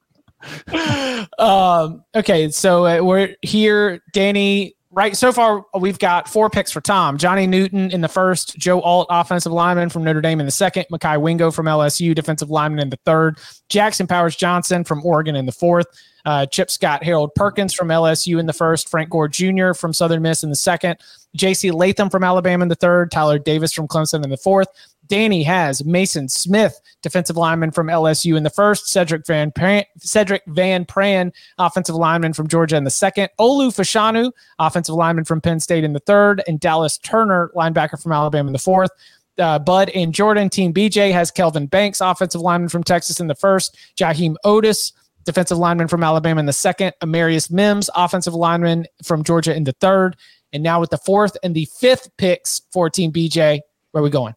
um, 1.40 2.04
okay, 2.14 2.50
so 2.50 2.86
uh, 2.86 3.02
we're 3.02 3.34
here, 3.44 4.02
Danny. 4.12 4.76
Right, 4.92 5.16
so 5.16 5.32
far 5.32 5.66
we've 5.80 6.00
got 6.00 6.28
four 6.28 6.50
picks 6.50 6.72
for 6.72 6.82
Tom: 6.82 7.20
Johnny 7.20 7.46
Newton 7.46 7.92
in 7.92 8.02
the 8.02 8.08
first, 8.08 8.58
Joe 8.58 8.82
Alt, 8.82 9.06
offensive 9.12 9.52
lineman 9.52 9.90
from 9.90 10.04
Notre 10.04 10.20
Dame 10.20 10.40
in 10.40 10.48
the 10.48 10.52
second, 10.52 10.88
Mekhi 10.92 11.22
Wingo 11.22 11.52
from 11.52 11.68
LSU, 11.68 12.16
defensive 12.16 12.50
lineman 12.50 12.80
in 12.80 12.90
the 12.90 12.98
third, 13.06 13.38
Jackson 13.70 14.08
Powers 14.08 14.36
Johnson 14.36 14.84
from 14.84 15.06
Oregon 15.06 15.36
in 15.36 15.46
the 15.46 15.52
fourth, 15.52 15.86
uh, 16.26 16.48
Chip 16.48 16.72
Scott 16.72 17.04
Harold 17.04 17.36
Perkins 17.36 17.72
from 17.76 17.90
LSU 17.90 18.40
in 18.40 18.48
the 18.48 18.54
first, 18.54 18.90
Frank 18.90 19.12
Gore 19.12 19.28
Jr. 19.28 19.74
from 19.74 19.94
Southern 19.94 20.24
Miss 20.24 20.44
in 20.44 20.50
the 20.50 20.56
second, 20.56 20.98
J.C. 21.36 21.70
Latham 21.70 22.10
from 22.10 22.24
Alabama 22.24 22.64
in 22.64 22.70
the 22.70 22.76
third, 22.76 23.12
Tyler 23.12 23.38
Davis 23.38 23.72
from 23.72 23.88
Clemson 23.88 24.24
in 24.24 24.32
the 24.32 24.38
fourth. 24.38 24.70
Danny 25.10 25.42
has 25.44 25.82
Maason 25.82 26.30
Smith, 26.30 26.80
defensive 27.02 27.36
lineman 27.36 27.72
from 27.72 27.88
LSU 27.88 28.38
in 28.38 28.44
the 28.44 28.50
first, 28.50 28.86
Sedrick 28.86 29.26
Van 29.26 29.52
Pran, 29.52 29.84
Sedrick 30.00 30.42
Van 30.48 30.86
Pran, 30.86 31.34
offensive 31.58 31.96
lineman 31.96 32.32
from 32.32 32.48
Georgia 32.48 32.78
in 32.78 32.84
the 32.84 32.92
second, 32.92 33.30
Olu 33.40 33.70
Fashanu, 33.70 34.32
offensive 34.60 34.96
lineman 34.96 35.26
from 35.26 35.42
Penn 35.42 35.60
State 35.60 35.84
in 35.84 35.94
the 35.94 36.00
third, 36.00 36.44
and 36.48 36.60
Dallas 36.60 37.00
Turner, 37.00 37.52
linebacker 37.56 38.02
from 38.02 38.12
Alabama 38.12 38.48
in 38.48 38.54
the 38.54 38.60
fourth. 38.60 38.92
Uh, 39.40 39.58
Bud 39.58 39.90
and 39.90 40.14
Jordan, 40.14 40.50
Team 40.50 40.74
BJ 40.74 41.12
has 41.12 41.32
Kelvin 41.32 41.66
Banks, 41.66 42.02
offensive 42.02 42.42
lineman 42.42 42.70
from 42.70 42.84
Texas 42.84 43.20
in 43.20 43.28
the 43.28 43.36
first, 43.36 43.78
Jaheim 43.98 44.36
Oatis, 44.46 44.92
defensive 45.24 45.58
lineman 45.58 45.88
from 45.88 46.04
Alabama 46.04 46.40
in 46.40 46.46
the 46.46 46.54
second, 46.54 46.94
Amarius 47.02 47.50
Mims, 47.50 47.90
offensive 47.96 48.36
lineman 48.36 48.86
from 49.04 49.24
Georgia 49.24 49.56
in 49.56 49.64
the 49.64 49.74
third, 49.80 50.18
and 50.54 50.62
now 50.62 50.80
with 50.80 50.92
the 50.92 50.98
fourth 50.98 51.36
and 51.42 51.56
the 51.56 51.66
fifth 51.80 52.10
picks 52.18 52.62
for 52.72 52.90
Team 52.90 53.12
BJ, 53.12 53.62
where 53.92 54.02
are 54.02 54.04
we 54.04 54.10
going? 54.10 54.36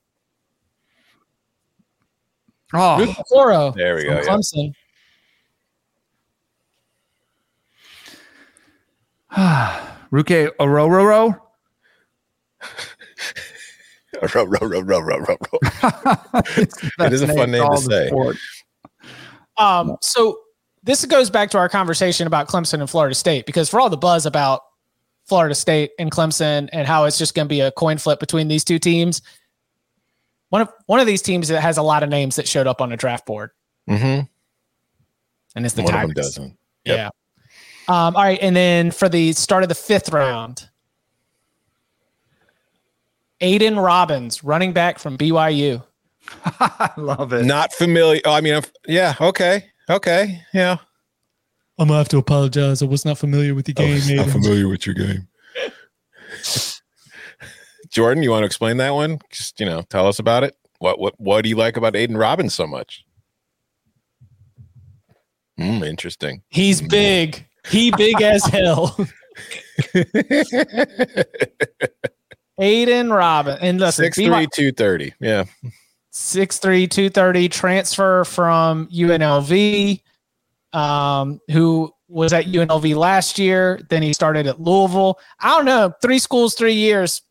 Oh, 2.74 2.98
Ruth 2.98 3.16
Coro 3.28 3.72
There 3.76 3.94
we 3.96 4.04
from 4.06 4.14
go, 4.14 4.20
yeah. 4.20 4.26
Clemson. 4.26 4.74
Ruke 10.12 10.50
Orhorhoro. 10.58 11.38
row, 14.34 14.44
row, 14.44 14.58
row, 14.68 14.80
row, 14.80 15.00
row, 15.00 15.18
row, 15.18 15.36
row. 15.52 15.58
It 17.00 17.12
is 17.12 17.22
a 17.22 17.28
fun 17.28 17.50
name 17.50 17.68
to 17.68 17.76
say. 17.78 18.10
Um, 19.56 19.96
so 20.00 20.38
this 20.82 21.04
goes 21.04 21.30
back 21.30 21.50
to 21.50 21.58
our 21.58 21.68
conversation 21.68 22.26
about 22.26 22.48
Clemson 22.48 22.80
and 22.80 22.90
Florida 22.90 23.14
State 23.14 23.46
because 23.46 23.68
for 23.68 23.80
all 23.80 23.90
the 23.90 23.96
buzz 23.96 24.26
about 24.26 24.62
Florida 25.26 25.54
State 25.54 25.92
and 25.98 26.10
Clemson 26.10 26.68
and 26.72 26.86
how 26.86 27.04
it's 27.04 27.18
just 27.18 27.34
going 27.34 27.46
to 27.46 27.48
be 27.48 27.60
a 27.60 27.70
coin 27.72 27.98
flip 27.98 28.20
between 28.20 28.48
these 28.48 28.64
two 28.64 28.78
teams, 28.78 29.22
one 30.52 30.60
of 30.60 30.68
one 30.84 31.00
of 31.00 31.06
these 31.06 31.22
teams 31.22 31.48
that 31.48 31.62
has 31.62 31.78
a 31.78 31.82
lot 31.82 32.02
of 32.02 32.10
names 32.10 32.36
that 32.36 32.46
showed 32.46 32.66
up 32.66 32.82
on 32.82 32.90
the 32.90 32.96
draft 32.96 33.24
board, 33.24 33.52
Mm-hmm. 33.88 34.26
and 35.56 35.64
it's 35.64 35.72
the 35.74 35.82
One 35.82 35.94
of 35.94 36.00
Tigers. 36.00 36.14
them 36.14 36.22
doesn't. 36.22 36.58
Yep. 36.84 36.96
Yeah. 36.98 37.08
Um, 37.88 38.14
all 38.16 38.22
right, 38.22 38.38
and 38.42 38.54
then 38.54 38.90
for 38.90 39.08
the 39.08 39.32
start 39.32 39.62
of 39.62 39.70
the 39.70 39.74
fifth 39.74 40.10
round, 40.10 40.68
Aidan 43.40 43.78
Robbins, 43.78 44.44
running 44.44 44.72
back 44.74 44.98
from 44.98 45.16
BYU. 45.16 45.82
I 46.44 46.90
love 46.98 47.32
it. 47.32 47.44
Not 47.46 47.72
familiar. 47.72 48.20
Oh, 48.26 48.32
I 48.34 48.40
mean, 48.42 48.54
I'm, 48.54 48.62
yeah. 48.86 49.14
Okay. 49.20 49.64
Okay. 49.88 50.42
Yeah. 50.52 50.76
I'm 51.78 51.88
gonna 51.88 51.96
have 51.98 52.08
to 52.10 52.18
apologize. 52.18 52.82
I 52.82 52.84
was 52.84 53.04
not 53.06 53.16
familiar 53.18 53.54
with 53.54 53.64
the 53.64 53.74
Oh, 53.78 54.14
not 54.16 54.28
familiar 54.30 54.68
with 54.68 54.86
your 54.86 54.94
game. 54.94 55.28
Jordan, 57.92 58.22
you 58.22 58.30
want 58.30 58.42
to 58.42 58.46
explain 58.46 58.78
that 58.78 58.94
one? 58.94 59.18
Just 59.30 59.60
you 59.60 59.66
know, 59.66 59.82
tell 59.82 60.08
us 60.08 60.18
about 60.18 60.42
it. 60.44 60.56
What 60.78 60.98
what 60.98 61.14
what 61.20 61.42
do 61.42 61.50
you 61.50 61.56
like 61.56 61.76
about 61.76 61.94
Aidan 61.94 62.16
Robbins 62.16 62.54
so 62.54 62.66
much? 62.66 63.04
Hmm, 65.58 65.84
interesting. 65.84 66.42
He's 66.48 66.80
big. 66.80 67.46
He 67.68 67.92
big 67.92 68.20
as 68.22 68.44
hell. 68.44 68.96
Aidan 72.58 73.12
Robin. 73.12 73.58
And 73.60 73.78
listen, 73.78 74.06
Six 74.06 74.16
three 74.16 74.48
two 74.54 74.72
thirty. 74.72 75.12
Yeah. 75.20 75.44
6'3, 76.12 76.90
230 76.90 77.48
transfer 77.48 78.24
from 78.24 78.86
UNLV, 78.88 80.02
um, 80.74 81.40
who 81.50 81.90
was 82.08 82.34
at 82.34 82.44
UNLV 82.44 82.94
last 82.94 83.38
year. 83.38 83.80
Then 83.88 84.02
he 84.02 84.12
started 84.12 84.46
at 84.46 84.60
Louisville. 84.60 85.18
I 85.40 85.56
don't 85.56 85.64
know. 85.64 85.94
Three 86.02 86.18
schools, 86.18 86.54
three 86.54 86.74
years. 86.74 87.22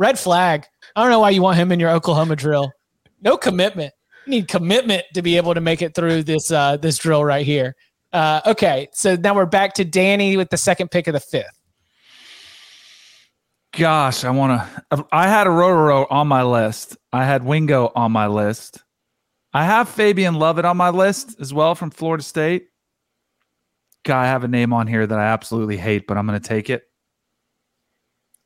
Red 0.00 0.18
flag. 0.18 0.66
I 0.96 1.02
don't 1.02 1.10
know 1.10 1.20
why 1.20 1.28
you 1.28 1.42
want 1.42 1.58
him 1.58 1.70
in 1.70 1.78
your 1.78 1.90
Oklahoma 1.90 2.34
drill. 2.34 2.72
No 3.20 3.36
commitment. 3.36 3.92
You 4.24 4.30
need 4.30 4.48
commitment 4.48 5.04
to 5.12 5.20
be 5.20 5.36
able 5.36 5.52
to 5.52 5.60
make 5.60 5.82
it 5.82 5.94
through 5.94 6.22
this 6.22 6.50
uh, 6.50 6.78
this 6.78 6.96
drill 6.96 7.22
right 7.22 7.44
here. 7.44 7.76
Uh, 8.10 8.40
okay, 8.46 8.88
so 8.94 9.14
now 9.14 9.34
we're 9.34 9.44
back 9.44 9.74
to 9.74 9.84
Danny 9.84 10.38
with 10.38 10.48
the 10.48 10.56
second 10.56 10.90
pick 10.90 11.06
of 11.06 11.12
the 11.12 11.20
fifth. 11.20 11.60
Gosh, 13.72 14.24
I 14.24 14.30
want 14.30 14.62
to. 14.90 15.06
I 15.12 15.28
had 15.28 15.46
a 15.46 15.50
Rotoro 15.50 16.06
on 16.10 16.26
my 16.26 16.44
list. 16.44 16.96
I 17.12 17.26
had 17.26 17.44
Wingo 17.44 17.92
on 17.94 18.10
my 18.10 18.26
list. 18.26 18.82
I 19.52 19.66
have 19.66 19.86
Fabian 19.86 20.34
Lovett 20.34 20.64
on 20.64 20.78
my 20.78 20.88
list 20.88 21.38
as 21.40 21.52
well 21.52 21.74
from 21.74 21.90
Florida 21.90 22.24
State. 22.24 22.68
God, 24.04 24.22
I 24.22 24.26
have 24.28 24.44
a 24.44 24.48
name 24.48 24.72
on 24.72 24.86
here 24.86 25.06
that 25.06 25.18
I 25.18 25.24
absolutely 25.24 25.76
hate, 25.76 26.06
but 26.06 26.16
I'm 26.16 26.26
going 26.26 26.40
to 26.40 26.48
take 26.48 26.70
it. 26.70 26.84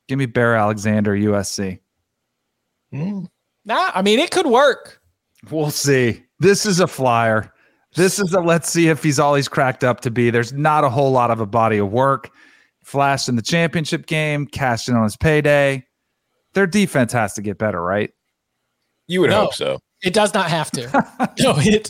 Give 0.07 0.19
me 0.19 0.25
Bear 0.25 0.55
Alexander, 0.55 1.13
USC. 1.13 1.79
Mm. 2.93 3.27
Nah, 3.65 3.91
I 3.93 4.01
mean, 4.01 4.19
it 4.19 4.31
could 4.31 4.45
work. 4.45 5.01
We'll 5.49 5.71
see. 5.71 6.23
This 6.39 6.65
is 6.65 6.79
a 6.79 6.87
flyer. 6.87 7.51
This 7.95 8.19
is 8.19 8.33
a 8.33 8.41
let's 8.41 8.69
see 8.69 8.89
if 8.89 9.01
he's 9.01 9.19
all 9.19 9.35
he's 9.35 9.47
cracked 9.47 9.83
up 9.83 10.01
to 10.01 10.11
be. 10.11 10.29
There's 10.29 10.53
not 10.53 10.83
a 10.83 10.89
whole 10.89 11.11
lot 11.11 11.31
of 11.31 11.39
a 11.39 11.45
body 11.45 11.77
of 11.77 11.91
work. 11.91 12.29
Flashed 12.83 13.29
in 13.29 13.35
the 13.35 13.41
championship 13.41 14.05
game, 14.05 14.45
cashed 14.45 14.89
in 14.89 14.95
on 14.95 15.03
his 15.03 15.17
payday. 15.17 15.85
Their 16.53 16.67
defense 16.67 17.13
has 17.13 17.33
to 17.33 17.41
get 17.41 17.57
better, 17.57 17.81
right? 17.81 18.11
You 19.07 19.21
would 19.21 19.31
no, 19.31 19.41
hope 19.41 19.53
so. 19.53 19.79
It 20.03 20.13
does 20.13 20.33
not 20.33 20.49
have 20.49 20.69
to. 20.71 20.83
no, 21.39 21.55
it 21.57 21.89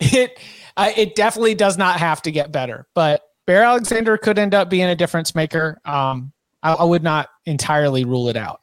it 0.00 0.38
uh, 0.76 0.92
it 0.96 1.14
definitely 1.14 1.54
does 1.54 1.76
not 1.76 1.98
have 1.98 2.22
to 2.22 2.30
get 2.30 2.52
better. 2.52 2.86
But 2.94 3.22
Bear 3.46 3.62
Alexander 3.62 4.16
could 4.16 4.38
end 4.38 4.54
up 4.54 4.70
being 4.70 4.86
a 4.86 4.96
difference 4.96 5.34
maker. 5.34 5.80
Um, 5.84 6.32
I, 6.62 6.74
I 6.74 6.84
would 6.84 7.02
not 7.02 7.28
entirely 7.50 8.04
rule 8.04 8.28
it 8.28 8.36
out. 8.36 8.60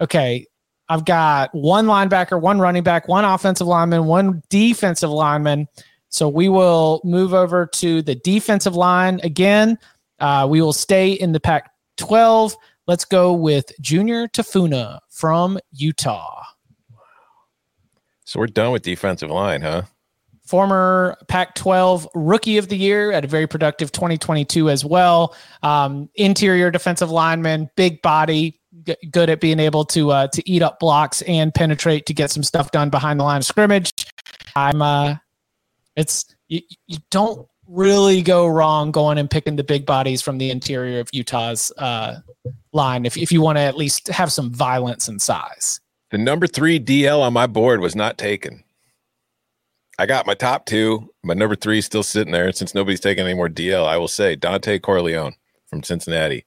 Okay, 0.00 0.46
I've 0.88 1.04
got 1.04 1.54
one 1.54 1.86
linebacker, 1.86 2.40
one 2.40 2.58
running 2.58 2.82
back, 2.82 3.08
one 3.08 3.24
offensive 3.24 3.66
lineman, 3.66 4.06
one 4.06 4.42
defensive 4.50 5.10
lineman. 5.10 5.68
So 6.08 6.28
we 6.28 6.48
will 6.48 7.00
move 7.04 7.32
over 7.32 7.66
to 7.66 8.02
the 8.02 8.14
defensive 8.16 8.76
line 8.76 9.20
again. 9.22 9.78
Uh, 10.18 10.46
we 10.50 10.60
will 10.60 10.72
stay 10.72 11.12
in 11.12 11.32
the 11.32 11.40
Pac 11.40 11.70
12. 11.96 12.56
Let's 12.86 13.04
go 13.04 13.32
with 13.32 13.72
Junior 13.80 14.28
Tafuna 14.28 14.98
from 15.08 15.58
Utah. 15.72 16.42
So 18.24 18.40
we're 18.40 18.46
done 18.48 18.72
with 18.72 18.82
defensive 18.82 19.30
line, 19.30 19.62
huh? 19.62 19.82
Former 20.52 21.16
Pac 21.28 21.54
12 21.54 22.06
Rookie 22.14 22.58
of 22.58 22.68
the 22.68 22.76
Year 22.76 23.10
at 23.10 23.24
a 23.24 23.26
very 23.26 23.46
productive 23.46 23.90
2022 23.90 24.68
as 24.68 24.84
well. 24.84 25.34
Um, 25.62 26.10
interior 26.14 26.70
defensive 26.70 27.10
lineman, 27.10 27.70
big 27.74 28.02
body, 28.02 28.60
g- 28.86 28.94
good 29.10 29.30
at 29.30 29.40
being 29.40 29.58
able 29.58 29.86
to 29.86 30.10
uh, 30.10 30.26
to 30.26 30.46
eat 30.46 30.60
up 30.60 30.78
blocks 30.78 31.22
and 31.22 31.54
penetrate 31.54 32.04
to 32.04 32.12
get 32.12 32.30
some 32.30 32.42
stuff 32.42 32.70
done 32.70 32.90
behind 32.90 33.18
the 33.18 33.24
line 33.24 33.38
of 33.38 33.46
scrimmage. 33.46 33.90
I'm 34.54 34.82
uh, 34.82 35.16
it's 35.96 36.26
you, 36.48 36.60
you 36.86 36.98
don't 37.08 37.48
really 37.66 38.20
go 38.20 38.46
wrong 38.46 38.90
going 38.90 39.16
and 39.16 39.30
picking 39.30 39.56
the 39.56 39.64
big 39.64 39.86
bodies 39.86 40.20
from 40.20 40.36
the 40.36 40.50
interior 40.50 41.00
of 41.00 41.08
Utah's 41.14 41.72
uh, 41.78 42.16
line 42.74 43.06
if, 43.06 43.16
if 43.16 43.32
you 43.32 43.40
want 43.40 43.56
to 43.56 43.62
at 43.62 43.74
least 43.74 44.08
have 44.08 44.30
some 44.30 44.52
violence 44.52 45.08
and 45.08 45.22
size. 45.22 45.80
The 46.10 46.18
number 46.18 46.46
three 46.46 46.78
DL 46.78 47.20
on 47.20 47.32
my 47.32 47.46
board 47.46 47.80
was 47.80 47.96
not 47.96 48.18
taken. 48.18 48.64
I 49.98 50.06
got 50.06 50.26
my 50.26 50.34
top 50.34 50.66
two. 50.66 51.12
My 51.22 51.34
number 51.34 51.54
three 51.54 51.78
is 51.78 51.86
still 51.86 52.02
sitting 52.02 52.32
there. 52.32 52.50
Since 52.52 52.74
nobody's 52.74 53.00
taking 53.00 53.24
any 53.24 53.34
more 53.34 53.48
DL, 53.48 53.86
I 53.86 53.96
will 53.98 54.08
say 54.08 54.36
Dontay 54.36 54.80
Corleone 54.82 55.34
from 55.66 55.82
Cincinnati. 55.82 56.46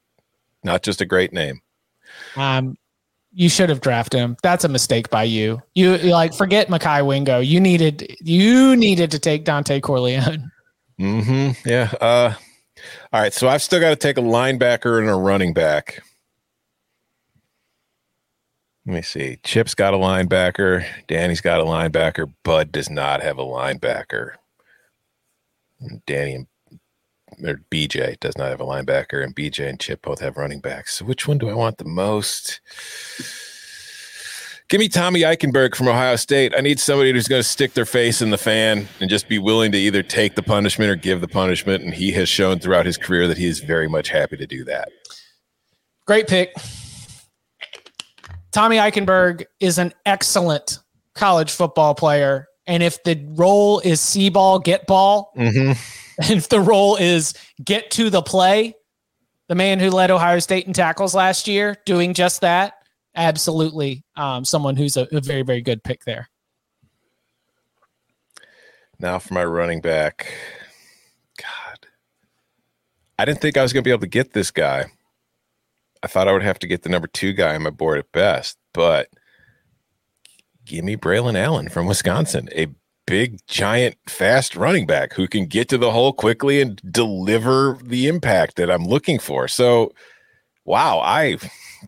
Not 0.63 0.83
just 0.83 1.01
a 1.01 1.05
great 1.05 1.31
name. 1.31 1.61
Um, 2.35 2.77
you 3.33 3.49
should 3.49 3.69
have 3.69 3.81
drafted 3.81 4.19
him. 4.19 4.37
That's 4.41 4.63
a 4.63 4.69
mistake 4.69 5.09
by 5.09 5.23
you. 5.23 5.61
You 5.75 5.97
like 5.97 6.33
forget 6.33 6.69
Mekhi 6.69 7.05
Wingo. 7.05 7.39
You 7.39 7.59
needed 7.59 8.15
you 8.21 8.75
needed 8.75 9.11
to 9.11 9.19
take 9.19 9.45
Dontay 9.45 9.81
Corleone. 9.81 10.51
Mm-hmm. 10.97 11.67
Yeah. 11.67 11.91
Uh 11.99 12.33
all 13.11 13.19
right. 13.19 13.33
So 13.33 13.49
I've 13.49 13.61
still 13.61 13.81
got 13.81 13.89
to 13.89 13.97
take 13.97 14.17
a 14.17 14.21
linebacker 14.21 14.97
and 14.99 15.09
a 15.09 15.15
running 15.15 15.53
back. 15.53 16.01
Let 18.86 18.93
me 18.93 19.01
see. 19.01 19.39
Chip's 19.43 19.73
got 19.73 19.93
a 19.93 19.97
linebacker. 19.97 20.86
Danny's 21.07 21.41
got 21.41 21.59
a 21.59 21.63
linebacker. 21.63 22.31
Bud 22.43 22.71
does 22.71 22.89
not 22.89 23.21
have 23.21 23.39
a 23.39 23.43
linebacker. 23.43 24.33
Danny 26.05 26.36
and 26.36 26.47
or 27.43 27.59
BJ 27.69 28.19
does 28.19 28.38
not 28.38 28.49
have 28.49 28.61
a 28.61 28.65
linebacker, 28.65 29.23
and 29.23 29.36
BJ 29.36 29.67
and 29.67 29.79
Chip 29.79 30.01
both 30.01 30.19
have 30.19 30.38
running 30.38 30.59
backs. 30.59 30.95
So 30.95 31.05
which 31.05 31.27
one 31.27 31.38
do 31.38 31.49
I 31.49 31.53
want 31.53 31.77
the 31.77 31.86
most? 31.86 32.61
Give 34.67 34.79
me 34.79 34.88
Tommy 34.88 35.21
Eichenberg 35.21 35.75
from 35.75 35.88
Ohio 35.88 36.15
State. 36.15 36.53
I 36.57 36.61
need 36.61 36.79
somebody 36.79 37.11
who's 37.11 37.27
going 37.27 37.41
to 37.41 37.47
stick 37.47 37.73
their 37.73 37.86
face 37.86 38.21
in 38.21 38.31
the 38.31 38.38
fan 38.38 38.88
and 38.99 39.09
just 39.09 39.27
be 39.27 39.38
willing 39.38 39.71
to 39.73 39.77
either 39.77 40.01
take 40.01 40.36
the 40.36 40.41
punishment 40.41 40.89
or 40.89 40.95
give 40.95 41.21
the 41.21 41.27
punishment. 41.27 41.83
And 41.83 41.93
he 41.93 42.11
has 42.13 42.27
shown 42.29 42.59
throughout 42.59 42.86
his 42.86 42.97
career 42.97 43.27
that 43.27 43.38
he 43.38 43.45
is 43.45 43.59
very 43.59 43.88
much 43.88 44.09
happy 44.09 44.38
to 44.38 44.47
do 44.47 44.63
that. 44.63 44.89
Great 46.07 46.27
pick. 46.27 46.55
Tommy 48.55 48.77
Eichenberg 48.77 49.43
is 49.59 49.77
an 49.77 49.91
excellent 50.05 50.79
college 51.13 51.51
football 51.51 51.93
player. 51.93 52.47
And 52.65 52.81
if 52.81 53.03
the 53.03 53.21
role 53.31 53.81
is 53.81 53.99
see 53.99 54.29
ball, 54.29 54.59
get 54.59 54.87
ball, 54.87 55.33
mm-hmm. 55.35 55.73
and 56.21 56.31
if 56.37 56.47
the 56.47 56.61
role 56.61 56.95
is 56.95 57.33
get 57.61 57.91
to 57.91 58.09
the 58.09 58.21
play, 58.21 58.73
the 59.49 59.55
man 59.55 59.81
who 59.81 59.89
led 59.89 60.09
Ohio 60.09 60.39
State 60.39 60.67
in 60.67 60.71
tackles 60.71 61.13
last 61.13 61.49
year 61.49 61.75
doing 61.85 62.13
just 62.13 62.39
that, 62.39 62.75
absolutely 63.13 64.05
um, 64.15 64.45
someone 64.45 64.77
who's 64.77 64.95
a, 64.95 65.05
a 65.11 65.19
very, 65.19 65.41
very 65.41 65.61
good 65.61 65.83
pick 65.83 66.05
there. 66.05 66.29
Now 68.99 69.19
for 69.19 69.33
my 69.33 69.43
running 69.43 69.81
back. 69.81 70.33
God. 71.37 71.87
I 73.19 73.25
didn't 73.25 73.41
think 73.41 73.57
I 73.57 73.63
was 73.63 73.73
going 73.73 73.83
to 73.83 73.85
be 73.85 73.91
able 73.91 73.99
to 73.99 74.07
get 74.07 74.31
this 74.31 74.49
guy. 74.49 74.85
I 76.05 76.07
thought 76.07 76.27
I 76.27 76.33
would 76.33 76.43
have 76.43 76.59
to 76.59 76.67
get 76.67 76.83
the 76.83 76.89
number 76.89 77.07
two 77.07 77.33
guy 77.33 77.55
on 77.55 77.63
my 77.63 77.71
board 77.71 77.97
at 77.97 78.11
best, 78.11 78.59
but 78.75 79.09
give 80.63 80.85
me 80.85 80.95
Braylon 80.95 81.35
Allen 81.35 81.67
from 81.67 81.87
Wisconsin, 81.87 82.47
a 82.55 82.67
big, 83.07 83.39
giant, 83.47 83.95
fast 84.07 84.55
running 84.55 84.85
back 84.85 85.13
who 85.13 85.27
can 85.27 85.47
get 85.47 85.67
to 85.69 85.79
the 85.79 85.89
hole 85.89 86.13
quickly 86.13 86.61
and 86.61 86.79
deliver 86.91 87.79
the 87.83 88.07
impact 88.07 88.55
that 88.57 88.69
I'm 88.69 88.85
looking 88.85 89.17
for. 89.17 89.47
So, 89.47 89.93
wow, 90.63 90.99
I 90.99 91.39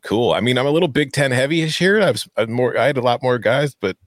cool. 0.01 0.33
I 0.33 0.39
mean, 0.39 0.57
I'm 0.57 0.65
a 0.65 0.71
little 0.71 0.87
Big 0.87 1.11
Ten 1.11 1.29
heavy-ish 1.29 1.77
here. 1.77 2.01
I 2.01 2.09
was 2.09 2.27
more. 2.47 2.75
I 2.75 2.87
had 2.87 2.97
a 2.97 3.01
lot 3.01 3.21
more 3.21 3.37
guys, 3.37 3.75
but 3.75 3.97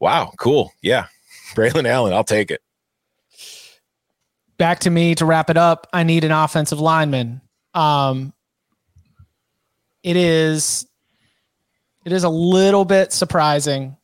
wow, 0.00 0.32
cool. 0.38 0.72
Yeah, 0.82 1.06
Braylon 1.54 1.86
Allen, 1.86 2.12
I'll 2.12 2.24
take 2.24 2.50
it. 2.50 2.62
Back 4.58 4.80
to 4.80 4.90
me 4.90 5.14
to 5.14 5.24
wrap 5.24 5.50
it 5.50 5.56
up. 5.56 5.86
I 5.92 6.02
need 6.02 6.24
an 6.24 6.32
offensive 6.32 6.80
lineman. 6.80 7.42
Um, 7.74 8.33
it 10.04 10.14
is, 10.16 10.86
it 12.04 12.12
is 12.12 12.22
a 12.22 12.28
little 12.28 12.84
bit 12.84 13.12
surprising 13.12 13.96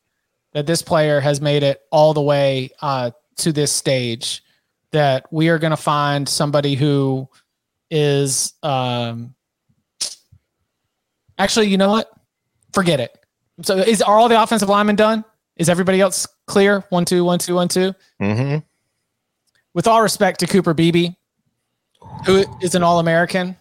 that 0.53 0.67
this 0.67 0.83
player 0.83 1.21
has 1.21 1.41
made 1.41 1.63
it 1.63 1.81
all 1.93 2.13
the 2.13 2.21
way 2.21 2.71
uh, 2.83 3.13
to 3.37 3.53
this 3.53 3.71
stage. 3.71 4.43
That 4.91 5.33
we 5.33 5.51
are 5.51 5.61
going 5.61 5.71
to 5.71 5.77
find 5.77 6.29
somebody 6.29 6.75
who 6.75 7.29
is 7.93 8.55
um, 8.65 9.37
Actually, 11.41 11.69
you 11.69 11.79
know 11.79 11.89
what? 11.89 12.13
Forget 12.75 13.01
it. 13.01 13.17
So 13.63 13.79
is 13.79 14.03
are 14.03 14.19
all 14.19 14.29
the 14.29 14.41
offensive 14.41 14.69
linemen 14.69 14.95
done? 14.95 15.25
Is 15.57 15.71
everybody 15.71 15.99
else 15.99 16.29
clear? 16.47 16.85
One, 16.91 17.07
two, 17.07 17.25
one, 17.25 17.39
two, 17.39 17.55
one, 17.55 17.67
two. 17.67 17.95
Mm-hmm. 18.21 18.59
With 19.73 19.87
all 19.87 20.03
respect 20.03 20.41
to 20.41 20.47
Cooper 20.47 20.75
Beebe, 20.75 21.09
who 22.27 22.45
is 22.61 22.75
an 22.75 22.83
All-American, 22.83 23.57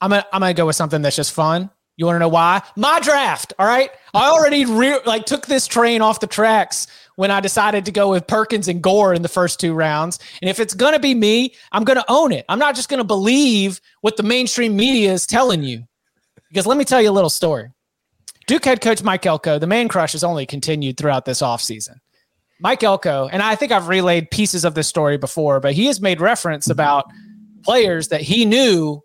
I'm 0.00 0.10
gonna 0.10 0.26
I'm 0.32 0.40
gonna 0.40 0.54
go 0.54 0.66
with 0.66 0.76
something 0.76 1.02
that's 1.02 1.16
just 1.16 1.32
fun. 1.32 1.70
You 1.96 2.06
want 2.06 2.14
to 2.14 2.20
know 2.20 2.28
why? 2.28 2.62
My 2.76 3.00
draft. 3.00 3.52
All 3.58 3.66
right, 3.66 3.90
I 4.14 4.28
already 4.28 4.64
re- 4.64 5.00
like 5.04 5.26
took 5.26 5.46
this 5.46 5.66
train 5.66 6.00
off 6.00 6.20
the 6.20 6.28
tracks 6.28 6.86
when 7.16 7.32
I 7.32 7.40
decided 7.40 7.84
to 7.86 7.90
go 7.90 8.10
with 8.10 8.26
Perkins 8.28 8.68
and 8.68 8.80
Gore 8.80 9.14
in 9.14 9.22
the 9.22 9.28
first 9.28 9.58
two 9.58 9.74
rounds. 9.74 10.20
And 10.40 10.48
if 10.48 10.60
it's 10.60 10.74
gonna 10.74 11.00
be 11.00 11.14
me, 11.14 11.54
I'm 11.72 11.82
gonna 11.84 12.04
own 12.08 12.30
it. 12.32 12.44
I'm 12.48 12.60
not 12.60 12.76
just 12.76 12.88
gonna 12.88 13.02
believe 13.04 13.80
what 14.02 14.16
the 14.16 14.22
mainstream 14.22 14.76
media 14.76 15.12
is 15.12 15.26
telling 15.26 15.64
you. 15.64 15.84
Because 16.48 16.66
let 16.66 16.78
me 16.78 16.84
tell 16.84 17.02
you 17.02 17.10
a 17.10 17.12
little 17.12 17.30
story. 17.30 17.70
Duke 18.46 18.64
head 18.64 18.80
coach 18.80 19.02
Mike 19.02 19.26
Elko, 19.26 19.58
the 19.58 19.66
man 19.66 19.88
crush 19.88 20.12
has 20.12 20.24
only 20.24 20.46
continued 20.46 20.96
throughout 20.96 21.24
this 21.24 21.42
offseason. 21.42 21.96
Mike 22.60 22.82
Elko, 22.82 23.28
and 23.28 23.42
I 23.42 23.54
think 23.54 23.72
I've 23.72 23.88
relayed 23.88 24.30
pieces 24.30 24.64
of 24.64 24.74
this 24.74 24.88
story 24.88 25.18
before, 25.18 25.60
but 25.60 25.74
he 25.74 25.86
has 25.86 26.00
made 26.00 26.20
reference 26.20 26.70
about 26.70 27.04
players 27.62 28.08
that 28.08 28.22
he 28.22 28.44
knew 28.44 29.02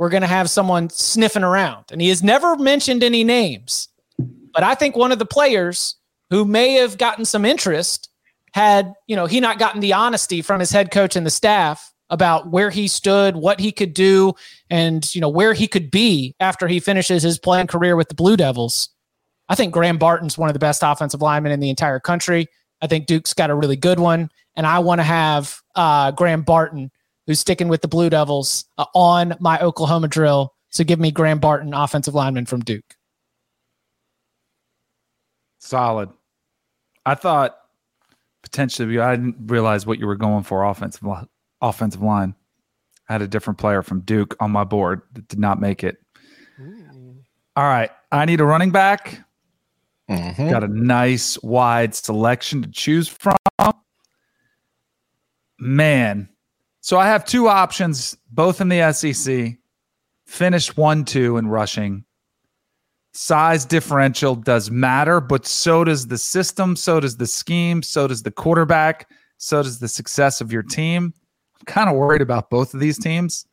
were 0.00 0.08
going 0.08 0.22
to 0.22 0.26
have 0.26 0.48
someone 0.48 0.88
sniffing 0.88 1.44
around. 1.44 1.84
And 1.92 2.00
he 2.00 2.08
has 2.08 2.22
never 2.22 2.56
mentioned 2.56 3.04
any 3.04 3.22
names. 3.22 3.86
But 4.18 4.62
I 4.62 4.74
think 4.74 4.96
one 4.96 5.12
of 5.12 5.18
the 5.18 5.26
players 5.26 5.94
who 6.30 6.46
may 6.46 6.72
have 6.76 6.96
gotten 6.96 7.26
some 7.26 7.44
interest 7.44 8.08
had, 8.54 8.94
you 9.06 9.14
know, 9.14 9.26
he 9.26 9.40
not 9.40 9.58
gotten 9.58 9.82
the 9.82 9.92
honesty 9.92 10.40
from 10.40 10.58
his 10.58 10.70
head 10.70 10.90
coach 10.90 11.16
and 11.16 11.26
the 11.26 11.30
staff 11.30 11.92
about 12.08 12.50
where 12.50 12.70
he 12.70 12.88
stood, 12.88 13.36
what 13.36 13.60
he 13.60 13.70
could 13.70 13.92
do, 13.92 14.32
and 14.70 15.14
you 15.14 15.20
know 15.20 15.28
where 15.28 15.52
he 15.52 15.68
could 15.68 15.90
be 15.90 16.34
after 16.40 16.66
he 16.66 16.80
finishes 16.80 17.22
his 17.22 17.38
playing 17.38 17.66
career 17.66 17.94
with 17.94 18.08
the 18.08 18.14
Blue 18.14 18.38
Devils. 18.38 18.88
I 19.50 19.54
think 19.54 19.70
Graham 19.70 19.98
Barton's 19.98 20.38
one 20.38 20.48
of 20.48 20.54
the 20.54 20.58
best 20.58 20.82
offensive 20.82 21.20
linemen 21.20 21.52
in 21.52 21.60
the 21.60 21.70
entire 21.70 22.00
country. 22.00 22.48
I 22.80 22.86
think 22.86 23.04
Duke's 23.04 23.34
got 23.34 23.50
a 23.50 23.54
really 23.54 23.76
good 23.76 24.00
one, 24.00 24.30
and 24.56 24.66
I 24.66 24.78
want 24.78 25.00
to 25.00 25.04
have 25.04 25.60
uh, 25.74 26.10
Graham 26.12 26.42
Barton, 26.42 26.90
who's 27.30 27.38
sticking 27.38 27.68
with 27.68 27.80
the 27.80 27.86
Blue 27.86 28.10
Devils, 28.10 28.64
uh, 28.76 28.86
on 28.92 29.36
my 29.38 29.56
Oklahoma 29.60 30.08
drill. 30.08 30.52
So 30.70 30.82
give 30.82 30.98
me 30.98 31.12
Graham 31.12 31.38
Barton, 31.38 31.72
offensive 31.72 32.12
lineman 32.12 32.44
from 32.44 32.58
Duke. 32.58 32.96
Solid. 35.60 36.08
I 37.06 37.14
thought 37.14 37.56
potentially 38.42 38.98
I 38.98 39.14
didn't 39.14 39.36
realize 39.46 39.86
what 39.86 40.00
you 40.00 40.08
were 40.08 40.16
going 40.16 40.42
for 40.42 40.64
offensive 40.64 41.06
offensive 41.60 42.02
line. 42.02 42.34
I 43.08 43.12
had 43.12 43.22
a 43.22 43.28
different 43.28 43.60
player 43.60 43.82
from 43.82 44.00
Duke 44.00 44.34
on 44.40 44.50
my 44.50 44.64
board 44.64 45.02
that 45.12 45.28
did 45.28 45.38
not 45.38 45.60
make 45.60 45.84
it. 45.84 45.98
All 47.54 47.62
right, 47.62 47.92
I 48.10 48.24
need 48.24 48.40
a 48.40 48.44
running 48.44 48.72
back. 48.72 49.20
Mm-hmm. 50.10 50.50
Got 50.50 50.64
a 50.64 50.68
nice 50.68 51.40
wide 51.44 51.94
selection 51.94 52.62
to 52.62 52.70
choose 52.72 53.06
from. 53.06 53.36
Man, 55.60 56.28
so 56.80 56.98
I 56.98 57.06
have 57.06 57.24
two 57.24 57.48
options, 57.48 58.16
both 58.30 58.60
in 58.60 58.68
the 58.68 58.92
SEC. 58.92 59.56
Finished 60.26 60.76
one 60.76 61.04
two 61.04 61.36
in 61.36 61.48
rushing. 61.48 62.04
Size 63.12 63.64
differential 63.64 64.36
does 64.36 64.70
matter, 64.70 65.20
but 65.20 65.44
so 65.44 65.82
does 65.82 66.06
the 66.06 66.16
system, 66.16 66.76
so 66.76 67.00
does 67.00 67.16
the 67.16 67.26
scheme, 67.26 67.82
so 67.82 68.06
does 68.06 68.22
the 68.22 68.30
quarterback, 68.30 69.10
so 69.36 69.62
does 69.62 69.80
the 69.80 69.88
success 69.88 70.40
of 70.40 70.52
your 70.52 70.62
team. 70.62 71.12
I'm 71.58 71.64
kind 71.66 71.90
of 71.90 71.96
worried 71.96 72.22
about 72.22 72.50
both 72.50 72.72
of 72.72 72.78
these 72.78 72.98
teams. 72.98 73.44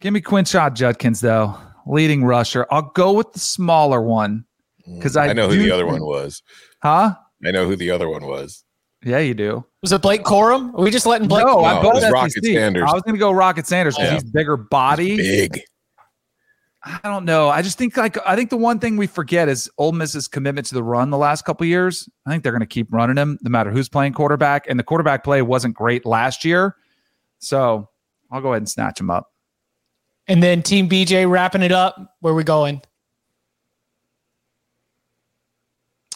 Give 0.00 0.12
me 0.12 0.20
Quinshon 0.20 0.74
Judkins, 0.74 1.22
though, 1.22 1.56
leading 1.86 2.24
rusher. 2.24 2.66
I'll 2.70 2.92
go 2.94 3.14
with 3.14 3.32
the 3.32 3.38
smaller 3.38 4.02
one 4.02 4.44
because 4.86 5.16
mm, 5.16 5.22
I, 5.22 5.28
I, 5.30 5.32
know 5.32 5.48
who 5.48 5.56
the 5.56 5.70
other 5.70 5.86
one 5.86 6.04
was. 6.04 6.42
Huh? 6.82 7.14
I 7.44 7.50
know 7.50 7.66
who 7.66 7.74
the 7.74 7.90
other 7.90 8.10
one 8.10 8.26
was. 8.26 8.64
Yeah, 9.04 9.18
you 9.18 9.34
do. 9.34 9.64
Was 9.82 9.92
it 9.92 10.00
Blake 10.00 10.22
Corum? 10.22 10.72
Are 10.74 10.82
we 10.82 10.90
just 10.90 11.04
letting 11.04 11.28
Blake? 11.28 11.44
No, 11.44 11.60
no 11.60 11.64
I 11.64 11.84
was 11.84 12.10
Rocket 12.10 12.44
Sanders. 12.44 12.84
I 12.88 12.92
was 12.94 13.02
going 13.02 13.14
to 13.14 13.18
go 13.18 13.30
Rocket 13.30 13.66
Sanders 13.66 13.96
because 13.96 14.08
yeah. 14.08 14.14
he's 14.14 14.24
bigger 14.24 14.56
body. 14.56 15.10
He's 15.10 15.18
big. 15.18 15.60
I 16.82 17.00
don't 17.04 17.24
know. 17.24 17.48
I 17.48 17.62
just 17.62 17.78
think 17.78 17.96
like 17.96 18.16
I 18.26 18.36
think 18.36 18.50
the 18.50 18.58
one 18.58 18.78
thing 18.78 18.96
we 18.96 19.06
forget 19.06 19.48
is 19.48 19.70
Ole 19.78 19.92
Miss's 19.92 20.28
commitment 20.28 20.66
to 20.68 20.74
the 20.74 20.82
run 20.82 21.10
the 21.10 21.18
last 21.18 21.44
couple 21.44 21.66
years. 21.66 22.08
I 22.26 22.30
think 22.30 22.42
they're 22.42 22.52
going 22.52 22.60
to 22.60 22.66
keep 22.66 22.92
running 22.92 23.16
him 23.16 23.38
no 23.42 23.50
matter 23.50 23.70
who's 23.70 23.88
playing 23.88 24.12
quarterback. 24.12 24.66
And 24.68 24.78
the 24.78 24.82
quarterback 24.84 25.24
play 25.24 25.40
wasn't 25.40 25.74
great 25.74 26.04
last 26.04 26.44
year, 26.44 26.76
so 27.38 27.88
I'll 28.30 28.42
go 28.42 28.48
ahead 28.48 28.62
and 28.62 28.68
snatch 28.68 29.00
him 29.00 29.10
up. 29.10 29.32
And 30.28 30.42
then 30.42 30.62
Team 30.62 30.88
BJ 30.88 31.28
wrapping 31.28 31.62
it 31.62 31.72
up. 31.72 32.16
Where 32.20 32.34
we 32.34 32.44
going? 32.44 32.82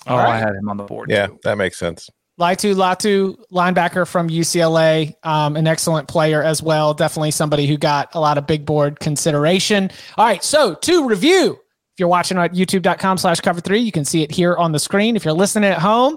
Oh, 0.07 0.17
right. 0.17 0.35
I 0.35 0.39
had 0.39 0.55
him 0.55 0.69
on 0.69 0.77
the 0.77 0.85
board. 0.85 1.11
Yeah, 1.11 1.29
too. 1.29 1.39
that 1.45 1.57
makes 1.57 1.79
sense. 1.79 2.11
Laiatu 2.39 2.75
Latu, 2.75 3.37
linebacker 3.51 4.07
from 4.07 4.29
UCLA, 4.29 5.15
um, 5.25 5.57
an 5.57 5.67
excellent 5.67 6.07
player 6.07 6.43
as 6.43 6.63
well. 6.63 6.95
Definitely 6.95 7.33
somebody 7.33 7.67
who 7.67 7.77
got 7.77 8.15
a 8.15 8.21
lot 8.21 8.39
of 8.39 8.47
big 8.47 8.65
board 8.65 9.01
consideration. 9.01 9.91
All 10.17 10.25
right, 10.25 10.43
so 10.45 10.75
to 10.75 11.09
review, 11.09 11.53
if 11.53 11.99
you're 11.99 12.09
watching 12.09 12.39
at 12.39 12.53
youtube.com 12.53 13.19
slash 13.19 13.41
cover 13.41 13.61
three, 13.61 13.81
you 13.81 13.91
can 13.91 14.05
see 14.05 14.23
it 14.23 14.31
here 14.31 14.57
on 14.57 14.71
the 14.71 14.79
screen. 14.79 15.17
If 15.17 15.25
you're 15.25 15.35
listening 15.35 15.71
at 15.71 15.79
home, 15.79 16.17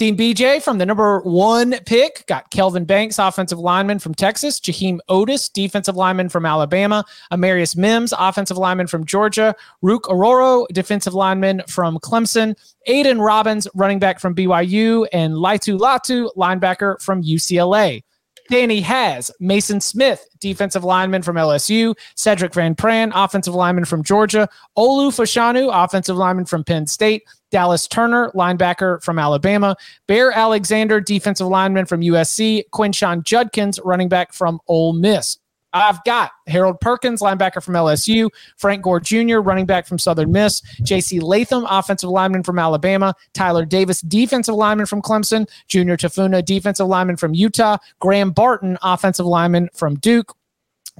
Team 0.00 0.16
BJ 0.16 0.62
from 0.62 0.78
the 0.78 0.86
number 0.86 1.20
one 1.20 1.72
pick 1.84 2.24
got 2.24 2.50
Kelvin 2.50 2.86
Banks, 2.86 3.18
offensive 3.18 3.58
lineman 3.58 3.98
from 3.98 4.14
Texas, 4.14 4.58
Jaheim 4.58 4.98
Oatis, 5.10 5.52
defensive 5.52 5.94
lineman 5.94 6.30
from 6.30 6.46
Alabama, 6.46 7.04
Amarius 7.30 7.76
Mims, 7.76 8.14
offensive 8.18 8.56
lineman 8.56 8.86
from 8.86 9.04
Georgia, 9.04 9.54
Ruke 9.84 10.04
Orhorhoro, 10.04 10.66
defensive 10.68 11.12
lineman 11.12 11.60
from 11.68 11.98
Clemson, 11.98 12.54
Aidan 12.86 13.20
Robbins, 13.20 13.68
running 13.74 13.98
back 13.98 14.20
from 14.20 14.34
BYU, 14.34 15.06
and 15.12 15.34
Laiatu 15.34 15.78
Latu, 15.78 16.34
linebacker 16.34 16.98
from 17.02 17.22
UCLA. 17.22 18.02
Danny 18.48 18.80
has 18.80 19.30
Maason 19.40 19.82
Smith, 19.82 20.26
defensive 20.40 20.82
lineman 20.82 21.22
from 21.22 21.36
LSU, 21.36 21.94
Sedrick 22.16 22.54
Van 22.54 22.74
Pran, 22.74 23.12
offensive 23.14 23.54
lineman 23.54 23.84
from 23.84 24.02
Georgia, 24.02 24.48
Olu 24.78 25.10
Fashanu, 25.10 25.70
offensive 25.72 26.16
lineman 26.16 26.46
from 26.46 26.64
Penn 26.64 26.86
State, 26.86 27.22
Dallas 27.50 27.86
Turner, 27.86 28.30
linebacker 28.34 29.02
from 29.02 29.18
Alabama, 29.18 29.76
Bear 30.06 30.32
Alexander, 30.32 31.00
defensive 31.00 31.46
lineman 31.46 31.86
from 31.86 32.00
USC, 32.00 32.64
Quinshon 32.72 33.24
Judkins, 33.24 33.78
running 33.84 34.08
back 34.08 34.32
from 34.32 34.60
Ole 34.68 34.92
Miss. 34.92 35.38
I've 35.72 36.02
got 36.04 36.32
Harold 36.46 36.80
Perkins, 36.80 37.20
linebacker 37.20 37.62
from 37.62 37.74
LSU, 37.74 38.28
Frank 38.56 38.82
Gore 38.82 39.00
Jr., 39.00 39.38
running 39.38 39.66
back 39.66 39.86
from 39.86 39.98
Southern 39.98 40.32
Miss, 40.32 40.62
J.C. 40.82 41.20
Latham, 41.20 41.64
offensive 41.70 42.10
lineman 42.10 42.42
from 42.42 42.58
Alabama, 42.58 43.14
Tyler 43.34 43.64
Davis, 43.64 44.00
defensive 44.00 44.54
lineman 44.54 44.86
from 44.86 45.02
Clemson, 45.02 45.48
Junior 45.68 45.96
Tafuna, 45.96 46.44
defensive 46.44 46.86
lineman 46.88 47.16
from 47.16 47.34
Utah, 47.34 47.76
Graham 48.00 48.32
Barton, 48.32 48.78
offensive 48.82 49.26
lineman 49.26 49.68
from 49.72 49.94
Duke, 49.96 50.36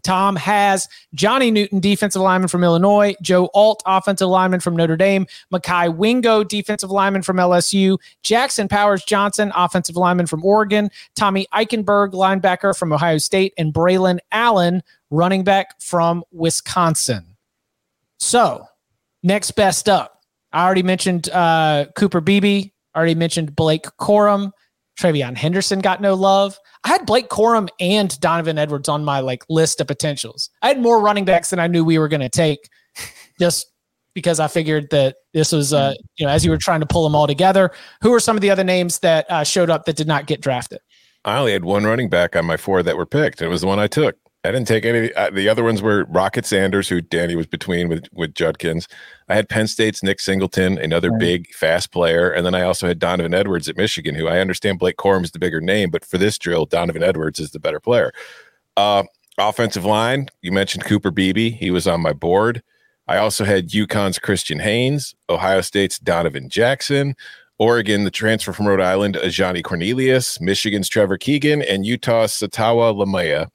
Tom 0.03 0.37
has 0.37 0.89
Johnny 1.15 1.51
Newton, 1.51 1.81
defensive 1.81 2.23
lineman 2.23 2.49
from 2.49 2.65
Illinois, 2.65 3.15
Joe 3.23 3.51
Alt, 3.55 3.83
offensive 3.87 4.29
lineman 4.29 4.61
from 4.61 4.77
Notre 4.77 4.97
Dame, 4.97 5.27
Mekhi 5.53 5.95
Wingo, 5.95 6.45
defensive 6.45 6.91
lineman 6.91 7.23
from 7.23 7.37
LSU, 7.37 7.99
Jackson 8.23 8.69
Powers 8.69 9.05
Johnson, 9.05 9.53
offensive 9.55 9.97
lineman 9.97 10.27
from 10.27 10.45
Oregon, 10.45 10.91
Tommy 11.15 11.47
Eichenberg, 11.53 12.13
linebacker 12.13 12.77
from 12.77 12.93
Ohio 12.93 13.19
State, 13.19 13.55
and 13.59 13.73
Braylon 13.73 14.19
Allen, 14.33 14.83
running 15.11 15.45
back 15.45 15.81
from 15.81 16.25
Wisconsin. 16.33 17.37
So, 18.19 18.67
next 19.23 19.53
best 19.53 19.89
up. 19.89 20.23
I 20.53 20.65
already 20.65 20.83
mentioned 20.83 21.31
uh, 21.31 21.87
Cooper 21.97 22.21
Beebe, 22.21 22.71
already 22.95 23.15
mentioned 23.15 23.55
Blake 23.55 23.85
Corum. 23.99 24.53
TreVeyon 25.01 25.37
Henderson 25.37 25.81
got 25.81 26.01
no 26.01 26.15
love. 26.15 26.59
I 26.85 26.89
had 26.89 27.07
Blake 27.07 27.29
Corum 27.29 27.69
and 27.81 28.19
Donovan 28.21 28.59
Edwards 28.59 28.89
on 28.89 29.05
my 29.05 29.21
like 29.21 29.45
list 29.49 29.81
of 29.81 29.87
potentials. 29.87 30.51
I 30.63 30.69
had 30.69 30.81
more 30.81 31.01
running 31.01 31.25
backs 31.25 31.51
than 31.51 31.59
I 31.59 31.67
knew 31.67 31.85
we 31.85 31.99
were 31.99 32.09
going 32.09 32.21
to 32.21 32.29
take, 32.29 32.69
just 33.41 33.67
because 34.15 34.41
I 34.41 34.49
figured 34.49 34.91
that 34.91 35.17
this 35.33 35.53
was, 35.53 35.73
uh, 35.73 35.95
you 36.19 36.27
know, 36.27 36.33
as 36.33 36.45
you 36.45 36.51
were 36.51 36.59
trying 36.59 36.81
to 36.81 36.87
pull 36.87 37.05
them 37.05 37.15
all 37.15 37.27
together. 37.27 37.71
Who 38.03 38.13
are 38.13 38.21
some 38.21 38.37
of 38.37 38.43
the 38.43 38.51
other 38.51 38.65
names 38.65 38.99
that 38.99 39.31
uh, 39.31 39.45
showed 39.45 39.71
up 39.71 39.85
that 39.87 39.97
did 39.97 40.07
not 40.07 40.27
get 40.27 40.41
drafted? 40.41 40.81
I 41.25 41.39
only 41.39 41.53
had 41.53 41.65
one 41.65 41.85
running 41.85 42.09
back 42.09 42.35
on 42.35 42.45
my 42.45 42.57
four 42.57 42.83
that 42.83 42.97
were 42.97 43.07
picked. 43.07 43.43
It 43.43 43.49
was 43.49 43.61
the 43.61 43.67
one 43.67 43.79
I 43.79 43.87
took. 43.87 44.17
I 44.43 44.51
didn't 44.51 44.69
take 44.69 44.87
any. 44.87 45.13
Uh, 45.13 45.31
the 45.31 45.51
other 45.51 45.63
ones 45.63 45.83
were 45.83 46.05
Rocket 46.05 46.47
Sanders, 46.47 46.89
who 46.89 47.03
Danny 47.03 47.37
was 47.37 47.47
between 47.47 47.89
with 47.89 48.07
with 48.13 48.35
Judkins. 48.35 48.89
I 49.29 49.35
had 49.35 49.51
Penn 49.51 49.67
State's 49.67 50.03
Nick 50.03 50.19
Singleton, 50.19 50.79
another 50.79 51.11
right. 51.11 51.21
big 51.21 51.53
fast 51.53 51.93
player, 51.93 52.31
and 52.31 52.47
then 52.47 52.55
I 52.55 52.63
also 52.63 52.87
had 52.87 52.99
Donovan 52.99 53.35
Edwards 53.35 53.69
at 53.69 53.77
Michigan, 53.77 54.15
who 54.15 54.29
I 54.29 54.39
understand 54.39 54.79
Blake 54.79 54.97
Corum 54.97 55.25
is 55.25 55.33
the 55.33 55.39
bigger 55.39 55.61
name, 55.61 55.91
but 55.91 56.07
for 56.07 56.17
this 56.17 56.39
drill, 56.39 56.65
Donovan 56.65 57.03
Edwards 57.03 57.39
is 57.39 57.51
the 57.51 57.61
better 57.61 57.81
player. 57.81 58.13
Uh, 58.79 59.05
offensive 59.39 59.85
line, 59.85 60.29
you 60.41 60.53
mentioned 60.53 60.85
Cooper 60.85 61.11
Beebe. 61.11 61.51
He 61.51 61.71
was 61.71 61.87
on 61.87 62.01
my 62.01 62.15
board. 62.15 62.63
I 63.09 63.19
also 63.19 63.45
had 63.45 63.71
UConn's 63.71 64.19
Christian 64.19 64.61
Haynes, 64.61 65.15
Ohio 65.29 65.61
State's 65.61 65.99
Donovan 65.99 66.49
Jackson, 66.49 67.15
Oregon, 67.59 68.05
the 68.05 68.11
transfer 68.11 68.55
from 68.55 68.69
Rhode 68.69 68.81
Island, 68.81 69.17
Ajani 69.17 69.63
Cornelius, 69.63 70.41
Michigan's 70.41 70.89
Trevor 70.89 71.19
Keegan, 71.19 71.61
and 71.61 71.85
Utah's 71.85 72.33
Sataoa 72.33 72.95
Laumea. 72.95 73.49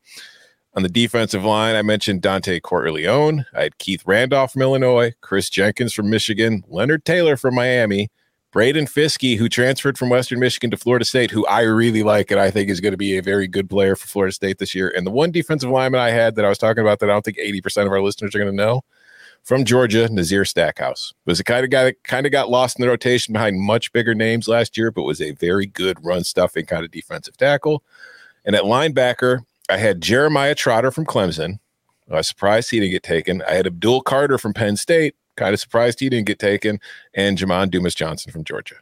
On 0.76 0.84
the 0.84 0.90
defensive 0.90 1.46
line, 1.46 1.76
I 1.76 1.82
mentioned 1.82 2.22
Dontay 2.22 2.62
Corleone. 2.62 3.46
I 3.54 3.64
had 3.64 3.78
Keith 3.78 4.04
Randolph 4.06 4.52
from 4.54 4.62
Illinois, 4.62 5.14
Chris 5.22 5.50
Jenkins 5.50 5.94
from 5.94 6.10
Michigan, 6.10 6.66
Leonard 6.68 7.06
Taylor 7.06 7.38
from 7.38 7.56
Miami, 7.56 8.10
Braden 8.52 8.88
Fiske, 8.88 9.38
who 9.38 9.48
transferred 9.48 9.98
from 9.98 10.10
Western 10.10 10.40
Michigan 10.40 10.72
to 10.72 10.78
Florida 10.78 11.06
State, 11.06 11.32
who 11.32 11.46
I 11.48 11.62
really 11.62 12.04
like 12.04 12.30
and 12.30 12.40
I 12.40 12.52
think 12.52 12.70
is 12.70 12.82
going 12.82 12.92
to 12.92 12.98
be 12.98 13.18
a 13.18 13.22
very 13.22 13.48
good 13.48 13.70
player 13.70 13.96
for 13.96 14.08
Florida 14.08 14.34
State 14.34 14.58
this 14.58 14.76
year. 14.76 14.94
And 14.96 15.08
the 15.08 15.12
one 15.12 15.32
defensive 15.32 15.70
lineman 15.70 16.02
I 16.02 16.10
had 16.10 16.36
that 16.36 16.46
I 16.46 16.50
was 16.50 16.58
talking 16.58 16.82
about 16.82 17.00
that 17.00 17.10
I 17.10 17.14
don't 17.14 17.24
think 17.24 17.38
80% 17.38 17.86
of 17.86 17.92
our 17.92 18.02
listeners 18.02 18.36
are 18.36 18.40
going 18.40 18.52
to 18.52 18.56
know 18.56 18.82
from 19.46 19.64
Georgia, 19.64 20.10
Nazir 20.12 20.44
Stackhouse 20.44 21.14
was 21.26 21.38
the 21.38 21.44
kind 21.44 21.64
of 21.64 21.70
guy 21.70 21.84
that 21.84 22.04
kind 22.04 22.26
of 22.26 22.32
got 22.32 22.50
lost 22.50 22.78
in 22.78 22.82
the 22.82 22.90
rotation 22.90 23.32
behind 23.32 23.62
much 23.62 23.94
bigger 23.94 24.16
names 24.16 24.48
last 24.48 24.76
year, 24.76 24.90
but 24.90 25.04
was 25.04 25.22
a 25.22 25.32
very 25.34 25.68
good 25.68 26.04
run 26.04 26.24
stuffing 26.24 26.66
kind 26.66 26.84
of 26.84 26.92
defensive 26.92 27.38
tackle. 27.38 27.84
And 28.44 28.56
at 28.56 28.64
linebacker, 28.64 29.46
I 29.70 29.78
had 29.78 30.02
Jeremiah 30.02 30.56
Trotter 30.56 30.92
from 30.92 31.06
Clemson. 31.06 31.60
I 32.10 32.16
was 32.16 32.28
surprised 32.28 32.70
he 32.70 32.80
didn't 32.80 32.92
get 32.92 33.04
taken. 33.04 33.42
I 33.44 33.56
had 33.56 33.66
Abdul 33.66 34.02
Carter 34.02 34.38
from 34.38 34.54
Penn 34.54 34.78
State. 34.78 35.16
Kind 35.38 35.54
of 35.54 35.60
surprised 35.60 36.00
he 36.00 36.10
didn't 36.10 36.28
get 36.28 36.40
taken. 36.40 36.80
And 37.14 37.38
Jamon 37.38 37.72
Dumas 37.72 37.96
Johnson 37.96 38.32
from 38.32 38.44
Georgia. 38.44 38.76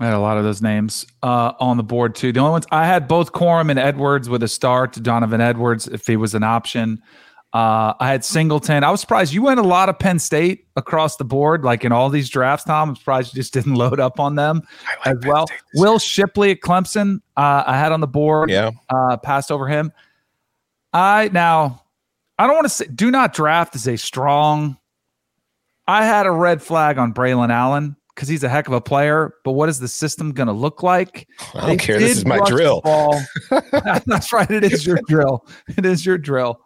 I 0.00 0.06
had 0.06 0.14
a 0.14 0.20
lot 0.20 0.38
of 0.38 0.44
those 0.44 0.60
names 0.60 1.06
uh, 1.22 1.52
on 1.60 1.76
the 1.76 1.82
board 1.82 2.14
too. 2.14 2.32
The 2.32 2.40
only 2.40 2.52
ones 2.52 2.66
I 2.70 2.86
had 2.86 3.06
both 3.06 3.32
Corum 3.32 3.70
and 3.70 3.78
Edwards 3.78 4.28
with 4.28 4.42
a 4.42 4.48
star 4.48 4.86
to 4.88 5.00
Donovan 5.00 5.40
Edwards 5.40 5.86
if 5.86 6.06
he 6.06 6.16
was 6.16 6.34
an 6.34 6.42
option. 6.42 7.00
Uh, 7.54 7.94
I 8.00 8.08
had 8.08 8.24
Singleton. 8.24 8.82
I 8.82 8.90
was 8.90 9.00
surprised 9.00 9.32
you 9.32 9.40
went 9.40 9.60
a 9.60 9.64
lot 9.64 9.88
of 9.88 9.98
Penn 9.98 10.18
State 10.18 10.66
across 10.74 11.16
the 11.16 11.24
board, 11.24 11.64
like 11.64 11.84
in 11.84 11.92
all 11.92 12.10
these 12.10 12.28
drafts. 12.28 12.64
Tom, 12.64 12.90
I'm 12.90 12.96
surprised 12.96 13.32
you 13.32 13.40
just 13.40 13.54
didn't 13.54 13.74
load 13.74 14.00
up 14.00 14.18
on 14.18 14.34
them 14.34 14.62
like 15.04 15.16
as 15.16 15.18
Penn 15.18 15.30
well. 15.30 15.46
Will 15.74 15.98
Shipley 15.98 16.50
at 16.50 16.60
Clemson, 16.60 17.20
uh, 17.36 17.62
I 17.66 17.78
had 17.78 17.92
on 17.92 18.00
the 18.00 18.08
board. 18.08 18.50
Yeah, 18.50 18.72
uh, 18.90 19.16
passed 19.16 19.52
over 19.52 19.68
him. 19.68 19.92
I 20.92 21.30
now, 21.32 21.82
I 22.38 22.46
don't 22.46 22.56
want 22.56 22.66
to 22.66 22.70
say 22.70 22.86
do 22.86 23.10
not 23.10 23.32
draft 23.32 23.76
is 23.76 23.86
a 23.86 23.96
strong 23.96 24.76
I 25.86 26.04
had 26.04 26.26
a 26.26 26.30
red 26.30 26.62
flag 26.62 26.98
on 26.98 27.12
Braylon 27.12 27.50
Allen 27.50 27.96
because 28.14 28.28
he's 28.28 28.44
a 28.44 28.48
heck 28.48 28.68
of 28.68 28.72
a 28.72 28.80
player. 28.80 29.34
But 29.44 29.52
what 29.52 29.68
is 29.68 29.80
the 29.80 29.88
system 29.88 30.32
going 30.32 30.46
to 30.46 30.52
look 30.52 30.82
like? 30.82 31.28
I 31.54 31.60
don't 31.60 31.68
they 31.70 31.76
care. 31.76 31.98
This 31.98 32.18
is 32.18 32.24
my 32.24 32.38
drill. 32.46 32.80
That's 34.06 34.32
right. 34.32 34.50
It 34.50 34.64
is 34.64 34.86
your 34.86 34.98
drill. 35.06 35.46
It 35.76 35.84
is 35.84 36.06
your 36.06 36.16
drill. 36.18 36.60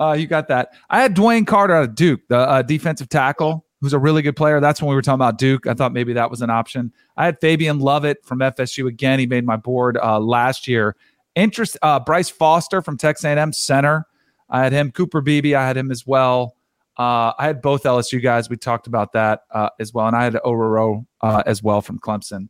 Uh, 0.00 0.12
you 0.12 0.26
got 0.26 0.48
that. 0.48 0.72
I 0.90 1.00
had 1.00 1.14
DeWayne 1.14 1.46
Carter 1.46 1.74
out 1.74 1.84
of 1.84 1.94
Duke, 1.94 2.20
the 2.28 2.38
uh, 2.38 2.62
defensive 2.62 3.08
tackle, 3.08 3.64
who's 3.80 3.92
a 3.92 3.98
really 3.98 4.22
good 4.22 4.36
player. 4.36 4.60
That's 4.60 4.82
when 4.82 4.88
we 4.88 4.94
were 4.94 5.02
talking 5.02 5.14
about 5.14 5.38
Duke. 5.38 5.66
I 5.66 5.74
thought 5.74 5.92
maybe 5.92 6.12
that 6.14 6.30
was 6.30 6.42
an 6.42 6.50
option. 6.50 6.92
I 7.16 7.24
had 7.26 7.40
Fabian 7.40 7.78
Lovett 7.78 8.24
from 8.24 8.40
FSU 8.40 8.88
again. 8.88 9.18
He 9.18 9.26
made 9.26 9.44
my 9.44 9.56
board 9.56 9.98
uh, 10.02 10.18
last 10.18 10.66
year. 10.66 10.96
Interest 11.36 11.76
uh, 11.82 12.00
Bryce 12.00 12.30
Foster 12.30 12.82
from 12.82 12.96
Texas 12.96 13.24
A&M 13.24 13.52
center. 13.52 14.06
I 14.50 14.62
had 14.62 14.72
him. 14.72 14.90
Cooper 14.90 15.20
Beebe. 15.20 15.54
I 15.54 15.66
had 15.66 15.76
him 15.76 15.90
as 15.90 16.06
well. 16.06 16.56
Uh, 16.96 17.32
I 17.38 17.46
had 17.46 17.60
both 17.60 17.82
LSU 17.82 18.22
guys. 18.22 18.48
We 18.48 18.56
talked 18.56 18.86
about 18.86 19.12
that 19.12 19.42
uh, 19.50 19.70
as 19.80 19.92
well, 19.92 20.06
and 20.06 20.14
I 20.14 20.24
had 20.24 20.36
uh, 20.36 21.42
as 21.44 21.62
well 21.62 21.80
from 21.80 21.98
Clemson. 21.98 22.48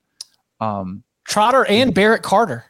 Um, 0.60 1.02
Trotter 1.24 1.64
and 1.66 1.94
Barrett 1.94 2.22
Carter. 2.22 2.66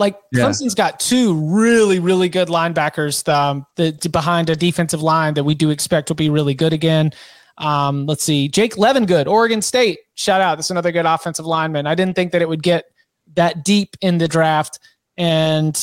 Like 0.00 0.18
yeah. 0.32 0.44
Clemson's 0.44 0.74
got 0.74 0.98
two 0.98 1.34
really, 1.34 2.00
really 2.00 2.28
good 2.28 2.48
linebackers 2.48 3.32
um, 3.32 3.66
the, 3.76 3.92
behind 4.10 4.48
a 4.50 4.56
defensive 4.56 5.02
line 5.02 5.34
that 5.34 5.44
we 5.44 5.54
do 5.54 5.70
expect 5.70 6.08
will 6.08 6.16
be 6.16 6.30
really 6.30 6.54
good 6.54 6.72
again. 6.72 7.12
Um, 7.58 8.06
let's 8.06 8.24
see, 8.24 8.48
Jake 8.48 8.76
Levengood, 8.76 9.26
Oregon 9.26 9.60
State. 9.60 9.98
Shout 10.14 10.40
out, 10.40 10.56
that's 10.56 10.70
another 10.70 10.90
good 10.90 11.04
offensive 11.04 11.44
lineman. 11.44 11.86
I 11.86 11.94
didn't 11.94 12.14
think 12.14 12.32
that 12.32 12.40
it 12.40 12.48
would 12.48 12.62
get 12.62 12.86
that 13.34 13.62
deep 13.62 13.94
in 14.00 14.16
the 14.16 14.26
draft. 14.26 14.78
And 15.18 15.74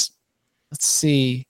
let's 0.72 0.86
see, 0.86 1.45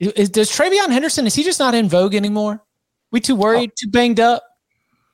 is, 0.00 0.30
does 0.30 0.50
TreVeyon 0.50 0.88
Henderson 0.88 1.26
is 1.26 1.34
he 1.34 1.42
just 1.42 1.60
not 1.60 1.74
in 1.74 1.90
vogue 1.90 2.14
anymore? 2.14 2.64
We 3.12 3.20
too 3.20 3.36
worried, 3.36 3.72
too 3.76 3.90
banged 3.90 4.18
up. 4.18 4.42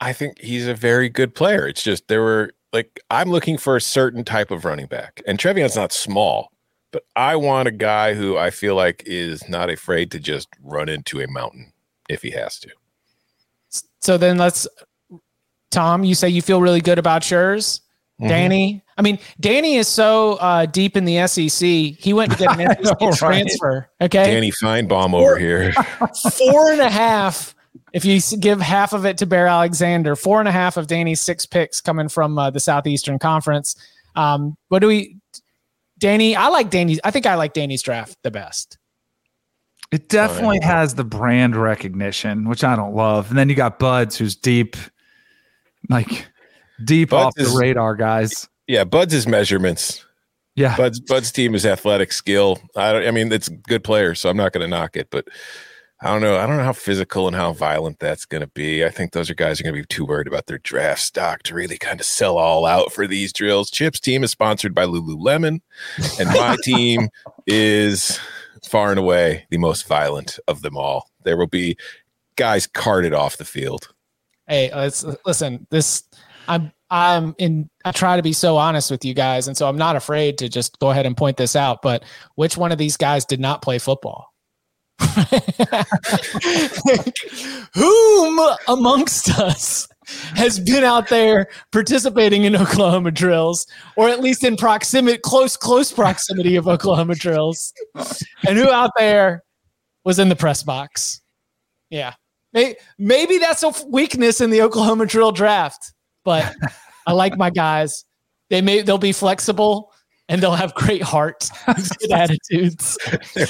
I 0.00 0.12
think 0.12 0.38
he's 0.40 0.68
a 0.68 0.74
very 0.74 1.09
good 1.09 1.34
player. 1.34 1.66
It's 1.66 1.82
just 1.82 2.07
there 2.07 2.22
were 2.22 2.53
like 2.72 3.00
I'm 3.11 3.30
looking 3.30 3.59
for 3.59 3.74
a 3.74 3.80
certain 3.80 4.22
type 4.22 4.53
of 4.53 4.64
running 4.64 4.86
back, 4.86 5.20
and 5.26 5.38
TreVeyon's 5.38 5.74
not 5.74 5.92
small, 5.92 6.51
but 6.93 7.05
I 7.16 7.36
want 7.36 7.68
a 7.68 7.72
guy 7.72 8.14
who 8.14 8.36
I 8.36 8.51
feel 8.51 8.74
like 8.74 9.03
is 9.07 9.49
not 9.49 9.70
afraid 9.70 10.11
to 10.12 10.20
just 10.20 10.49
run 10.62 10.88
into 10.88 11.20
a 11.20 11.28
mountain 11.28 11.72
if 12.09 12.22
he 12.22 12.30
has 12.30 12.59
to. 12.61 12.70
So 14.01 14.18
then 14.18 14.38
let's, 14.38 14.68
Tom. 15.70 16.05
You 16.05 16.14
say 16.14 16.28
you 16.28 16.43
feel 16.43 16.61
really 16.61 16.80
good 16.80 16.99
about 16.99 17.28
yours. 17.30 17.80
Mm-hmm. 18.20 18.28
Danny, 18.28 18.82
I 18.99 19.03
mean, 19.03 19.18
Danny 19.40 19.76
is 19.76 19.88
so 19.88 20.34
uh, 20.34 20.66
deep 20.66 20.97
in 20.97 21.05
the 21.05 21.26
SEC. 21.26 21.66
He 21.66 22.12
went 22.12 22.32
to 22.32 22.38
get 22.38 22.61
an 22.61 22.76
SEC 22.84 23.01
know, 23.01 23.12
transfer. 23.12 23.88
Okay, 24.01 24.24
Danny 24.24 24.53
Finebaum 24.53 25.14
over 25.14 25.38
here. 25.38 25.72
Four 26.36 26.72
and 26.72 26.80
a 26.80 26.90
half 26.90 27.55
if 27.93 28.05
you 28.05 28.20
give 28.38 28.61
half 28.61 28.93
of 28.93 29.05
it 29.05 29.18
to 29.18 29.26
Bear 29.26 29.47
Alexander, 29.47 30.16
four 30.16 30.40
and 30.40 30.49
a 30.49 30.53
half 30.53 30.76
of 30.76 30.86
Danny's 30.86 31.20
six 31.20 31.47
picks 31.47 31.80
coming 31.80 32.09
from 32.09 32.38
uh, 32.38 32.51
the 32.51 32.61
Southeastern 32.61 33.18
Conference. 33.18 33.76
Um, 34.16 34.57
what 34.68 34.80
do 34.80 34.88
we, 34.88 35.18
Danny? 36.03 36.36
I 36.36 36.48
like 36.48 36.68
Danny's. 36.68 37.00
I 37.05 37.11
think 37.12 37.26
I 37.26 37.36
like 37.36 37.53
Danny's 37.53 37.80
draft 37.80 38.18
the 38.22 38.30
best. 38.30 38.76
It 39.92 40.09
definitely 40.09 40.59
has 40.62 40.94
the 40.94 41.05
brand 41.05 41.55
recognition, 41.55 42.48
which 42.48 42.64
I 42.64 42.74
don't 42.76 42.94
love. 42.94 43.28
And 43.28 43.38
then 43.38 43.48
you 43.48 43.55
got 43.55 43.78
Buds, 43.78 44.16
who's 44.16 44.34
deep, 44.34 44.76
like 45.90 46.26
deep 46.84 47.11
Buds 47.11 47.26
off 47.26 47.32
is, 47.36 47.53
the 47.53 47.59
radar, 47.59 47.94
guys. 47.94 48.48
Yeah, 48.66 48.84
Buds 48.84 49.14
is 49.14 49.26
measurements. 49.26 50.05
Yeah, 50.57 50.76
Bud's 50.76 50.98
Bud's 50.98 51.30
team 51.30 51.55
is 51.55 51.64
athletic 51.64 52.11
skill. 52.11 52.59
I 52.74 52.92
don't. 52.92 53.07
I 53.07 53.11
mean, 53.11 53.30
it's 53.32 53.48
good 53.48 53.84
players, 53.84 54.18
so 54.18 54.28
I'm 54.28 54.36
not 54.36 54.53
going 54.53 54.62
to 54.62 54.68
knock 54.68 54.96
it, 54.96 55.09
but 55.11 55.28
I 56.05 56.11
don't 56.11 56.20
know. 56.20 56.36
I 56.36 56.46
don't 56.48 56.57
know 56.57 56.64
how 56.64 56.72
physical 56.72 57.28
and 57.28 57.36
how 57.36 57.53
violent 57.53 58.00
that's 58.00 58.26
going 58.26 58.40
to 58.40 58.48
be. 58.48 58.84
I 58.84 58.90
think 58.90 59.12
those 59.12 59.30
are 59.30 59.34
guys 59.34 59.61
are 59.61 59.62
going 59.62 59.76
to 59.76 59.80
be 59.80 59.86
too 59.86 60.05
worried 60.05 60.26
about 60.26 60.46
their 60.46 60.59
draft 60.59 61.00
stock 61.00 61.44
to 61.44 61.55
really 61.55 61.78
kind 61.78 62.00
of 62.00 62.07
sell 62.07 62.38
all 62.38 62.66
out 62.66 62.92
for 62.92 63.07
these 63.07 63.32
drills. 63.32 63.70
Chip's 63.70 64.00
team 64.00 64.24
is 64.24 64.32
sponsored 64.32 64.74
by 64.74 64.84
Lululemon, 64.84 65.61
and 66.18 66.28
my 66.30 66.57
team 66.64 67.09
is 67.46 68.18
far 68.68 68.90
and 68.90 68.98
away 68.98 69.46
the 69.50 69.59
most 69.59 69.86
violent 69.86 70.40
of 70.48 70.62
them 70.62 70.76
all. 70.76 71.09
There 71.22 71.36
will 71.36 71.46
be 71.46 71.76
guys 72.34 72.66
carted 72.66 73.14
off 73.14 73.36
the 73.36 73.44
field. 73.44 73.94
Hey, 74.48 74.70
uh, 74.70 74.80
let's 74.80 75.05
listen. 75.24 75.68
This 75.70 76.03
I'm 76.48 76.72
I'm 76.90 77.36
in. 77.38 77.70
I 77.84 77.92
try 77.92 78.16
to 78.16 78.22
be 78.22 78.32
so 78.32 78.57
honest 78.57 78.90
with 78.90 79.05
you 79.05 79.14
guys, 79.14 79.46
and 79.46 79.57
so 79.57 79.68
I'm 79.68 79.78
not 79.78 79.94
afraid 79.94 80.36
to 80.38 80.48
just 80.48 80.80
go 80.80 80.90
ahead 80.90 81.07
and 81.07 81.16
point 81.16 81.36
this 81.36 81.55
out. 81.55 81.80
But 81.80 82.03
which 82.34 82.57
one 82.57 82.72
of 82.72 82.78
these 82.78 82.96
guys 82.96 83.24
did 83.24 83.38
not 83.38 83.62
play 83.62 83.78
football? 83.78 84.32
Whom 87.74 88.40
amongst 88.68 89.38
us 89.38 89.88
has 90.34 90.59
been 90.59 90.84
out 90.84 91.09
there 91.09 91.48
participating 91.70 92.44
in 92.44 92.57
Oklahoma 92.57 93.11
drills, 93.11 93.66
or 93.96 94.09
at 94.09 94.20
least 94.20 94.44
in 94.44 94.57
proximity, 94.57 95.18
close, 95.18 95.57
close 95.57 95.92
proximity 95.92 96.57
of 96.57 96.68
Oklahoma 96.68 97.14
drills, 97.14 97.72
and 98.46 98.59
who 98.59 98.70
out 98.70 98.90
there 98.98 99.42
was 100.05 100.18
in 100.18 100.28
the 100.28 100.36
press 100.36 100.62
box? 100.62 101.20
Yeah, 101.90 102.14
maybe, 102.53 102.76
maybe 102.98 103.38
that's 103.38 103.62
a 103.62 103.72
weakness 103.88 104.40
in 104.40 104.50
the 104.50 104.62
Oklahoma 104.62 105.07
drill 105.07 105.32
draft, 105.32 105.92
but 106.24 106.55
I 107.07 107.12
like 107.12 107.36
my 107.36 107.50
guys. 107.50 108.05
They 108.50 108.61
may 108.61 108.82
they'll 108.82 108.98
be 108.98 109.12
flexible 109.12 109.92
and 110.29 110.43
they'll 110.43 110.55
have 110.55 110.75
great 110.75 111.03
hearts, 111.03 111.51
good 111.99 112.12
attitudes. 112.12 112.99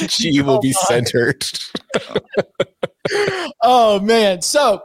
She 0.08 0.42
will 0.42 0.60
be 0.60 0.74
oh, 0.76 0.84
centered. 0.86 1.46
oh 3.62 4.00
man. 4.00 4.42
So, 4.42 4.82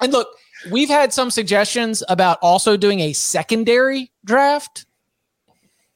and 0.00 0.12
look, 0.12 0.28
we've 0.70 0.88
had 0.88 1.12
some 1.12 1.30
suggestions 1.30 2.02
about 2.08 2.38
also 2.42 2.76
doing 2.76 3.00
a 3.00 3.12
secondary 3.12 4.12
draft. 4.24 4.86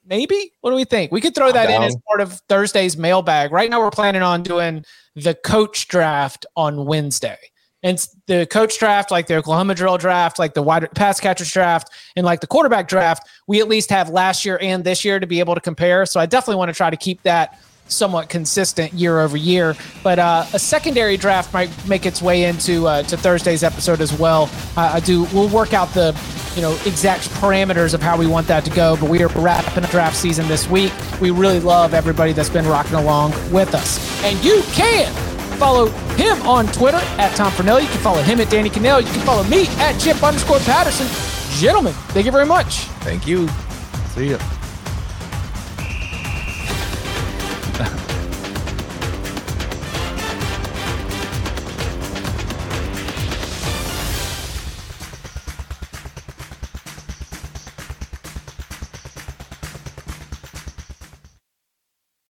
Maybe. 0.08 0.52
What 0.60 0.70
do 0.70 0.76
we 0.76 0.84
think? 0.84 1.10
We 1.10 1.20
could 1.20 1.34
throw 1.34 1.50
that 1.50 1.68
in 1.68 1.82
as 1.82 1.96
part 2.08 2.20
of 2.20 2.40
Thursday's 2.48 2.96
mailbag. 2.96 3.50
Right 3.50 3.68
now, 3.68 3.80
we're 3.80 3.90
planning 3.90 4.22
on 4.22 4.44
doing 4.44 4.84
the 5.16 5.34
coach 5.34 5.88
draft 5.88 6.46
on 6.54 6.86
Wednesday 6.86 7.38
and 7.82 8.04
the 8.26 8.46
coach 8.46 8.78
draft, 8.78 9.10
like 9.10 9.26
the 9.26 9.36
Oklahoma 9.36 9.74
drill 9.74 9.98
draft, 9.98 10.38
like 10.38 10.54
the 10.54 10.62
wide 10.62 10.88
pass 10.94 11.20
catchers 11.20 11.52
draft, 11.52 11.90
and 12.16 12.24
like 12.24 12.40
the 12.40 12.46
quarterback 12.46 12.88
draft, 12.88 13.28
we 13.46 13.60
at 13.60 13.68
least 13.68 13.90
have 13.90 14.08
last 14.08 14.44
year 14.44 14.58
and 14.60 14.82
this 14.82 15.04
year 15.04 15.20
to 15.20 15.26
be 15.26 15.40
able 15.40 15.54
to 15.54 15.60
compare. 15.60 16.06
So 16.06 16.18
I 16.18 16.26
definitely 16.26 16.56
want 16.56 16.70
to 16.70 16.74
try 16.74 16.90
to 16.90 16.96
keep 16.96 17.22
that 17.22 17.60
somewhat 17.88 18.28
consistent 18.28 18.92
year 18.92 19.20
over 19.20 19.36
year. 19.36 19.76
But 20.02 20.18
uh, 20.18 20.46
a 20.52 20.58
secondary 20.58 21.16
draft 21.16 21.52
might 21.52 21.70
make 21.86 22.06
its 22.06 22.20
way 22.20 22.44
into 22.44 22.86
uh, 22.86 23.02
to 23.04 23.16
Thursday's 23.16 23.62
episode 23.62 24.00
as 24.00 24.12
well. 24.18 24.50
Uh, 24.76 24.92
I 24.94 25.00
do. 25.00 25.24
We'll 25.32 25.48
work 25.48 25.72
out 25.72 25.88
the 25.90 26.18
you 26.56 26.62
know 26.62 26.72
exact 26.86 27.28
parameters 27.30 27.94
of 27.94 28.02
how 28.02 28.16
we 28.16 28.26
want 28.26 28.46
that 28.48 28.64
to 28.64 28.70
go. 28.70 28.96
But 28.96 29.10
we 29.10 29.22
are 29.22 29.28
wrapping 29.28 29.84
a 29.84 29.88
draft 29.88 30.16
season 30.16 30.48
this 30.48 30.68
week. 30.68 30.92
We 31.20 31.30
really 31.30 31.60
love 31.60 31.94
everybody 31.94 32.32
that's 32.32 32.50
been 32.50 32.66
rocking 32.66 32.94
along 32.94 33.32
with 33.52 33.74
us, 33.74 34.24
and 34.24 34.42
you 34.44 34.62
can 34.72 35.35
follow 35.56 35.88
him 36.16 36.40
on 36.42 36.66
Twitter 36.68 37.00
at 37.18 37.34
Tom 37.36 37.52
Fornelli. 37.52 37.82
You 37.82 37.88
can 37.88 38.00
follow 38.00 38.22
him 38.22 38.40
at 38.40 38.50
Danny 38.50 38.70
Kanell. 38.70 39.00
You 39.00 39.12
can 39.12 39.22
follow 39.22 39.44
me 39.44 39.66
at 39.78 39.98
Chip 39.98 40.22
underscore 40.22 40.58
Patterson. 40.60 41.06
Gentlemen, 41.58 41.92
thank 42.08 42.26
you 42.26 42.32
very 42.32 42.46
much. 42.46 42.80
Thank 43.02 43.26
you. 43.26 43.48
See 44.14 44.28
you. 44.28 44.55